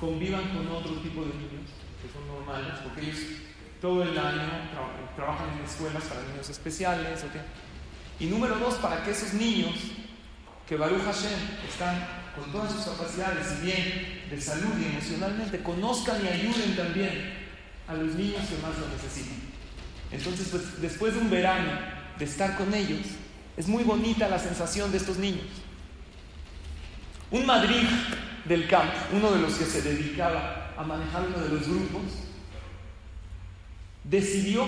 convivan 0.00 0.48
con 0.48 0.66
otro 0.68 0.94
tipo 0.96 1.22
de 1.22 1.34
niños 1.34 1.70
que 2.02 2.12
son 2.12 2.26
normales, 2.26 2.74
porque 2.82 3.02
ellos 3.02 3.18
todo 3.80 4.02
el 4.02 4.18
año 4.18 4.42
trabajan 5.14 5.58
en 5.58 5.64
escuelas 5.64 6.02
para 6.04 6.22
niños 6.22 6.48
especiales. 6.48 7.24
Y 8.18 8.26
número 8.26 8.58
dos, 8.58 8.74
para 8.76 9.02
que 9.02 9.10
esos 9.10 9.34
niños 9.34 9.74
que 10.66 10.76
Baruch 10.76 11.04
Hashem 11.04 11.38
están 11.68 12.06
con 12.34 12.50
todas 12.50 12.72
sus 12.72 12.84
capacidades 12.84 13.46
y 13.58 13.66
bien 13.66 14.22
de 14.30 14.40
salud 14.40 14.72
y 14.80 14.86
emocionalmente, 14.86 15.62
conozcan 15.62 16.24
y 16.24 16.28
ayuden 16.28 16.76
también 16.76 17.34
a 17.86 17.94
los 17.94 18.14
niños 18.14 18.42
que 18.48 18.56
más 18.62 18.76
lo 18.78 18.88
necesitan. 18.88 19.38
Entonces, 20.10 20.48
pues 20.50 20.80
después 20.80 21.14
de 21.14 21.20
un 21.20 21.30
verano 21.30 21.70
de 22.18 22.24
estar 22.24 22.56
con 22.56 22.72
ellos, 22.72 23.06
es 23.56 23.68
muy 23.68 23.84
bonita 23.84 24.28
la 24.28 24.38
sensación 24.38 24.90
de 24.90 24.98
estos 24.98 25.18
niños. 25.18 25.46
Un 27.30 27.46
Madrid 27.46 27.86
del 28.44 28.68
campo, 28.68 28.94
uno 29.12 29.32
de 29.32 29.40
los 29.40 29.54
que 29.54 29.64
se 29.64 29.82
dedicaba 29.82 30.72
a 30.76 30.82
manejar 30.82 31.26
uno 31.26 31.38
de 31.38 31.48
los 31.48 31.68
grupos, 31.68 32.02
decidió 34.02 34.66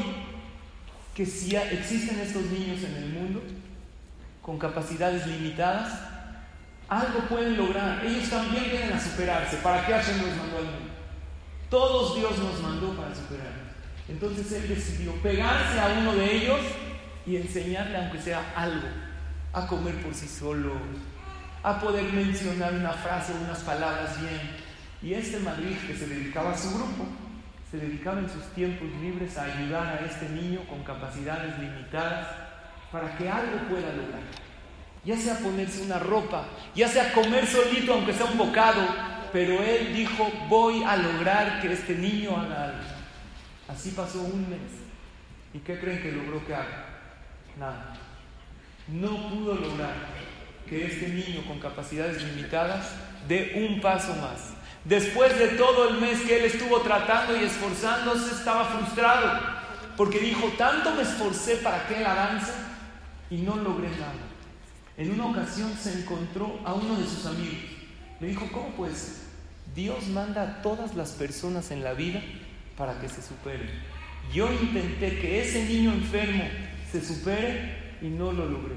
que 1.14 1.26
si 1.26 1.54
existen 1.56 2.20
estos 2.20 2.44
niños 2.46 2.82
en 2.82 2.94
el 2.94 3.08
mundo 3.10 3.42
con 4.42 4.58
capacidades 4.58 5.26
limitadas, 5.26 5.92
algo 6.88 7.20
pueden 7.28 7.56
lograr. 7.56 8.04
Ellos 8.04 8.30
también 8.30 8.64
vienen 8.70 8.92
a 8.92 9.00
superarse. 9.00 9.56
¿Para 9.56 9.84
qué 9.84 9.92
Hashem 9.92 10.18
los 10.18 10.36
mandó 10.36 10.58
al 10.58 10.64
mundo? 10.64 10.94
Todos 11.68 12.16
Dios 12.16 12.38
nos 12.38 12.60
mandó 12.62 12.94
para 12.94 13.14
superarnos. 13.14 13.66
Entonces 14.08 14.52
él 14.52 14.68
decidió 14.68 15.12
pegarse 15.20 15.80
a 15.80 15.98
uno 15.98 16.14
de 16.14 16.36
ellos 16.36 16.60
y 17.26 17.36
enseñarle, 17.36 17.98
aunque 17.98 18.20
sea 18.20 18.52
algo, 18.54 18.86
a 19.52 19.66
comer 19.66 19.94
por 20.02 20.14
sí 20.14 20.28
solo, 20.28 20.74
a 21.62 21.80
poder 21.80 22.04
mencionar 22.12 22.74
una 22.74 22.92
frase 22.92 23.32
o 23.32 23.44
unas 23.44 23.58
palabras 23.60 24.20
bien. 24.20 24.40
Y 25.02 25.14
este 25.14 25.38
Madrid 25.40 25.76
que 25.86 25.96
se 25.96 26.06
dedicaba 26.06 26.52
a 26.52 26.58
su 26.58 26.70
grupo, 26.70 27.04
se 27.70 27.78
dedicaba 27.78 28.20
en 28.20 28.30
sus 28.30 28.44
tiempos 28.54 28.88
libres 29.00 29.36
a 29.36 29.44
ayudar 29.44 29.98
a 29.98 30.06
este 30.06 30.28
niño 30.28 30.60
con 30.68 30.84
capacidades 30.84 31.58
limitadas 31.58 32.28
para 32.92 33.16
que 33.16 33.28
algo 33.28 33.58
pueda 33.68 33.92
lograr. 33.92 34.22
Ya 35.04 35.16
sea 35.16 35.38
ponerse 35.38 35.82
una 35.82 35.98
ropa, 35.98 36.44
ya 36.74 36.88
sea 36.88 37.12
comer 37.12 37.46
solito 37.46 37.94
aunque 37.94 38.12
sea 38.12 38.26
un 38.26 38.38
bocado, 38.38 38.82
pero 39.32 39.62
él 39.62 39.94
dijo, 39.94 40.30
voy 40.48 40.82
a 40.84 40.96
lograr 40.96 41.60
que 41.60 41.72
este 41.72 41.94
niño 41.96 42.36
haga 42.36 42.64
algo. 42.64 42.78
Así 43.68 43.90
pasó 43.90 44.22
un 44.22 44.48
mes. 44.48 44.60
¿Y 45.52 45.58
qué 45.58 45.78
creen 45.78 46.02
que 46.02 46.12
logró 46.12 46.44
que 46.46 46.54
haga? 46.54 46.95
Nada. 47.56 47.94
No 48.88 49.28
pudo 49.28 49.54
lograr 49.54 49.94
que 50.68 50.86
este 50.86 51.08
niño 51.08 51.44
con 51.46 51.58
capacidades 51.58 52.22
limitadas 52.22 52.92
dé 53.26 53.66
un 53.68 53.80
paso 53.80 54.14
más. 54.16 54.52
Después 54.84 55.36
de 55.38 55.48
todo 55.48 55.88
el 55.88 56.00
mes 56.00 56.20
que 56.20 56.38
él 56.38 56.44
estuvo 56.44 56.80
tratando 56.80 57.36
y 57.36 57.44
esforzándose, 57.44 58.34
estaba 58.34 58.66
frustrado, 58.66 59.40
porque 59.96 60.20
dijo, 60.20 60.46
tanto 60.56 60.94
me 60.94 61.02
esforcé 61.02 61.56
para 61.56 61.86
que 61.88 61.98
él 61.98 62.06
avance 62.06 62.52
y 63.30 63.38
no 63.38 63.56
logré 63.56 63.88
nada. 63.90 64.12
En 64.96 65.10
una 65.10 65.26
ocasión 65.26 65.72
se 65.76 65.92
encontró 66.00 66.60
a 66.64 66.74
uno 66.74 66.96
de 66.96 67.04
sus 67.04 67.26
amigos. 67.26 67.58
Le 68.20 68.28
dijo, 68.28 68.48
¿cómo 68.52 68.70
puede 68.70 68.94
ser? 68.94 69.26
Dios 69.74 70.06
manda 70.08 70.42
a 70.42 70.62
todas 70.62 70.94
las 70.94 71.10
personas 71.12 71.70
en 71.70 71.82
la 71.82 71.92
vida 71.92 72.22
para 72.76 73.00
que 73.00 73.08
se 73.08 73.22
superen. 73.22 73.68
Yo 74.32 74.50
intenté 74.52 75.18
que 75.18 75.42
ese 75.42 75.64
niño 75.64 75.92
enfermo 75.92 76.44
se 76.90 77.04
supere 77.04 77.96
y 78.02 78.06
no 78.06 78.32
lo 78.32 78.46
logré. 78.46 78.74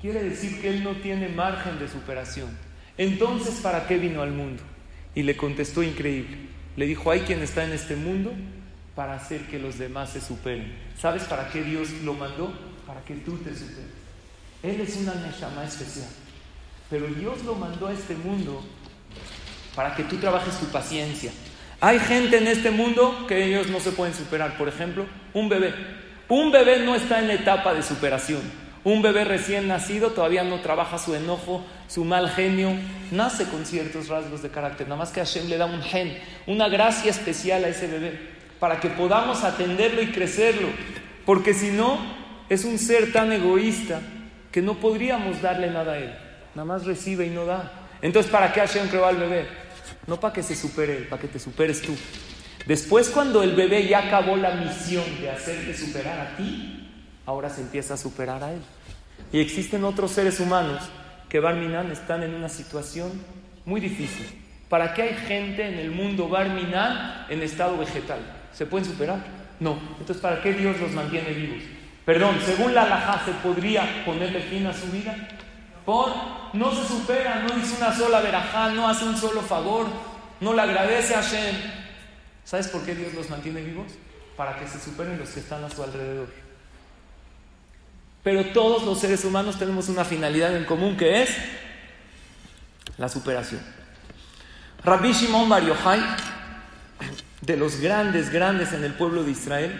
Quiere 0.00 0.22
decir 0.22 0.60
que 0.60 0.68
él 0.68 0.82
no 0.82 0.96
tiene 0.96 1.28
margen 1.28 1.78
de 1.78 1.88
superación. 1.88 2.48
Entonces, 2.96 3.60
¿para 3.60 3.86
qué 3.86 3.98
vino 3.98 4.22
al 4.22 4.32
mundo? 4.32 4.62
Y 5.14 5.22
le 5.22 5.36
contestó 5.36 5.82
increíble. 5.82 6.36
Le 6.76 6.86
dijo, 6.86 7.10
hay 7.10 7.20
quien 7.20 7.42
está 7.42 7.64
en 7.64 7.72
este 7.72 7.96
mundo 7.96 8.32
para 8.94 9.14
hacer 9.14 9.42
que 9.42 9.58
los 9.58 9.78
demás 9.78 10.10
se 10.10 10.20
superen. 10.20 10.72
¿Sabes 10.98 11.24
para 11.24 11.48
qué 11.50 11.62
Dios 11.62 11.90
lo 12.04 12.14
mandó? 12.14 12.52
Para 12.86 13.02
que 13.04 13.14
tú 13.16 13.36
te 13.38 13.54
superes. 13.54 14.00
Él 14.62 14.80
es 14.80 14.96
una 14.96 15.14
Neshama 15.14 15.64
especial. 15.64 16.08
Pero 16.88 17.06
Dios 17.06 17.44
lo 17.44 17.54
mandó 17.54 17.86
a 17.86 17.92
este 17.92 18.14
mundo 18.14 18.62
para 19.74 19.94
que 19.94 20.04
tú 20.04 20.16
trabajes 20.16 20.58
tu 20.58 20.66
paciencia. 20.66 21.32
Hay 21.80 21.98
gente 21.98 22.38
en 22.38 22.46
este 22.46 22.70
mundo 22.70 23.26
que 23.26 23.44
ellos 23.44 23.68
no 23.68 23.80
se 23.80 23.92
pueden 23.92 24.14
superar. 24.14 24.58
Por 24.58 24.68
ejemplo, 24.68 25.06
un 25.32 25.48
bebé. 25.48 25.72
Un 26.30 26.52
bebé 26.52 26.78
no 26.78 26.94
está 26.94 27.18
en 27.18 27.26
la 27.26 27.34
etapa 27.34 27.74
de 27.74 27.82
superación. 27.82 28.40
Un 28.84 29.02
bebé 29.02 29.24
recién 29.24 29.66
nacido 29.66 30.10
todavía 30.10 30.44
no 30.44 30.60
trabaja 30.60 30.96
su 30.96 31.16
enojo, 31.16 31.66
su 31.88 32.04
mal 32.04 32.30
genio, 32.30 32.70
nace 33.10 33.46
con 33.46 33.66
ciertos 33.66 34.06
rasgos 34.06 34.40
de 34.40 34.48
carácter. 34.48 34.86
Nada 34.86 35.00
más 35.00 35.10
que 35.10 35.18
Hashem 35.18 35.48
le 35.48 35.58
da 35.58 35.66
un 35.66 35.82
gen, 35.82 36.16
una 36.46 36.68
gracia 36.68 37.10
especial 37.10 37.64
a 37.64 37.68
ese 37.68 37.88
bebé, 37.88 38.16
para 38.60 38.78
que 38.78 38.88
podamos 38.90 39.42
atenderlo 39.42 40.02
y 40.02 40.12
crecerlo. 40.12 40.68
Porque 41.26 41.52
si 41.52 41.72
no, 41.72 41.98
es 42.48 42.64
un 42.64 42.78
ser 42.78 43.12
tan 43.12 43.32
egoísta 43.32 44.00
que 44.52 44.62
no 44.62 44.74
podríamos 44.74 45.42
darle 45.42 45.68
nada 45.68 45.94
a 45.94 45.98
él. 45.98 46.14
Nada 46.54 46.64
más 46.64 46.86
recibe 46.86 47.26
y 47.26 47.30
no 47.30 47.44
da. 47.44 47.72
Entonces, 48.02 48.30
¿para 48.30 48.52
qué 48.52 48.60
Hashem 48.60 48.86
creó 48.86 49.04
al 49.04 49.16
bebé? 49.16 49.48
No 50.06 50.20
para 50.20 50.32
que 50.32 50.44
se 50.44 50.54
supere 50.54 51.06
para 51.10 51.20
que 51.20 51.26
te 51.26 51.40
superes 51.40 51.82
tú. 51.82 51.96
Después, 52.66 53.08
cuando 53.08 53.42
el 53.42 53.54
bebé 53.54 53.86
ya 53.88 54.06
acabó 54.06 54.36
la 54.36 54.54
misión 54.54 55.04
de 55.20 55.30
hacerte 55.30 55.74
superar 55.76 56.20
a 56.20 56.36
ti, 56.36 56.88
ahora 57.26 57.48
se 57.48 57.62
empieza 57.62 57.94
a 57.94 57.96
superar 57.96 58.42
a 58.42 58.52
él. 58.52 58.60
Y 59.32 59.40
existen 59.40 59.84
otros 59.84 60.10
seres 60.10 60.40
humanos 60.40 60.82
que 61.28 61.40
Barminan 61.40 61.90
están 61.90 62.22
en 62.22 62.34
una 62.34 62.48
situación 62.48 63.10
muy 63.64 63.80
difícil. 63.80 64.26
¿Para 64.68 64.94
qué 64.94 65.02
hay 65.02 65.14
gente 65.14 65.66
en 65.66 65.78
el 65.78 65.90
mundo 65.90 66.28
Barminan 66.28 67.26
en 67.28 67.42
estado 67.42 67.76
vegetal? 67.76 68.20
¿Se 68.52 68.66
pueden 68.66 68.88
superar? 68.88 69.18
No. 69.58 69.78
Entonces, 69.98 70.18
¿para 70.18 70.40
qué 70.42 70.52
Dios 70.52 70.78
los 70.80 70.92
mantiene 70.92 71.30
vivos? 71.30 71.62
Perdón, 72.04 72.38
según 72.44 72.74
la 72.74 72.82
alajá, 72.82 73.24
¿se 73.24 73.32
podría 73.32 74.04
ponerle 74.04 74.40
fin 74.40 74.66
a 74.66 74.72
su 74.72 74.86
vida? 74.90 75.14
Por 75.84 76.12
no 76.52 76.74
se 76.74 76.86
supera, 76.86 77.46
no 77.46 77.58
hizo 77.58 77.76
una 77.76 77.94
sola 77.94 78.20
verajá, 78.20 78.70
no 78.70 78.88
hace 78.88 79.04
un 79.04 79.16
solo 79.16 79.42
favor, 79.42 79.86
no 80.40 80.54
le 80.54 80.62
agradece 80.62 81.14
a 81.14 81.22
Hashem. 81.22 81.54
¿Sabes 82.44 82.68
por 82.68 82.82
qué 82.82 82.94
Dios 82.94 83.14
los 83.14 83.30
mantiene 83.30 83.62
vivos? 83.62 83.92
Para 84.36 84.58
que 84.58 84.66
se 84.66 84.80
superen 84.80 85.18
los 85.18 85.30
que 85.30 85.40
están 85.40 85.62
a 85.64 85.70
su 85.70 85.82
alrededor. 85.82 86.28
Pero 88.22 88.44
todos 88.46 88.84
los 88.84 88.98
seres 88.98 89.24
humanos 89.24 89.58
tenemos 89.58 89.88
una 89.88 90.04
finalidad 90.04 90.54
en 90.56 90.64
común 90.64 90.96
que 90.96 91.22
es 91.22 91.30
la 92.98 93.08
superación. 93.08 93.60
Rabbi 94.84 95.12
Shimon 95.12 95.48
Bar 95.48 95.64
Yochai, 95.64 96.00
de 97.40 97.56
los 97.56 97.80
grandes, 97.80 98.30
grandes 98.30 98.72
en 98.72 98.84
el 98.84 98.94
pueblo 98.94 99.24
de 99.24 99.30
Israel, 99.30 99.72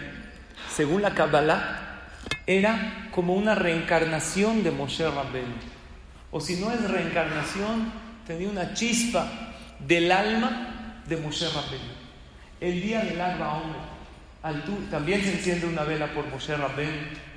según 0.73 1.01
la 1.01 1.13
Kabbalah, 1.13 2.07
era 2.47 3.09
como 3.11 3.35
una 3.35 3.55
reencarnación 3.55 4.63
de 4.63 4.71
Moshe 4.71 5.07
Rabbenu. 5.07 5.53
O 6.31 6.39
si 6.41 6.55
no 6.55 6.71
es 6.71 6.81
reencarnación, 6.89 7.91
tenía 8.25 8.49
una 8.49 8.73
chispa 8.73 9.27
del 9.79 10.11
alma 10.11 11.01
de 11.07 11.17
Moshe 11.17 11.47
Rabbenu. 11.47 12.00
El 12.61 12.79
día 12.79 13.01
del 13.01 13.19
Agba 13.19 13.55
Omer, 13.55 14.89
también 14.91 15.23
se 15.23 15.33
enciende 15.33 15.65
una 15.65 15.83
vela 15.83 16.13
por 16.13 16.27
Moshe 16.27 16.55
Rabbenu 16.55 17.31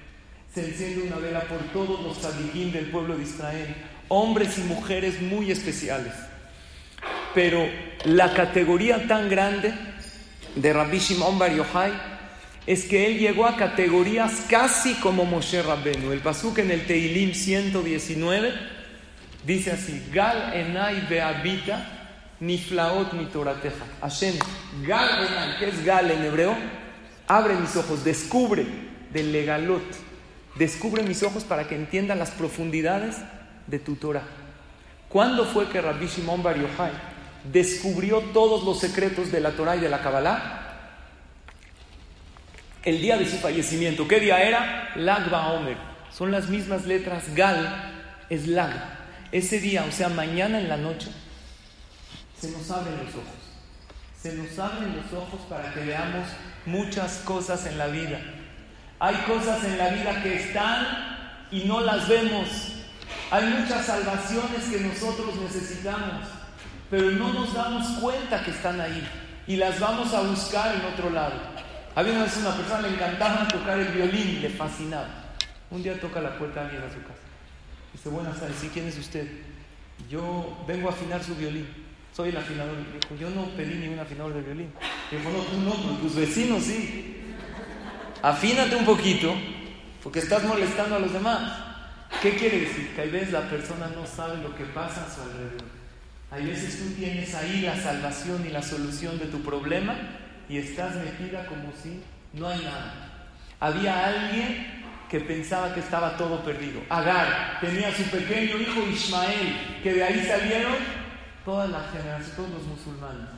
se 0.55 0.67
enciende 0.67 1.03
una 1.03 1.17
vela 1.17 1.41
por 1.41 1.59
todos 1.73 2.01
los 2.01 2.21
tzadikim 2.21 2.71
del 2.71 2.87
pueblo 2.87 3.17
de 3.17 3.25
Israel, 3.25 3.75
hombres 4.07 4.57
y 4.59 4.61
mujeres 4.61 5.21
muy 5.21 5.51
especiales. 5.51 6.13
Pero 7.35 7.67
la 8.05 8.33
categoría 8.35 9.09
tan 9.09 9.29
grande 9.29 9.75
de 10.55 10.73
Rabbi 10.73 10.99
Shimon 10.99 11.41
Bar 11.41 11.53
Yochai 11.53 11.93
es 12.69 12.85
que 12.85 13.07
él 13.07 13.19
llegó 13.19 13.47
a 13.47 13.57
categorías 13.57 14.45
casi 14.49 14.95
como 14.95 15.25
Moshe 15.25 15.61
Rabbenu. 15.61 16.13
El 16.13 16.21
pasuk 16.21 16.59
en 16.59 16.71
el 16.71 16.87
Teilim 16.87 17.35
119 17.35 18.53
dice 19.45 19.73
así: 19.73 20.07
Gal 20.13 20.55
enai 20.55 21.01
beabita 21.09 21.94
niflaot 22.47 23.13
mitorateja. 23.13 23.85
Hashem, 24.01 24.37
Gal 24.87 25.27
enai, 25.27 25.59
que 25.59 25.69
es 25.69 25.85
Gal 25.85 26.11
en 26.11 26.25
hebreo, 26.25 26.57
abre 27.27 27.55
mis 27.55 27.77
ojos, 27.77 28.05
descubre 28.05 28.67
del 29.13 29.33
legalot 29.33 30.05
Descubre 30.57 31.03
mis 31.03 31.23
ojos 31.23 31.43
para 31.43 31.67
que 31.67 31.75
entienda 31.75 32.15
las 32.15 32.31
profundidades 32.31 33.17
de 33.67 33.79
tu 33.81 33.97
Torah. 33.97 34.23
¿Cuándo 35.09 35.47
fue 35.47 35.69
que 35.69 35.81
Rabbi 35.81 36.07
Shimon 36.07 36.43
Bar 36.43 36.57
Yochai 36.57 36.93
descubrió 37.53 38.21
todos 38.33 38.65
los 38.65 38.79
secretos 38.79 39.33
de 39.33 39.41
la 39.41 39.51
Torah 39.51 39.77
y 39.77 39.81
de 39.81 39.89
la 39.89 40.01
Kabbalah? 40.01 40.61
El 42.85 43.01
día 43.01 43.17
de 43.17 43.29
su 43.29 43.39
fallecimiento. 43.39 44.07
¿Qué 44.07 44.21
día 44.21 44.43
era? 44.43 44.93
Lag 44.95 45.33
Omer. 45.33 45.77
Son 46.13 46.31
las 46.31 46.49
mismas 46.49 46.87
letras. 46.87 47.35
Gal 47.35 47.93
es 48.31 48.47
Lag. 48.47 48.71
Ese 49.33 49.59
día, 49.59 49.85
o 49.89 49.91
sea, 49.91 50.09
mañana 50.09 50.61
en 50.61 50.69
la 50.69 50.77
noche, 50.77 51.11
se 52.47 52.53
nos 52.53 52.71
abren 52.71 52.97
los 52.97 53.15
ojos. 53.15 53.41
Se 54.21 54.35
nos 54.35 54.59
abren 54.59 54.97
los 54.97 55.13
ojos 55.13 55.41
para 55.49 55.73
que 55.73 55.81
veamos 55.81 56.29
muchas 56.67 57.19
cosas 57.25 57.67
en 57.67 57.79
la 57.79 57.87
vida 57.89 58.21
hay 59.05 59.17
cosas 59.27 59.63
en 59.65 59.77
la 59.77 59.89
vida 59.89 60.23
que 60.23 60.37
están 60.37 61.47
y 61.51 61.65
no 61.65 61.81
las 61.81 62.09
vemos. 62.09 62.49
Hay 63.31 63.45
muchas 63.45 63.85
salvaciones 63.85 64.65
que 64.71 64.81
nosotros 64.81 65.37
necesitamos, 65.37 66.27
pero 66.91 67.11
no 67.11 67.33
nos 67.33 67.53
damos 67.53 67.87
cuenta 67.99 68.43
que 68.43 68.53
están 68.53 68.81
ahí 68.81 69.07
y 69.47 69.57
las 69.57 69.81
vamos 69.81 70.15
a 70.15 70.23
buscar 70.23 70.77
en 70.77 70.87
otro 70.87 71.11
lado. 71.11 71.35
Había 71.95 72.13
una 72.15 72.25
vez 72.25 72.37
una 72.39 72.57
persona 72.57 72.81
le 72.81 72.95
encantaba 72.95 73.47
tocar 73.49 73.79
el 73.79 73.89
violín, 73.89 74.41
le 74.41 74.49
fascinaba. 74.49 75.09
Un 75.71 75.83
día 75.83 76.01
toca 76.01 76.23
la 76.23 76.39
puerta 76.39 76.61
a 76.61 76.65
alguien 76.65 76.83
a 76.83 76.89
su 76.89 77.03
casa. 77.03 77.21
Dice, 77.93 78.09
buenas 78.09 78.39
tardes, 78.41 78.57
¿sí 78.59 78.71
quién 78.73 78.89
es 78.89 78.99
usted? 78.99 79.29
Yo 80.09 80.65
vengo 80.67 80.89
a 80.89 80.93
afinar 80.93 81.23
su 81.23 81.35
violín. 81.35 81.69
Soy 82.15 82.29
el 82.29 82.37
afinador. 82.37 82.77
Dijo, 82.77 83.17
yo 83.21 83.31
no 83.31 83.47
pedí 83.57 83.75
ningún 83.75 83.99
afinador 83.99 84.35
de 84.35 84.43
violín. 84.43 84.73
Dijo, 85.11 85.31
no, 85.31 85.39
tú 85.39 85.61
no, 85.61 85.73
pero 85.73 85.97
tus 85.97 86.15
vecinos 86.15 86.63
sí 86.63 87.15
afínate 88.25 88.75
un 88.75 88.87
poquito 88.87 89.35
porque 90.03 90.21
estás 90.21 90.43
molestando 90.45 90.97
a 90.97 90.99
los 90.99 91.13
demás. 91.13 91.61
¿Qué 92.23 92.37
quiere 92.37 92.61
decir? 92.61 92.95
Que 92.95 93.03
hay 93.03 93.11
veces 93.11 93.33
la 93.33 93.51
persona 93.51 93.89
no 93.95 94.07
sabe 94.07 94.43
lo 94.43 94.55
que 94.57 94.65
pasa 94.65 95.05
a 95.05 95.15
su 95.15 95.21
alrededor. 95.21 95.69
Hay 96.31 96.47
veces 96.47 96.79
tú 96.79 96.95
tienes 96.95 97.35
ahí 97.35 97.61
la 97.61 97.77
salvación 97.77 98.45
y 98.47 98.51
la 98.51 98.63
solución 98.63 99.19
de 99.19 99.27
tu 99.27 99.43
problema 99.43 99.95
y 100.49 100.57
estás 100.57 100.95
metida 100.97 101.45
como 101.47 101.71
si 101.83 102.01
no 102.33 102.49
hay 102.49 102.61
nada. 102.61 103.27
Había 103.61 104.07
alguien 104.07 104.85
que 105.11 105.21
pensaba 105.21 105.75
que 105.75 105.81
estaba 105.81 106.17
todo 106.17 106.43
perdido. 106.43 106.81
Agar 106.89 107.59
tenía 107.61 107.95
su 107.95 108.05
pequeño 108.05 108.59
hijo 108.59 108.89
Ismael, 108.91 109.81
que 109.83 109.93
de 109.93 110.03
ahí 110.03 110.25
salieron 110.27 110.75
todas 111.45 111.71
las 111.71 111.91
generaciones, 111.93 112.37
todos 112.37 112.51
los 112.51 112.63
musulmanes. 112.65 113.29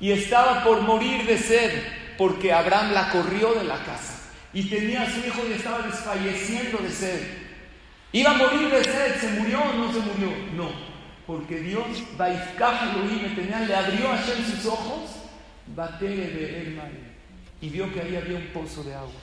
Y 0.00 0.10
estaba 0.10 0.64
por 0.64 0.80
morir 0.82 1.26
de 1.26 1.38
sed, 1.38 1.82
porque 2.18 2.52
Abraham 2.52 2.92
la 2.92 3.10
corrió 3.10 3.54
de 3.54 3.64
la 3.64 3.78
casa. 3.84 4.20
Y 4.52 4.64
tenía 4.64 5.02
a 5.02 5.10
su 5.10 5.18
hijo 5.20 5.42
y 5.48 5.52
estaba 5.52 5.82
desfalleciendo 5.82 6.78
de 6.78 6.90
sed. 6.90 7.20
Iba 8.12 8.30
a 8.30 8.34
morir 8.34 8.70
de 8.70 8.84
sed, 8.84 9.20
¿se 9.20 9.30
murió 9.40 9.60
o 9.60 9.72
no 9.72 9.92
se 9.92 9.98
murió? 9.98 10.28
No, 10.54 10.70
porque 11.26 11.58
Dios, 11.58 11.86
tenía, 12.16 13.60
le 13.60 13.74
abrió 13.74 14.12
a 14.12 14.16
en 14.16 14.44
sus 14.46 14.66
ojos, 14.66 15.10
de 15.66 16.60
él 16.60 16.80
y 17.60 17.70
vio 17.70 17.90
que 17.92 18.00
ahí 18.00 18.14
había 18.14 18.36
un 18.36 18.48
pozo 18.48 18.84
de 18.84 18.94
agua. 18.94 19.20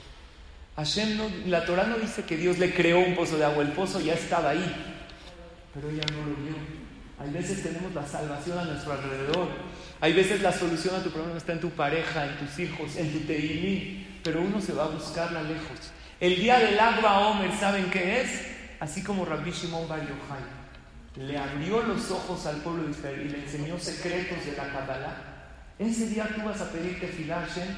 Hashem 0.74 1.16
no, 1.16 1.30
la 1.46 1.64
Torah 1.64 1.86
no 1.86 1.96
dice 1.98 2.24
que 2.24 2.36
Dios 2.36 2.58
le 2.58 2.74
creó 2.74 2.98
un 2.98 3.14
pozo 3.14 3.38
de 3.38 3.44
agua, 3.44 3.62
el 3.62 3.70
pozo 3.72 4.00
ya 4.00 4.14
estaba 4.14 4.50
ahí, 4.50 4.74
pero 5.72 5.88
ella 5.88 6.02
no 6.12 6.26
lo 6.26 6.36
vio. 6.42 6.81
Hay 7.22 7.30
veces 7.30 7.62
tenemos 7.62 7.94
la 7.94 8.04
salvación 8.04 8.58
a 8.58 8.64
nuestro 8.64 8.94
alrededor. 8.94 9.48
Hay 10.00 10.12
veces 10.12 10.42
la 10.42 10.52
solución 10.52 10.96
a 10.96 11.02
tu 11.04 11.10
problema 11.10 11.38
está 11.38 11.52
en 11.52 11.60
tu 11.60 11.70
pareja, 11.70 12.26
en 12.26 12.36
tus 12.38 12.58
hijos, 12.58 12.96
en 12.96 13.12
tu 13.12 13.20
teilí, 13.20 14.20
pero 14.24 14.40
uno 14.42 14.60
se 14.60 14.72
va 14.72 14.84
a 14.84 14.88
buscarla 14.88 15.42
lejos. 15.42 15.92
El 16.18 16.36
día 16.36 16.58
del 16.58 16.78
Agua 16.80 17.28
Omer, 17.28 17.52
¿saben 17.58 17.90
qué 17.90 18.22
es? 18.22 18.30
Así 18.80 19.04
como 19.04 19.24
Rabbi 19.24 19.52
Shimon 19.52 19.88
Bar 19.88 20.00
Yochai 20.00 20.62
le 21.16 21.38
abrió 21.38 21.82
los 21.82 22.10
ojos 22.10 22.46
al 22.46 22.56
pueblo 22.56 22.84
de 22.84 22.90
Israel 22.90 23.22
y 23.26 23.28
le 23.28 23.44
enseñó 23.44 23.78
secretos 23.78 24.44
de 24.44 24.56
la 24.56 24.72
Kabbalah. 24.72 25.16
Ese 25.78 26.08
día 26.08 26.28
tú 26.34 26.42
vas 26.42 26.60
a 26.60 26.70
pedirte 26.72 27.06
Hashem 27.06 27.68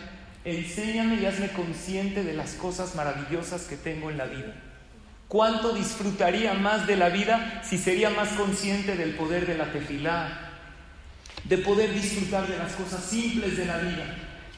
enséñame 0.45 1.17
y 1.17 1.27
hazme 1.27 1.49
consciente 1.49 2.23
de 2.23 2.35
las 2.35 2.55
cosas 2.55 2.95
maravillosas 2.95 3.63
que 3.65 3.77
tengo 3.77 4.11
en 4.11 4.19
la 4.19 4.27
vida. 4.27 4.55
¿Cuánto 5.29 5.72
disfrutaría 5.72 6.55
más 6.55 6.87
de 6.87 6.97
la 6.97 7.09
vida 7.09 7.62
si 7.64 7.79
sería 7.79 8.11
más 8.11 8.29
consciente 8.31 8.97
del 8.97 9.14
poder 9.14 9.47
de 9.47 9.59
la 9.59 9.72
tefilá? 9.72 10.51
De 11.45 11.59
poder 11.59 11.93
disfrutar 11.93 12.47
de 12.47 12.57
las 12.57 12.72
cosas 12.72 13.03
simples 13.03 13.57
de 13.57 13.66
la 13.66 13.79
vida. 13.79 14.05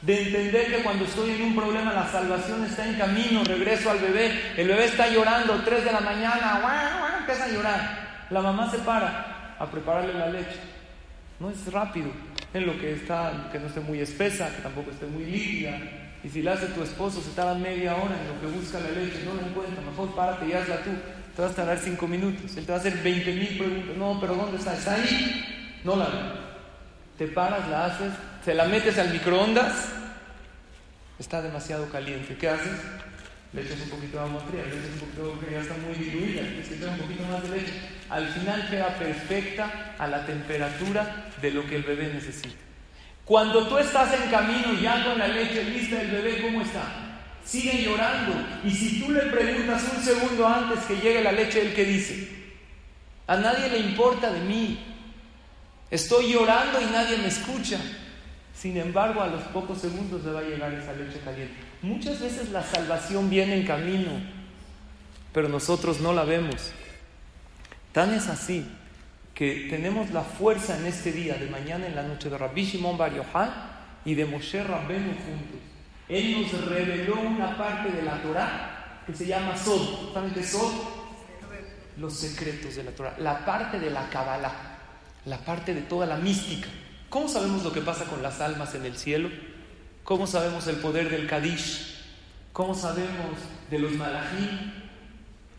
De 0.01 0.21
entender 0.21 0.75
que 0.75 0.83
cuando 0.83 1.05
estoy 1.05 1.31
en 1.31 1.41
un 1.41 1.55
problema 1.55 1.91
la 1.91 2.09
salvación 2.11 2.63
está 2.65 2.87
en 2.87 2.95
camino, 2.95 3.43
regreso 3.43 3.89
al 3.89 3.97
bebé, 3.97 4.53
el 4.55 4.67
bebé 4.67 4.85
está 4.85 5.07
llorando, 5.07 5.61
3 5.63 5.85
de 5.85 5.91
la 5.91 6.01
mañana, 6.01 6.61
empieza 7.19 7.45
a 7.45 7.49
llorar. 7.49 8.07
La 8.29 8.41
mamá 8.41 8.69
se 8.69 8.77
para 8.79 9.55
a 9.59 9.65
prepararle 9.69 10.13
la 10.13 10.29
leche. 10.29 10.59
No 11.39 11.49
es 11.49 11.71
rápido, 11.71 12.11
en 12.53 12.65
lo 12.65 12.79
que 12.79 12.93
está, 12.93 13.49
que 13.51 13.59
no 13.59 13.67
esté 13.67 13.79
muy 13.79 13.99
espesa, 13.99 14.55
que 14.55 14.61
tampoco 14.61 14.91
esté 14.91 15.05
muy 15.05 15.25
líquida. 15.25 15.79
Y 16.23 16.29
si 16.29 16.41
la 16.41 16.53
hace 16.53 16.67
tu 16.67 16.83
esposo, 16.83 17.21
se 17.21 17.31
tarda 17.31 17.53
media 17.53 17.95
hora 17.95 18.15
en 18.19 18.27
lo 18.27 18.41
que 18.41 18.57
busca 18.57 18.79
la 18.79 18.89
leche, 18.89 19.23
no 19.23 19.39
la 19.39 19.47
encuentra, 19.47 19.81
mejor 19.81 20.15
párate 20.15 20.47
y 20.47 20.53
hazla 20.53 20.77
tú. 20.83 20.89
Te 21.35 21.41
vas 21.41 21.51
a 21.51 21.55
tardar 21.55 21.77
cinco 21.77 22.07
minutos. 22.07 22.57
Él 22.57 22.65
te 22.65 22.71
va 22.71 22.77
a 22.77 22.81
hacer 22.81 22.97
20 22.97 23.33
mil 23.33 23.57
preguntas. 23.57 23.97
No, 23.97 24.19
pero 24.19 24.35
¿dónde 24.35 24.57
está? 24.57 24.75
¿Está 24.75 24.95
ahí? 24.95 25.79
No 25.83 25.95
la 25.95 26.07
Te 27.17 27.27
paras, 27.27 27.69
la 27.69 27.85
haces, 27.85 28.11
se 28.43 28.53
la 28.53 28.65
metes 28.65 28.97
al 28.97 29.11
microondas, 29.11 29.89
está 31.19 31.41
demasiado 31.41 31.87
caliente. 31.89 32.35
¿Qué 32.35 32.49
haces? 32.49 32.73
Le 33.53 33.61
echas 33.61 33.79
un 33.81 33.89
poquito 33.89 34.17
de 34.17 34.23
agua 34.23 34.41
fría, 34.41 34.63
le 34.65 34.77
echas 34.77 34.93
un 34.93 34.99
poquito 34.99 35.21
de 35.21 35.29
agua 35.29 35.41
fría, 35.41 35.57
ya 35.57 35.61
está 35.61 35.75
muy 35.77 35.95
diluida, 35.95 36.41
tienes 36.41 36.67
que 36.67 36.85
un 36.85 36.97
poquito 36.97 37.23
más 37.23 37.43
de 37.43 37.49
leche. 37.49 37.73
Al 38.09 38.27
final 38.27 38.69
queda 38.69 38.97
perfecta 38.97 39.95
a 39.97 40.07
la 40.07 40.25
temperatura 40.25 41.27
de 41.41 41.51
lo 41.51 41.65
que 41.65 41.77
el 41.77 41.83
bebé 41.83 42.11
necesita. 42.13 42.66
Cuando 43.27 43.67
tú 43.67 43.77
estás 43.77 44.13
en 44.13 44.31
camino 44.31 44.73
ya 44.81 45.03
con 45.03 45.19
la 45.19 45.27
leche 45.27 45.61
lista, 45.65 46.01
el 46.01 46.09
bebé, 46.09 46.41
¿cómo 46.41 46.61
está? 46.61 46.81
Sigue 47.43 47.83
llorando. 47.83 48.33
Y 48.63 48.71
si 48.71 49.01
tú 49.01 49.11
le 49.11 49.19
preguntas 49.23 49.83
un 49.93 50.01
segundo 50.01 50.47
antes 50.47 50.79
que 50.85 50.95
llegue 50.95 51.21
la 51.21 51.33
leche, 51.33 51.59
¿él 51.61 51.73
qué 51.73 51.83
dice? 51.83 52.29
A 53.27 53.35
nadie 53.35 53.69
le 53.69 53.79
importa 53.79 54.31
de 54.31 54.39
mí. 54.39 54.79
Estoy 55.91 56.31
llorando 56.31 56.81
y 56.81 56.85
nadie 56.85 57.17
me 57.17 57.27
escucha. 57.27 57.77
Sin 58.55 58.77
embargo, 58.77 59.21
a 59.21 59.27
los 59.27 59.43
pocos 59.43 59.79
segundos 59.79 60.23
le 60.23 60.31
va 60.31 60.39
a 60.39 60.43
llegar 60.43 60.73
esa 60.73 60.93
leche 60.93 61.19
caliente. 61.19 61.53
Muchas 61.81 62.21
veces 62.21 62.49
la 62.51 62.63
salvación 62.63 63.29
viene 63.29 63.55
en 63.57 63.67
camino, 63.67 64.11
pero 65.33 65.49
nosotros 65.49 65.99
no 65.99 66.13
la 66.13 66.23
vemos. 66.23 66.71
Tan 67.91 68.13
es 68.13 68.29
así 68.29 68.65
que 69.37 69.67
tenemos 69.69 70.09
la 70.09 70.23
fuerza 70.23 70.79
en 70.79 70.87
este 70.87 71.11
día, 71.11 71.35
de 71.35 71.47
mañana 71.47 71.85
en 71.85 71.95
la 71.95 72.01
noche, 72.01 72.27
de 72.27 72.39
Rabbi 72.39 72.65
Shimon 72.65 72.97
Bar 72.97 73.13
Yochai 73.13 73.49
y 74.03 74.15
de 74.15 74.25
Moshe 74.25 74.63
Rabbenu 74.63 75.09
juntos. 75.09 75.61
Él 76.09 76.41
nos 76.41 76.65
reveló 76.65 77.21
una 77.21 77.55
parte 77.55 77.91
de 77.91 78.01
la 78.01 78.19
Torah 78.23 79.03
que 79.05 79.13
se 79.13 79.27
llama 79.27 79.55
Sod. 79.55 80.11
¿Saben 80.11 80.33
qué 80.33 80.43
Sod? 80.43 80.71
Los 81.97 82.13
secretos 82.13 82.77
de 82.77 82.83
la 82.85 82.91
Torah, 82.91 83.15
la 83.19 83.45
parte 83.45 83.79
de 83.79 83.91
la 83.91 84.09
Kabbalah, 84.09 84.53
la 85.25 85.37
parte 85.37 85.75
de 85.75 85.81
toda 85.81 86.07
la 86.07 86.15
mística. 86.15 86.67
¿Cómo 87.07 87.27
sabemos 87.27 87.63
lo 87.63 87.71
que 87.71 87.81
pasa 87.81 88.05
con 88.05 88.23
las 88.23 88.41
almas 88.41 88.73
en 88.73 88.85
el 88.85 88.97
cielo? 88.97 89.29
¿Cómo 90.03 90.25
sabemos 90.25 90.65
el 90.65 90.77
poder 90.77 91.11
del 91.11 91.27
Kadish? 91.27 91.95
¿Cómo 92.53 92.73
sabemos 92.73 93.37
de 93.69 93.77
los 93.77 93.91
malajim? 93.91 94.71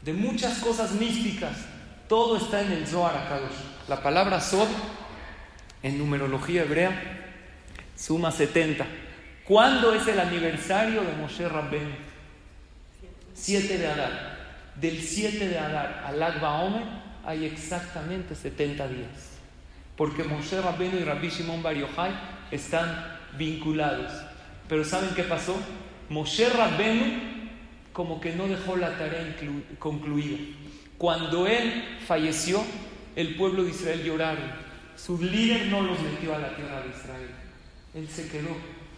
De 0.03 0.13
muchas 0.15 0.59
cosas 0.59 0.95
místicas. 0.95 1.78
Todo 2.09 2.39
está 2.39 2.63
en 2.63 2.73
el 2.73 2.87
Zohar 2.87 3.17
Akadosh. 3.17 3.59
La 3.87 4.03
palabra 4.03 4.41
Sod, 4.41 4.69
en 5.83 5.99
numerología 5.99 6.63
hebrea, 6.63 7.37
suma 7.97 8.33
70. 8.33 8.87
¿Cuándo 9.45 9.93
es 9.93 10.07
el 10.09 10.19
aniversario 10.19 11.03
de 11.03 11.13
Moshe 11.13 11.47
Rabben? 11.49 11.95
7 13.35 13.79
de 13.79 13.87
Adar. 13.87 14.39
Del 14.75 15.03
7 15.03 15.49
de 15.49 15.59
Adar 15.59 16.05
al 16.07 16.23
Agba 16.23 16.63
Omer 16.63 16.85
hay 17.25 17.45
exactamente 17.45 18.35
70 18.35 18.89
días. 18.89 19.39
Porque 19.97 20.25
Moshe 20.25 20.61
Rabbeinu 20.61 20.99
y 20.99 21.05
Rabbi 21.05 21.29
Shimon 21.29 21.63
Bar 21.63 21.77
Yochai 21.77 22.13
están 22.51 23.19
vinculados. 23.37 24.13
Pero 24.69 24.85
¿saben 24.85 25.11
qué 25.15 25.25
pasó? 25.25 25.57
Moshe 26.09 26.49
Rabbenu 26.49 27.39
como 27.93 28.21
que 28.21 28.35
no 28.35 28.47
dejó 28.47 28.77
la 28.77 28.97
tarea 28.97 29.37
concluida. 29.79 30.39
Cuando 30.99 31.47
él 31.47 31.99
falleció, 32.07 32.65
el 33.15 33.37
pueblo 33.37 33.65
de 33.65 33.71
Israel 33.71 34.03
lloraron. 34.05 34.69
Su 34.97 35.23
líder 35.23 35.67
no 35.67 35.81
los 35.81 36.01
metió 36.01 36.35
a 36.35 36.39
la 36.39 36.55
tierra 36.57 36.83
de 36.83 36.89
Israel. 36.89 37.31
Él 37.95 38.09
se 38.09 38.29
quedó 38.29 38.51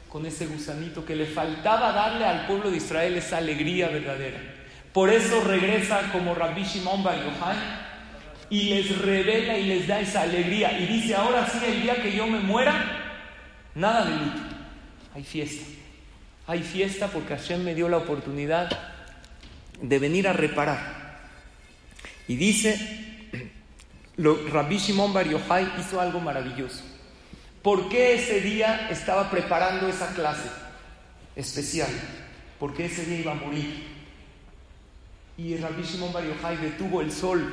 con 0.08 0.26
ese 0.26 0.46
gusanito 0.46 1.04
que 1.04 1.14
le 1.14 1.26
faltaba 1.26 1.92
darle 1.92 2.24
al 2.24 2.46
pueblo 2.46 2.70
de 2.70 2.78
Israel 2.78 3.14
esa 3.16 3.36
alegría 3.36 3.88
verdadera. 3.88 4.40
Por 4.92 5.10
eso 5.10 5.44
regresa 5.44 6.10
como 6.10 6.34
Rabbi 6.34 6.64
Shimon 6.64 7.04
Bar 7.04 7.16
Yochai 7.16 7.56
y 8.50 8.70
les 8.70 8.98
revela 8.98 9.56
y 9.56 9.66
les 9.66 9.86
da 9.86 10.00
esa 10.00 10.22
alegría. 10.22 10.80
Y 10.80 10.86
dice, 10.86 11.14
ahora 11.14 11.46
sí, 11.48 11.58
el 11.64 11.82
día 11.82 12.02
que 12.02 12.16
yo 12.16 12.26
me 12.26 12.40
muera, 12.40 12.74
nada 13.74 14.04
de 14.04 14.10
luto 14.10 14.40
hay 15.14 15.22
fiesta. 15.22 15.64
Hay 16.46 16.62
fiesta 16.62 17.08
porque 17.08 17.36
Hashem 17.36 17.62
me 17.62 17.74
dio 17.74 17.88
la 17.88 17.98
oportunidad 17.98 18.70
de 19.80 19.98
venir 19.98 20.26
a 20.26 20.32
reparar. 20.32 20.99
Y 22.30 22.36
dice, 22.36 22.78
lo, 24.16 24.46
Rabbi 24.50 24.78
Shimon 24.78 25.12
Bar 25.12 25.28
Yochai 25.28 25.66
hizo 25.80 26.00
algo 26.00 26.20
maravilloso. 26.20 26.84
¿Por 27.60 27.88
qué 27.88 28.14
ese 28.14 28.40
día 28.40 28.88
estaba 28.88 29.28
preparando 29.28 29.88
esa 29.88 30.14
clase 30.14 30.48
especial? 31.34 31.90
Porque 32.60 32.84
ese 32.84 33.04
día 33.04 33.18
iba 33.18 33.32
a 33.32 33.34
morir. 33.34 33.84
Y 35.38 35.56
Rabbi 35.56 35.82
Shimon 35.82 36.12
Bar 36.12 36.24
Yochai 36.24 36.56
detuvo 36.58 37.00
el 37.00 37.10
sol. 37.10 37.52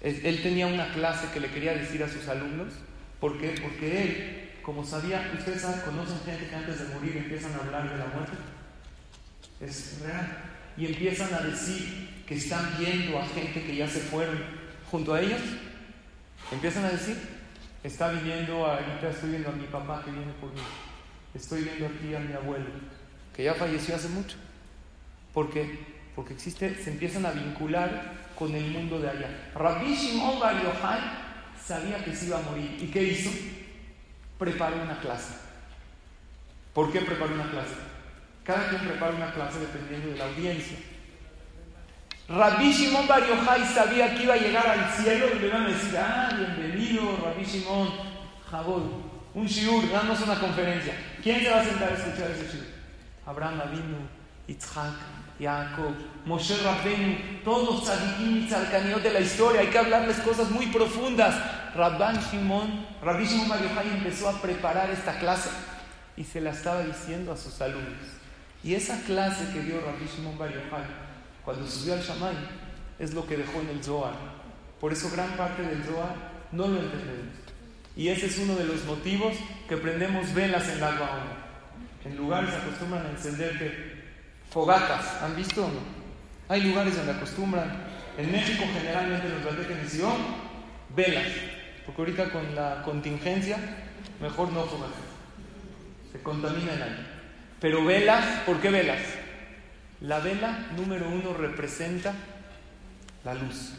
Él 0.00 0.40
tenía 0.42 0.66
una 0.66 0.90
clase 0.94 1.26
que 1.30 1.40
le 1.40 1.50
quería 1.50 1.74
decir 1.74 2.02
a 2.02 2.08
sus 2.08 2.26
alumnos. 2.28 2.72
¿Por 3.20 3.38
qué? 3.38 3.56
Porque 3.60 4.02
él 4.04 4.50
como 4.62 4.86
sabía, 4.86 5.30
ustedes 5.36 5.60
saben, 5.60 5.82
conocen 5.82 6.18
gente 6.24 6.48
que 6.48 6.56
antes 6.56 6.78
de 6.78 6.94
morir 6.94 7.14
empiezan 7.18 7.52
a 7.52 7.58
hablar 7.58 7.90
de 7.90 7.98
la 7.98 8.06
muerte. 8.06 8.38
Es 9.60 9.98
real. 10.02 10.44
Y 10.78 10.86
empiezan 10.86 11.34
a 11.34 11.40
decir 11.40 12.17
que 12.28 12.34
están 12.34 12.76
viendo 12.78 13.18
a 13.18 13.24
gente 13.24 13.64
que 13.64 13.74
ya 13.74 13.88
se 13.88 14.00
fueron 14.00 14.38
junto 14.90 15.14
a 15.14 15.20
ellos. 15.22 15.40
Empiezan 16.52 16.84
a 16.84 16.90
decir, 16.90 17.16
está 17.82 18.10
viviendo, 18.10 18.66
ahorita 18.66 19.08
estoy 19.08 19.30
viendo 19.30 19.48
a 19.48 19.52
mi 19.52 19.64
papá 19.64 20.02
que 20.04 20.10
viene 20.10 20.32
por 20.40 20.52
mí. 20.52 20.60
Estoy 21.34 21.62
viendo 21.62 21.86
aquí 21.86 22.14
a 22.14 22.20
mi 22.20 22.34
abuelo, 22.34 22.66
que 23.34 23.44
ya 23.44 23.54
falleció 23.54 23.96
hace 23.96 24.08
mucho. 24.08 24.36
¿Por 25.32 25.50
qué? 25.50 25.78
Porque 26.14 26.34
existe, 26.34 26.74
se 26.74 26.90
empiezan 26.90 27.24
a 27.24 27.30
vincular 27.30 28.12
con 28.36 28.54
el 28.54 28.70
mundo 28.70 28.98
de 28.98 29.08
allá. 29.08 29.50
Rabbi 29.54 29.94
Shimon 29.94 30.38
Bar 30.38 30.62
Yochai 30.62 31.00
sabía 31.64 32.04
que 32.04 32.14
se 32.14 32.26
iba 32.26 32.38
a 32.38 32.42
morir. 32.42 32.76
¿Y 32.80 32.88
qué 32.88 33.02
hizo? 33.04 33.30
prepara 34.38 34.76
una 34.76 35.00
clase. 35.00 35.34
¿Por 36.72 36.92
qué 36.92 37.00
prepara 37.00 37.32
una 37.32 37.50
clase? 37.50 37.74
Cada 38.44 38.68
quien 38.68 38.82
prepara 38.82 39.16
una 39.16 39.32
clase 39.32 39.58
dependiendo 39.58 40.10
de 40.10 40.16
la 40.16 40.26
audiencia. 40.26 40.78
Rabbi 42.28 42.70
Shimon 42.70 43.06
Bar 43.06 43.22
Yochai 43.26 43.64
sabía 43.64 44.14
que 44.14 44.24
iba 44.24 44.34
a 44.34 44.36
llegar 44.36 44.66
al 44.66 44.92
cielo 44.92 45.28
y 45.34 45.38
le 45.38 45.46
iban 45.46 45.64
a 45.64 45.68
decir, 45.68 45.96
ah, 45.96 46.28
bienvenido 46.36 47.16
Rabbi 47.24 47.42
Shimon, 47.42 47.88
Jabod, 48.50 48.82
un 49.32 49.46
shiur, 49.46 49.90
damos 49.90 50.20
una 50.20 50.38
conferencia. 50.38 50.92
¿Quién 51.22 51.40
se 51.40 51.48
va 51.48 51.60
a 51.60 51.64
sentar 51.64 51.90
a 51.90 51.94
escuchar 51.94 52.30
ese 52.30 52.52
shiur? 52.52 52.66
Abraham 53.24 53.62
Avinu, 53.62 53.96
Yitzhak, 54.46 54.92
Jacob, 55.40 55.94
Moshe 56.26 56.54
Rabbenu, 56.62 57.42
todos 57.44 57.66
los 57.66 57.84
tzadikim 57.84 58.44
y 58.44 58.46
tzadkaniot 58.46 59.02
de 59.02 59.10
la 59.10 59.20
historia. 59.20 59.62
Hay 59.62 59.68
que 59.68 59.78
hablarles 59.78 60.18
cosas 60.18 60.50
muy 60.50 60.66
profundas. 60.66 61.34
Rabban 61.74 62.18
Shimon, 62.30 62.86
Rabbi 63.02 63.24
Shimon 63.24 63.48
Bar 63.48 63.86
empezó 63.86 64.28
a 64.28 64.32
preparar 64.42 64.90
esta 64.90 65.18
clase 65.18 65.48
y 66.14 66.24
se 66.24 66.42
la 66.42 66.50
estaba 66.50 66.82
diciendo 66.82 67.32
a 67.32 67.38
sus 67.38 67.58
alumnos. 67.62 68.18
Y 68.62 68.74
esa 68.74 69.00
clase 69.04 69.50
que 69.50 69.60
dio 69.60 69.80
Rabbi 69.80 70.06
Shimon 70.14 70.36
Bar 70.36 70.52
cuando 71.48 71.66
subió 71.66 71.94
al 71.94 72.02
Shamay 72.02 72.36
es 72.98 73.14
lo 73.14 73.26
que 73.26 73.38
dejó 73.38 73.62
en 73.62 73.70
el 73.70 73.82
Zohar. 73.82 74.12
Por 74.78 74.92
eso 74.92 75.08
gran 75.10 75.30
parte 75.30 75.62
del 75.62 75.82
Zohar 75.82 76.14
no 76.52 76.68
lo 76.68 76.78
entendemos. 76.78 77.32
Y 77.96 78.08
ese 78.08 78.26
es 78.26 78.36
uno 78.36 78.54
de 78.54 78.66
los 78.66 78.84
motivos 78.84 79.34
que 79.66 79.78
prendemos 79.78 80.34
velas 80.34 80.68
en 80.68 80.78
la 80.78 80.88
agua. 80.88 81.22
En 82.04 82.18
lugares 82.18 82.52
acostumbran 82.52 83.06
a 83.06 83.10
encender 83.12 84.12
fogatas. 84.50 85.22
¿Han 85.22 85.36
visto 85.36 85.64
o 85.64 85.68
no? 85.68 85.80
Hay 86.50 86.60
lugares 86.64 86.94
donde 86.94 87.12
acostumbran. 87.12 87.82
En 88.18 88.30
México 88.30 88.64
generalmente 88.70 89.30
los 89.30 89.68
de 89.68 89.88
Sion, 89.88 90.18
velas. 90.94 91.28
Porque 91.86 92.02
ahorita 92.02 92.30
con 92.30 92.54
la 92.54 92.82
contingencia, 92.82 93.56
mejor 94.20 94.52
no 94.52 94.66
fogatas. 94.66 94.98
Se 96.12 96.20
contamina 96.20 96.74
el 96.74 96.82
aire. 96.82 97.06
Pero 97.58 97.86
velas, 97.86 98.42
¿por 98.44 98.60
qué 98.60 98.68
velas? 98.68 99.00
La 100.00 100.20
vela 100.20 100.68
número 100.76 101.08
uno 101.08 101.34
representa 101.34 102.14
la 103.24 103.34
luz. 103.34 103.72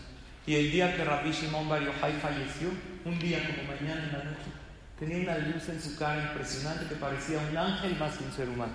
Y 0.45 0.55
el 0.55 0.71
día 0.71 0.95
que 0.95 1.05
Rabbi 1.05 1.31
Shimon 1.31 1.69
Bar 1.69 1.81
falleció, 1.93 2.69
un 3.05 3.19
día 3.19 3.39
como 3.45 3.71
mañana 3.71 4.03
en 4.03 4.11
la 4.11 4.23
noche, 4.25 4.51
tenía 4.97 5.17
una 5.19 5.37
luz 5.37 5.69
en 5.69 5.81
su 5.81 5.95
cara 5.95 6.31
impresionante 6.31 6.87
que 6.87 6.95
parecía 6.95 7.39
un 7.39 7.55
ángel 7.55 7.95
más 7.97 8.17
que 8.17 8.25
un 8.25 8.31
ser 8.33 8.49
humano. 8.49 8.73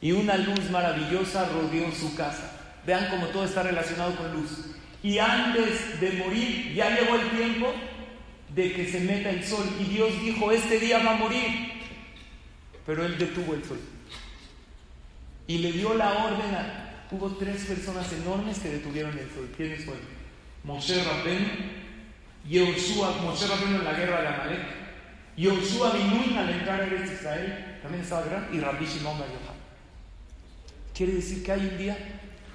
Y 0.00 0.12
una 0.12 0.36
luz 0.36 0.68
maravillosa 0.70 1.48
rodeó 1.48 1.90
su 1.92 2.14
casa. 2.14 2.50
Vean 2.84 3.08
cómo 3.08 3.28
todo 3.28 3.44
está 3.44 3.62
relacionado 3.62 4.14
con 4.16 4.32
luz. 4.34 4.74
Y 5.02 5.18
antes 5.18 6.00
de 6.00 6.12
morir, 6.12 6.74
ya 6.74 6.90
llegó 6.90 7.14
el 7.14 7.30
tiempo 7.30 7.72
de 8.54 8.72
que 8.72 8.86
se 8.86 9.00
meta 9.00 9.30
el 9.30 9.42
sol. 9.42 9.64
Y 9.80 9.84
Dios 9.84 10.20
dijo, 10.20 10.52
este 10.52 10.78
día 10.78 10.98
va 10.98 11.12
a 11.12 11.16
morir. 11.16 11.70
Pero 12.84 13.06
él 13.06 13.16
detuvo 13.16 13.54
el 13.54 13.64
sol. 13.64 13.80
Y 15.46 15.58
le 15.58 15.72
dio 15.72 15.94
la 15.94 16.24
orden 16.24 16.54
a... 16.54 16.80
Hubo 17.10 17.30
tres 17.36 17.64
personas 17.66 18.12
enormes 18.12 18.58
que 18.58 18.70
detuvieron 18.70 19.12
el 19.16 19.30
sol. 19.30 19.48
¿Quiénes 19.56 19.84
fueron? 19.84 20.02
Moshe 20.64 21.04
Rabben, 21.04 21.46
Yehoshua, 22.48 23.18
Moshe 23.22 23.46
Rabben 23.46 23.74
en 23.74 23.84
la 23.84 23.92
guerra 23.92 24.22
de 24.22 24.28
Amalek, 24.28 24.60
Yehoshua 25.36 25.92
Binun 25.92 26.38
al 26.38 26.48
entrar 26.48 26.82
en 26.82 27.04
Israel, 27.04 27.78
también 27.82 28.02
estaba 28.02 28.24
gran, 28.24 28.48
y 28.52 28.60
Rabbi 28.60 28.86
Shimon 28.86 29.18
Bar 29.18 29.28
Quiere 30.94 31.12
decir 31.12 31.44
que 31.44 31.52
hay 31.52 31.66
un 31.66 31.76
día 31.76 31.96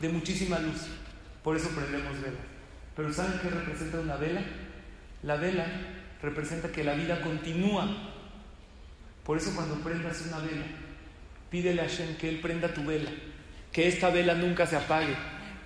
de 0.02 0.10
muchísima 0.10 0.60
luz, 0.60 0.88
por 1.44 1.56
eso 1.56 1.70
prendemos 1.70 2.20
vela. 2.20 2.40
Pero 2.96 3.14
¿saben 3.14 3.40
qué 3.42 3.50
representa 3.50 4.00
una 4.00 4.16
vela? 4.16 4.42
La 5.24 5.36
vela 5.36 5.66
representa 6.22 6.70
que 6.70 6.84
la 6.84 6.94
vida 6.94 7.22
continúa. 7.22 7.88
Por 9.24 9.38
eso 9.38 9.54
cuando 9.56 9.76
prendas 9.76 10.22
una 10.28 10.40
vela, 10.40 10.66
pídele 11.50 11.82
a 11.82 11.86
Hashem 11.86 12.16
que 12.16 12.30
Él 12.30 12.40
prenda 12.40 12.74
tu 12.74 12.84
vela, 12.84 13.10
que 13.72 13.88
esta 13.88 14.10
vela 14.10 14.34
nunca 14.34 14.66
se 14.66 14.76
apague 14.76 15.16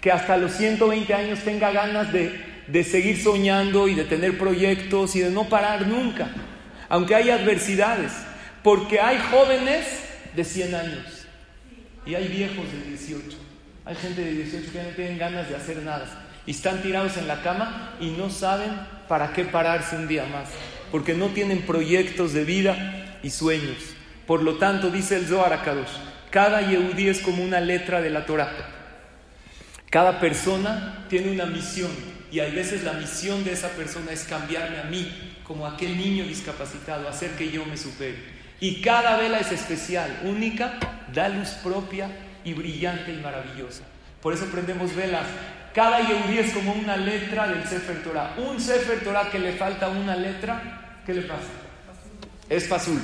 que 0.04 0.12
hasta 0.12 0.36
los 0.36 0.52
120 0.52 1.14
años 1.14 1.40
tenga 1.46 1.72
ganas 1.72 2.12
de, 2.12 2.84
seguir 2.84 3.24
soñando 3.24 3.88
y 3.88 3.96
de 3.96 4.04
tener 4.04 4.38
proyectos 4.38 5.16
y 5.16 5.22
de 5.22 5.30
no 5.30 5.48
parar 5.48 5.88
nunca, 5.88 6.28
aunque 6.90 7.16
hay 7.16 7.30
adversidades, 7.30 8.12
porque 8.64 9.00
hay 9.00 9.18
jóvenes 9.32 9.86
de 10.36 10.44
100 10.44 10.76
años 10.76 11.26
y 12.06 12.16
hay 12.16 12.28
viejos 12.28 12.66
de 12.70 12.90
18, 12.90 13.38
hay 13.86 13.96
gente 13.96 14.26
de 14.26 14.32
18 14.34 14.72
que 14.74 14.84
no 14.84 14.90
tienen 14.90 15.18
ganas 15.18 15.48
de 15.48 15.56
hacer 15.56 15.78
nada 15.84 16.06
y 16.46 16.52
están 16.52 16.82
tirados 16.82 17.16
en 17.16 17.30
la 17.30 17.42
cama 17.42 17.96
y 18.02 18.10
no 18.10 18.30
saben 18.30 18.72
para 19.08 19.32
qué 19.32 19.46
pararse 19.46 19.96
un 19.96 20.10
día 20.10 20.26
más, 20.26 20.50
porque 20.92 21.14
no 21.14 21.28
tienen 21.28 21.62
proyectos 21.62 22.34
de 22.34 22.44
vida 22.44 23.20
y 23.24 23.30
sueños. 23.30 23.78
Por 24.28 24.42
lo 24.42 24.56
tanto, 24.56 24.90
dice 24.90 25.18
el 25.18 25.28
Zohar 25.28 25.52
Akadosh, 25.52 25.90
cada 26.30 26.62
Yehudí 26.62 27.10
es 27.10 27.20
como 27.20 27.44
una 27.44 27.60
letra 27.60 28.02
de 28.02 28.10
la 28.10 28.26
Torah. 28.26 28.52
Cada 29.90 30.20
persona 30.20 31.06
tiene 31.10 31.32
una 31.32 31.46
misión 31.46 31.92
y 32.32 32.40
a 32.40 32.46
veces 32.46 32.84
la 32.84 32.94
misión 32.94 33.44
de 33.44 33.52
esa 33.52 33.70
persona 33.70 34.12
es 34.12 34.24
cambiarme 34.24 34.80
a 34.80 34.86
mí, 34.86 35.38
como 35.44 35.68
aquel 35.68 35.98
niño 35.98 36.24
discapacitado, 36.24 37.08
hacer 37.08 37.32
que 37.32 37.52
yo 37.52 37.66
me 37.66 37.78
supere. 37.78 38.18
Y 38.60 38.82
cada 38.82 39.18
vela 39.18 39.40
es 39.40 39.52
especial, 39.52 40.22
única, 40.24 40.80
da 41.14 41.28
luz 41.30 41.50
propia 41.62 42.10
y 42.44 42.54
brillante 42.54 43.12
y 43.12 43.18
maravillosa. 43.18 43.84
Por 44.22 44.34
eso 44.34 44.46
prendemos 44.46 44.96
velas. 44.96 45.28
Cada 45.76 46.00
Yehudi 46.00 46.40
es 46.40 46.54
como 46.54 46.72
una 46.72 46.96
letra 46.96 47.48
del 47.48 47.68
Sefer 47.68 48.02
Torah. 48.04 48.36
Un 48.38 48.60
Sefer 48.60 49.04
Torah 49.04 49.30
que 49.30 49.38
le 49.38 49.54
falta 49.54 49.90
una 49.90 50.16
letra, 50.16 51.02
¿qué 51.06 51.14
le 51.14 51.22
pasa? 51.24 51.50
Es 52.50 52.68
fácil 52.68 53.00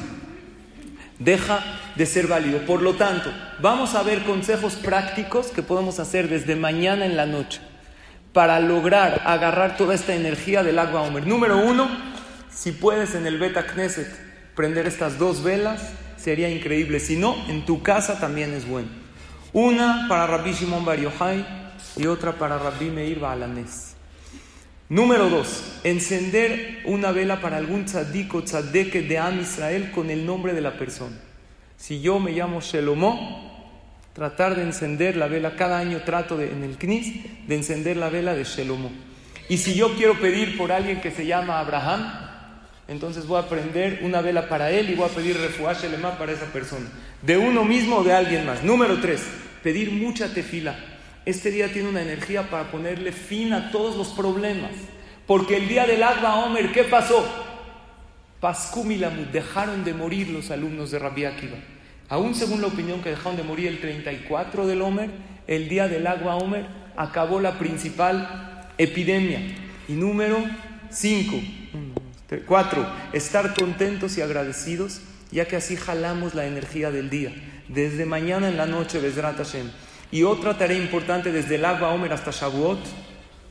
deja 1.19 1.63
de 1.95 2.05
ser 2.05 2.27
válido. 2.27 2.65
Por 2.65 2.81
lo 2.81 2.95
tanto, 2.95 3.31
vamos 3.61 3.93
a 3.95 4.03
ver 4.03 4.23
consejos 4.23 4.75
prácticos 4.75 5.47
que 5.47 5.61
podemos 5.61 5.99
hacer 5.99 6.29
desde 6.29 6.55
mañana 6.55 7.05
en 7.05 7.15
la 7.15 7.25
noche 7.25 7.61
para 8.33 8.59
lograr 8.59 9.21
agarrar 9.25 9.77
toda 9.77 9.93
esta 9.93 10.15
energía 10.15 10.63
del 10.63 10.79
agua 10.79 11.01
Homer. 11.01 11.27
Número 11.27 11.57
uno, 11.57 11.89
si 12.51 12.71
puedes 12.71 13.15
en 13.15 13.27
el 13.27 13.37
Beta 13.37 13.65
Knesset 13.65 14.07
prender 14.55 14.87
estas 14.87 15.17
dos 15.17 15.43
velas, 15.43 15.81
sería 16.17 16.49
increíble. 16.49 16.99
Si 16.99 17.15
no, 17.15 17.35
en 17.47 17.65
tu 17.65 17.83
casa 17.83 18.19
también 18.19 18.53
es 18.53 18.67
bueno. 18.67 18.87
Una 19.51 20.05
para 20.07 20.27
Rabbi 20.27 20.53
Shimon 20.53 20.85
Bar 20.85 20.99
Yochai 20.99 21.45
y 21.97 22.05
otra 22.05 22.33
para 22.33 22.59
Rabbi 22.59 22.89
Meir 22.89 23.19
Baalanes. 23.19 23.88
Número 24.89 25.29
dos, 25.29 25.61
encender 25.83 26.81
una 26.83 27.11
vela 27.11 27.41
para 27.41 27.57
algún 27.57 27.85
tzadik 27.85 28.33
o 28.33 28.41
tzadeke 28.41 29.03
de 29.03 29.19
Am 29.19 29.39
Israel 29.39 29.91
con 29.91 30.09
el 30.09 30.25
nombre 30.25 30.55
de 30.55 30.61
la 30.61 30.79
persona. 30.79 31.15
Si 31.77 32.01
yo 32.01 32.19
me 32.19 32.31
llamo 32.31 32.59
Shelomó, 32.59 33.77
tratar 34.13 34.55
de 34.55 34.63
encender 34.63 35.15
la 35.15 35.27
vela, 35.27 35.55
cada 35.55 35.77
año 35.77 36.01
trato 36.01 36.41
en 36.41 36.63
el 36.63 36.79
Knis 36.79 37.47
de 37.47 37.55
encender 37.55 37.97
la 37.97 38.09
vela 38.09 38.33
de 38.33 38.43
Shelomó. 38.43 38.89
Y 39.47 39.57
si 39.57 39.75
yo 39.75 39.95
quiero 39.95 40.19
pedir 40.19 40.57
por 40.57 40.71
alguien 40.71 41.01
que 41.01 41.11
se 41.11 41.27
llama 41.27 41.59
Abraham, 41.59 42.11
entonces 42.87 43.27
voy 43.27 43.39
a 43.39 43.47
prender 43.47 43.99
una 44.01 44.21
vela 44.21 44.49
para 44.49 44.71
él 44.71 44.89
y 44.89 44.95
voy 44.95 45.05
a 45.05 45.13
pedir 45.13 45.37
refuá 45.37 45.73
Shelema 45.73 46.17
para 46.17 46.31
esa 46.31 46.47
persona. 46.47 46.87
De 47.21 47.37
uno 47.37 47.63
mismo 47.63 47.97
o 47.97 48.03
de 48.03 48.13
alguien 48.13 48.43
más. 48.43 48.63
Número 48.63 48.99
tres, 48.99 49.21
pedir 49.61 49.91
mucha 49.91 50.33
tefila 50.33 50.75
este 51.29 51.51
día 51.51 51.71
tiene 51.71 51.89
una 51.89 52.01
energía 52.01 52.49
para 52.49 52.71
ponerle 52.71 53.11
fin 53.11 53.53
a 53.53 53.71
todos 53.71 53.95
los 53.95 54.09
problemas. 54.09 54.71
Porque 55.27 55.57
el 55.57 55.67
día 55.67 55.85
del 55.85 56.01
Agba 56.01 56.45
Omer, 56.45 56.71
¿qué 56.71 56.83
pasó? 56.85 57.23
Pascumilamut, 58.39 59.27
dejaron 59.31 59.83
de 59.83 59.93
morir 59.93 60.29
los 60.29 60.49
alumnos 60.49 60.91
de 60.91 60.99
Rabbi 60.99 61.25
Akiva. 61.25 61.57
Aún 62.07 62.33
según 62.33 62.61
la 62.61 62.67
opinión 62.67 63.01
que 63.03 63.11
dejaron 63.11 63.37
de 63.37 63.43
morir 63.43 63.67
el 63.67 63.79
34 63.79 64.65
del 64.65 64.81
Omer, 64.81 65.11
el 65.45 65.69
día 65.69 65.87
del 65.87 66.07
Agba 66.07 66.35
Omer 66.35 66.65
acabó 66.97 67.39
la 67.39 67.59
principal 67.59 68.67
epidemia. 68.79 69.39
Y 69.87 69.93
número 69.93 70.43
5, 70.89 71.41
4, 72.47 72.87
estar 73.13 73.53
contentos 73.53 74.17
y 74.17 74.21
agradecidos, 74.21 75.01
ya 75.31 75.45
que 75.45 75.57
así 75.57 75.75
jalamos 75.75 76.33
la 76.33 76.47
energía 76.47 76.89
del 76.89 77.11
día. 77.11 77.31
Desde 77.67 78.05
mañana 78.05 78.49
en 78.49 78.57
la 78.57 78.65
noche, 78.65 78.99
Besrat 78.99 79.37
Hashem 79.37 79.69
y 80.11 80.23
otra 80.23 80.57
tarea 80.57 80.77
importante 80.77 81.31
desde 81.31 81.55
el 81.55 81.65
Agba 81.65 81.89
Omer 81.89 82.13
hasta 82.13 82.31
Shavuot, 82.31 82.79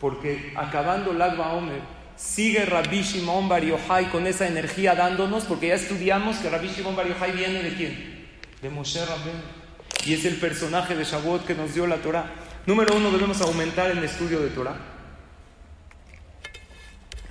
porque 0.00 0.52
acabando 0.56 1.12
el 1.12 1.22
Agba 1.22 1.52
Omer, 1.52 1.80
sigue 2.16 2.64
Rabbi 2.64 3.02
Shimon 3.02 3.48
Bar 3.48 3.64
Yochai 3.64 4.10
con 4.10 4.26
esa 4.26 4.48
energía 4.48 4.94
dándonos, 4.94 5.44
porque 5.44 5.68
ya 5.68 5.74
estudiamos 5.74 6.38
que 6.38 6.50
Rabbi 6.50 6.68
Shimon 6.68 6.96
Bar 6.96 7.06
Yochai 7.06 7.32
viene 7.32 7.62
de 7.62 7.74
quién? 7.74 8.28
De 8.60 8.70
Moshe 8.70 9.04
Rabben. 9.04 9.58
Y 10.04 10.14
es 10.14 10.24
el 10.24 10.36
personaje 10.36 10.96
de 10.96 11.04
Shavuot 11.04 11.46
que 11.46 11.54
nos 11.54 11.74
dio 11.74 11.86
la 11.86 11.96
Torah. 11.96 12.26
Número 12.66 12.96
uno, 12.96 13.10
debemos 13.10 13.40
aumentar 13.40 13.90
el 13.90 14.02
estudio 14.02 14.40
de 14.40 14.48
Torah. 14.48 14.76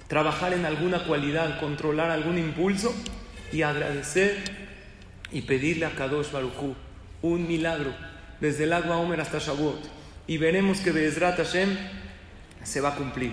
Trabajar 0.07 0.53
en 0.53 0.65
alguna 0.65 1.03
cualidad, 1.03 1.59
controlar 1.59 2.11
algún 2.11 2.37
impulso 2.37 2.95
y 3.51 3.61
agradecer 3.61 4.37
y 5.31 5.41
pedirle 5.41 5.85
a 5.85 5.91
Kadosh 5.91 6.31
Baruchu 6.31 6.75
un 7.21 7.45
milagro 7.45 7.93
desde 8.39 8.65
el 8.65 8.73
agua 8.73 8.97
Omer 8.97 9.21
hasta 9.21 9.39
Shavuot. 9.39 9.79
Y 10.27 10.37
veremos 10.37 10.79
que 10.79 10.91
Bezrat 10.91 11.37
Hashem 11.37 11.77
se 12.63 12.81
va 12.81 12.89
a 12.89 12.95
cumplir. 12.95 13.31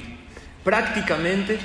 Prácticamente, 0.63 1.59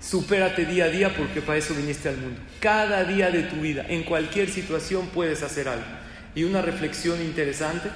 supérate 0.00 0.66
día 0.66 0.84
a 0.84 0.88
día 0.88 1.14
porque 1.16 1.40
para 1.40 1.58
eso 1.58 1.74
viniste 1.74 2.08
al 2.08 2.18
mundo. 2.18 2.40
Cada 2.60 3.04
día 3.04 3.30
de 3.30 3.44
tu 3.44 3.56
vida, 3.56 3.84
en 3.88 4.04
cualquier 4.04 4.50
situación, 4.50 5.08
puedes 5.08 5.42
hacer 5.42 5.68
algo. 5.68 5.84
Y 6.34 6.44
una 6.44 6.62
reflexión 6.62 7.20
interesante, 7.20 7.88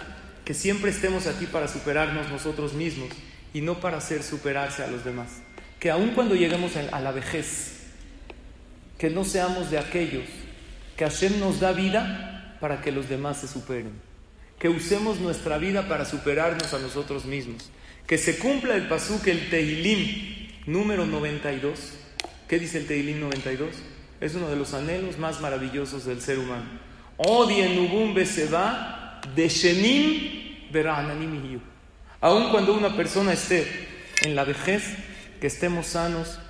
que 0.44 0.54
siempre 0.54 0.90
estemos 0.90 1.26
aquí 1.26 1.46
para 1.46 1.68
superarnos 1.68 2.28
nosotros 2.30 2.72
mismos 2.72 3.08
y 3.52 3.60
no 3.60 3.80
para 3.80 3.98
hacer 3.98 4.22
superarse 4.22 4.82
a 4.82 4.86
los 4.86 5.04
demás. 5.04 5.28
Que 5.78 5.90
aun 5.90 6.10
cuando 6.10 6.34
lleguemos 6.34 6.72
a 6.76 7.00
la 7.00 7.12
vejez, 7.12 7.80
que 8.98 9.10
no 9.10 9.24
seamos 9.24 9.70
de 9.70 9.78
aquellos 9.78 10.24
que 10.96 11.04
Hashem 11.04 11.38
nos 11.38 11.60
da 11.60 11.72
vida 11.72 12.56
para 12.60 12.80
que 12.80 12.92
los 12.92 13.08
demás 13.08 13.38
se 13.38 13.48
superen 13.48 14.05
que 14.66 14.70
usemos 14.70 15.20
nuestra 15.20 15.58
vida 15.58 15.86
para 15.86 16.04
superarnos 16.04 16.74
a 16.74 16.80
nosotros 16.80 17.24
mismos. 17.24 17.70
Que 18.04 18.18
se 18.18 18.36
cumpla 18.36 18.74
el 18.74 18.88
pasuk, 18.88 19.24
el 19.28 19.48
Tehilim 19.48 20.48
número 20.66 21.06
92. 21.06 21.92
¿Qué 22.48 22.58
dice 22.58 22.78
el 22.78 22.88
Tehilim 22.88 23.20
92? 23.20 23.70
Es 24.20 24.34
uno 24.34 24.48
de 24.48 24.56
los 24.56 24.74
anhelos 24.74 25.18
más 25.18 25.40
maravillosos 25.40 26.04
del 26.04 26.20
ser 26.20 26.40
humano. 26.40 26.64
Odien 27.16 28.12
beseba 28.12 29.20
de 29.36 29.48
shenim 29.48 30.72
Aun 32.20 32.50
cuando 32.50 32.74
una 32.74 32.96
persona 32.96 33.34
esté 33.34 33.68
en 34.24 34.34
la 34.34 34.42
vejez, 34.42 34.82
que 35.40 35.46
estemos 35.46 35.86
sanos, 35.86 36.40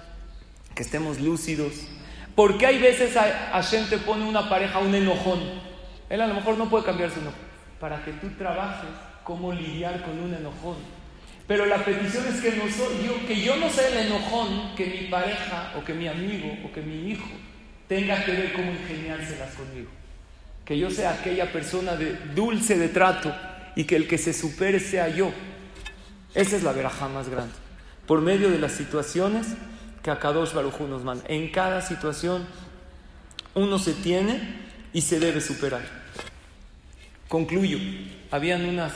que 0.75 0.83
estemos 0.83 1.21
lúcidos. 1.21 1.75
Porque 2.35 2.65
hay 2.65 2.79
veces 2.79 3.13
Hashem 3.13 3.91
te 3.91 3.99
pone 3.99 4.25
una 4.25 4.49
pareja, 4.49 4.79
un 4.79 4.95
enojón. 4.95 5.43
Él 6.09 6.23
a 6.23 6.27
lo 6.27 6.33
mejor 6.33 6.57
no 6.57 6.71
puede 6.71 6.87
cambiar 6.87 7.11
su 7.11 7.21
enojo. 7.21 7.46
Para 7.81 8.05
que 8.05 8.13
tú 8.13 8.29
trabajes 8.39 8.89
cómo 9.25 9.53
lidiar 9.53 10.03
con 10.03 10.19
un 10.19 10.35
enojón. 10.35 10.77
Pero 11.47 11.67
la 11.67 11.85
petición 11.85 12.27
es 12.27 12.41
que, 12.41 12.53
no 12.53 12.67
yo, 12.67 13.27
que 13.27 13.41
yo 13.41 13.57
no 13.57 13.71
sea 13.71 13.89
el 13.89 14.07
enojón 14.07 14.75
que 14.77 14.87
mi 14.87 15.09
pareja 15.09 15.73
o 15.77 15.85
que 15.85 15.95
mi 15.95 16.09
amigo 16.09 16.49
o 16.65 16.73
que 16.73 16.81
mi 16.81 17.11
hijo 17.11 17.29
tenga 17.89 18.25
que 18.25 18.33
ver 18.33 18.53
cómo 18.53 18.73
ingeniárselas 18.73 19.55
conmigo. 19.55 19.91
Que 20.65 20.77
yo 20.79 20.91
sea 20.91 21.13
aquella 21.13 21.53
persona 21.53 21.95
de 21.95 22.17
dulce 22.35 22.77
de 22.77 22.89
trato 22.89 23.33
y 23.77 23.85
que 23.85 23.95
el 23.95 24.09
que 24.09 24.19
se 24.19 24.33
supere 24.33 24.81
sea 24.81 25.09
yo. 25.09 25.31
Esa 26.35 26.57
es 26.57 26.65
la 26.65 26.73
veraja 26.73 27.09
más 27.09 27.29
grande. 27.29 27.55
Por 28.07 28.21
medio 28.21 28.51
de 28.51 28.59
las 28.59 28.73
situaciones 28.73 29.47
que 30.03 30.11
a 30.11 30.19
Kadosh 30.19 30.53
Baruj 30.53 30.81
nos 30.83 31.05
manda. 31.05 31.25
En 31.29 31.51
cada 31.51 31.81
situación 31.81 32.47
uno 33.55 33.79
se 33.79 33.93
tiene 33.93 34.67
y 34.93 35.03
se 35.03 35.21
debe 35.21 35.41
superar. 35.41 36.06
Concluyo. 37.29 37.79
Habían 38.31 38.65
unas 38.65 38.93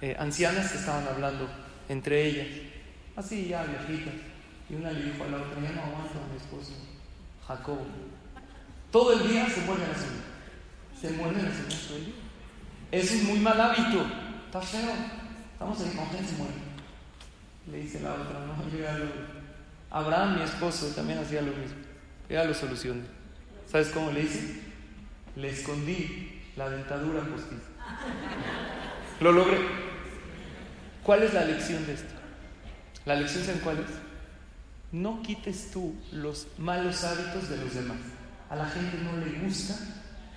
eh, 0.00 0.16
ancianas 0.18 0.70
que 0.70 0.78
estaban 0.78 1.06
hablando 1.06 1.48
entre 1.88 2.26
ellas, 2.26 2.46
así 3.16 3.48
ya 3.48 3.64
viejitas. 3.64 4.14
Y 4.68 4.74
una 4.74 4.90
le 4.90 5.02
dijo 5.02 5.24
a 5.24 5.28
la 5.28 5.36
otra, 5.36 5.60
ya 5.60 5.72
no 5.72 5.82
aguanto 5.82 6.18
a 6.18 6.32
mi 6.32 6.36
esposo, 6.36 6.72
Jacob. 7.46 7.78
Todo 8.90 9.12
el 9.12 9.28
día 9.28 9.48
se 9.48 9.60
muerde 9.62 9.86
la 9.86 9.94
señora. 9.94 10.24
Se 11.00 11.10
muerde 11.10 11.42
la 11.42 11.50
señora 11.50 11.74
el. 11.96 12.14
Eso 12.92 13.14
es 13.14 13.22
muy 13.24 13.38
mal 13.40 13.60
hábito. 13.60 14.06
Está 14.46 14.60
feo. 14.60 14.92
Estamos 15.52 15.80
en 15.80 15.90
se 15.90 16.36
muere. 16.36 16.54
Le 17.70 17.78
dice 17.78 18.00
la 18.00 18.14
otra, 18.14 18.40
no, 18.46 18.70
llega 18.70 18.98
Abraham, 19.90 20.36
mi 20.36 20.42
esposo, 20.42 20.88
también 20.94 21.18
hacía 21.18 21.40
lo 21.40 21.52
mismo. 21.52 21.76
Ya 22.28 22.44
lo 22.44 22.52
solucioné. 22.52 23.02
¿Sabes 23.66 23.88
cómo 23.88 24.10
le 24.10 24.22
hice? 24.22 24.60
Le 25.36 25.50
escondí 25.50 26.42
la 26.56 26.68
dentadura 26.68 27.22
postiza. 27.22 27.73
Lo 29.20 29.32
logré. 29.32 29.58
¿Cuál 31.02 31.22
es 31.22 31.34
la 31.34 31.44
lección 31.44 31.86
de 31.86 31.94
esto? 31.94 32.14
La 33.04 33.14
lección 33.14 33.48
en 33.48 33.58
cuál 33.60 33.78
es? 33.78 33.90
No 34.92 35.22
quites 35.22 35.70
tú 35.70 35.94
los 36.12 36.46
malos 36.58 37.04
hábitos 37.04 37.48
de 37.48 37.56
los 37.58 37.74
demás. 37.74 37.98
A 38.48 38.56
la 38.56 38.66
gente 38.66 38.98
no 39.02 39.16
le 39.16 39.38
gusta 39.40 39.74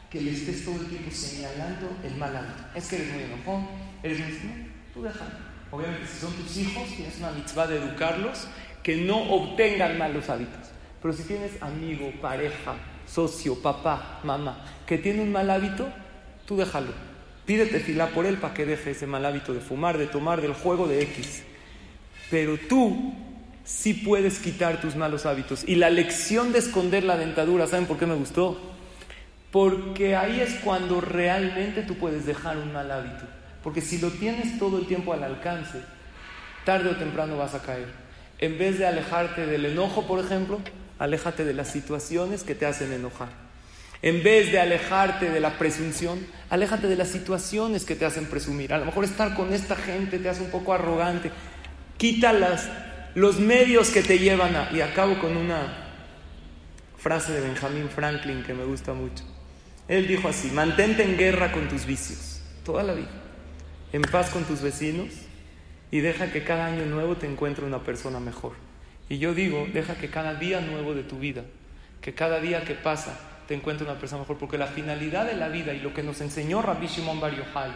que 0.10 0.22
le 0.22 0.32
estés 0.32 0.66
todo 0.66 0.76
el 0.76 0.88
tiempo 0.88 1.12
señalando 1.12 1.90
el 2.04 2.16
mal 2.16 2.36
hábito. 2.36 2.64
Es 2.76 2.88
que 2.88 2.96
eres 2.98 3.14
muy 3.14 3.24
enojón, 3.24 3.68
eres 4.04 4.20
muy... 4.20 4.28
No, 4.28 4.68
tú 4.94 5.04
déjalo. 5.04 5.32
Obviamente, 5.72 6.08
si 6.08 6.20
son 6.20 6.34
tus 6.34 6.58
hijos, 6.58 6.88
tienes 6.96 7.18
una 7.20 7.32
mitzvah 7.32 7.68
de 7.68 7.78
educarlos, 7.78 8.48
que 8.84 8.98
no 8.98 9.18
obtengan 9.18 9.98
malos 9.98 10.30
hábitos. 10.30 10.70
Pero 11.02 11.14
si 11.14 11.24
tienes 11.24 11.62
amigo, 11.62 12.12
pareja, 12.22 12.76
socio, 13.06 13.62
papá, 13.62 14.22
mamá, 14.24 14.64
que 14.86 14.98
tiene 14.98 15.22
un 15.22 15.32
mal 15.32 15.50
hábito, 15.50 15.88
tú 16.46 16.58
déjalo. 16.58 17.07
Pídete 17.48 17.80
fila 17.80 18.08
por 18.08 18.26
él 18.26 18.38
para 18.38 18.54
que 18.54 18.66
deje 18.66 18.92
ese 18.92 19.08
mal 19.08 19.26
hábito 19.26 19.54
de 19.54 19.62
fumar, 19.62 19.98
de 19.98 20.08
tomar, 20.08 20.42
del 20.42 20.54
juego 20.54 20.86
de 20.86 21.02
X. 21.02 21.44
Pero 22.30 22.58
tú 22.58 23.14
sí 23.64 23.94
puedes 23.94 24.40
quitar 24.40 24.82
tus 24.82 24.98
malos 24.98 25.26
hábitos. 25.26 25.64
Y 25.66 25.76
la 25.76 25.90
lección 25.90 26.52
de 26.52 26.60
esconder 26.60 27.06
la 27.06 27.16
dentadura, 27.16 27.66
¿saben 27.66 27.86
por 27.86 27.98
qué 27.98 28.06
me 28.06 28.16
gustó? 28.16 28.60
Porque 29.50 30.18
ahí 30.18 30.42
es 30.42 30.56
cuando 30.56 31.00
realmente 31.00 31.84
tú 31.84 31.96
puedes 31.96 32.26
dejar 32.26 32.58
un 32.58 32.74
mal 32.74 32.92
hábito. 32.92 33.24
Porque 33.64 33.80
si 33.80 33.98
lo 34.00 34.10
tienes 34.10 34.60
todo 34.60 34.78
el 34.78 34.86
tiempo 34.86 35.14
al 35.14 35.24
alcance, 35.24 35.80
tarde 36.66 36.90
o 36.90 36.98
temprano 36.98 37.38
vas 37.38 37.56
a 37.56 37.62
caer. 37.62 37.88
En 38.40 38.58
vez 38.58 38.78
de 38.78 38.88
alejarte 38.88 39.46
del 39.46 39.66
enojo, 39.66 40.06
por 40.06 40.20
ejemplo, 40.20 40.60
aléjate 41.00 41.46
de 41.46 41.54
las 41.54 41.70
situaciones 41.72 42.44
que 42.44 42.56
te 42.56 42.66
hacen 42.66 42.92
enojar. 42.92 43.47
En 44.02 44.24
vez 44.24 44.52
de 44.52 44.60
alejarte 44.60 45.30
de 45.30 45.40
la 45.40 45.58
presunción, 45.58 46.26
aléjate 46.50 46.88
de 46.88 46.96
las 46.96 47.08
situaciones 47.08 47.84
que 47.84 47.96
te 47.96 48.06
hacen 48.06 48.26
presumir. 48.26 48.74
A 48.74 48.78
lo 48.78 48.86
mejor 48.86 49.04
estar 49.04 49.34
con 49.36 49.54
esta 49.54 49.76
gente 49.76 50.20
te 50.20 50.30
hace 50.30 50.44
un 50.44 50.52
poco 50.52 50.74
arrogante. 50.74 51.32
Quita 51.98 52.34
los 53.16 53.40
medios 53.40 53.90
que 53.90 54.04
te 54.04 54.20
llevan 54.20 54.56
a... 54.56 54.70
Y 54.72 54.82
acabo 54.82 55.18
con 55.20 55.36
una 55.36 55.88
frase 56.98 57.32
de 57.32 57.42
Benjamin 57.42 57.90
Franklin 57.90 58.44
que 58.44 58.54
me 58.54 58.66
gusta 58.66 58.94
mucho. 58.94 59.24
Él 59.88 60.08
dijo 60.08 60.28
así, 60.28 60.50
mantente 60.52 61.04
en 61.04 61.18
guerra 61.18 61.52
con 61.52 61.70
tus 61.70 61.86
vicios, 61.86 62.42
toda 62.66 62.84
la 62.84 62.94
vida, 62.94 63.10
en 63.94 64.02
paz 64.02 64.30
con 64.30 64.44
tus 64.44 64.62
vecinos 64.62 65.08
y 65.92 66.02
deja 66.02 66.32
que 66.32 66.44
cada 66.44 66.66
año 66.66 66.86
nuevo 66.86 67.16
te 67.16 67.26
encuentre 67.26 67.66
una 67.66 67.84
persona 67.84 68.20
mejor. 68.20 68.54
Y 69.10 69.20
yo 69.20 69.34
digo, 69.34 69.66
deja 69.74 69.96
que 69.96 70.10
cada 70.10 70.36
día 70.36 70.60
nuevo 70.60 70.94
de 70.94 71.04
tu 71.04 71.18
vida, 71.20 71.44
que 72.02 72.14
cada 72.14 72.42
día 72.42 72.66
que 72.66 72.74
pasa, 72.74 73.18
te 73.48 73.56
encuentres 73.56 73.90
una 73.90 74.00
persona 74.00 74.22
mejor, 74.22 74.38
porque 74.38 74.58
la 74.58 74.68
finalidad 74.68 75.26
de 75.26 75.36
la 75.36 75.48
vida 75.48 75.74
y 75.74 75.80
lo 75.80 75.94
que 75.94 76.04
nos 76.04 76.20
enseñó 76.22 76.62
Rabbi 76.62 76.88
Shimon 76.88 77.20
Bar 77.20 77.36
Yochai, 77.36 77.72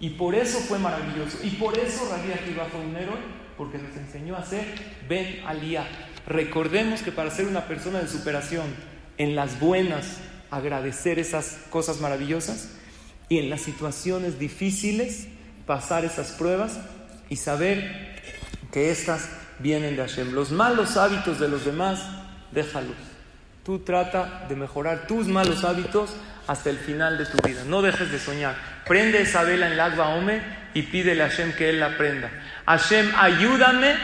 y 0.00 0.10
por 0.10 0.34
eso 0.34 0.58
fue 0.60 0.78
maravilloso, 0.78 1.38
y 1.42 1.50
por 1.50 1.76
eso 1.78 2.08
Rabbi 2.10 2.32
Akiva 2.32 2.66
fue 2.66 2.80
un 2.80 2.96
héroe, 2.96 3.18
porque 3.56 3.78
nos 3.78 3.96
enseñó 3.96 4.36
a 4.36 4.44
ser 4.44 4.64
Ben 5.08 5.42
Aliyah. 5.46 5.86
Recordemos 6.26 7.02
que 7.02 7.12
para 7.12 7.30
ser 7.30 7.46
una 7.46 7.66
persona 7.66 8.00
de 8.00 8.08
superación, 8.08 8.66
en 9.18 9.36
las 9.36 9.60
buenas, 9.60 10.18
agradecer 10.50 11.18
esas 11.18 11.58
cosas 11.70 12.00
maravillosas, 12.00 12.70
y 13.28 13.38
en 13.38 13.50
las 13.50 13.62
situaciones 13.62 14.38
difíciles, 14.38 15.28
pasar 15.66 16.04
esas 16.04 16.32
pruebas 16.32 16.78
y 17.30 17.36
saber 17.36 18.20
que 18.70 18.90
estas 18.90 19.30
vienen 19.60 19.96
de 19.96 20.02
Hashem. 20.02 20.32
Los 20.32 20.50
malos 20.50 20.96
hábitos 20.96 21.40
de 21.40 21.48
los 21.48 21.64
demás, 21.64 22.04
déjalos 22.52 23.13
Tú 23.64 23.78
trata 23.78 24.44
de 24.48 24.56
mejorar 24.56 25.06
tus 25.06 25.26
malos 25.26 25.64
hábitos 25.64 26.14
hasta 26.46 26.68
el 26.68 26.76
final 26.76 27.16
de 27.16 27.26
tu 27.26 27.38
vida. 27.46 27.64
No 27.64 27.80
dejes 27.80 28.12
de 28.12 28.18
soñar. 28.18 28.56
Prende 28.86 29.22
esa 29.22 29.42
vela 29.42 29.66
en 29.66 29.76
Lagba 29.76 30.08
Ome 30.16 30.42
y 30.74 30.82
pídele 30.82 31.22
a 31.22 31.30
Hashem 31.30 31.54
que 31.54 31.70
Él 31.70 31.80
la 31.80 31.96
prenda. 31.96 32.30
Hashem, 32.66 33.12
ayúdame 33.16 33.94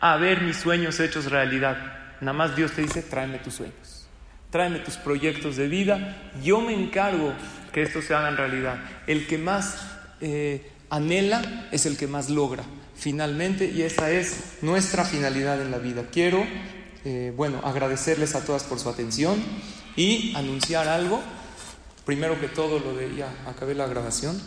a 0.00 0.16
ver 0.16 0.40
mis 0.40 0.56
sueños 0.56 0.98
hechos 0.98 1.30
realidad. 1.30 1.76
Nada 2.20 2.32
más 2.32 2.56
Dios 2.56 2.72
te 2.72 2.82
dice, 2.82 3.02
tráeme 3.02 3.38
tus 3.38 3.54
sueños. 3.54 4.08
Tráeme 4.50 4.80
tus 4.80 4.96
proyectos 4.96 5.56
de 5.56 5.68
vida. 5.68 6.16
Yo 6.42 6.60
me 6.60 6.74
encargo 6.74 7.32
que 7.72 7.82
estos 7.82 8.04
se 8.06 8.14
hagan 8.14 8.36
realidad. 8.36 8.78
El 9.06 9.28
que 9.28 9.38
más 9.38 9.86
eh, 10.20 10.68
anhela 10.90 11.68
es 11.70 11.86
el 11.86 11.96
que 11.96 12.08
más 12.08 12.28
logra 12.28 12.64
finalmente 12.96 13.64
y 13.64 13.82
esa 13.82 14.10
es 14.10 14.58
nuestra 14.60 15.04
finalidad 15.04 15.60
en 15.62 15.70
la 15.70 15.78
vida. 15.78 16.04
Quiero 16.12 16.44
eh, 17.04 17.32
bueno, 17.36 17.60
agradecerles 17.64 18.34
a 18.34 18.44
todas 18.44 18.64
por 18.64 18.78
su 18.78 18.88
atención 18.88 19.42
y 19.96 20.32
anunciar 20.36 20.88
algo. 20.88 21.20
Primero 22.06 22.40
que 22.40 22.48
todo, 22.48 22.78
lo 22.78 22.94
de 22.94 23.14
ya 23.14 23.28
acabé 23.46 23.74
la 23.74 23.86
grabación. 23.86 24.40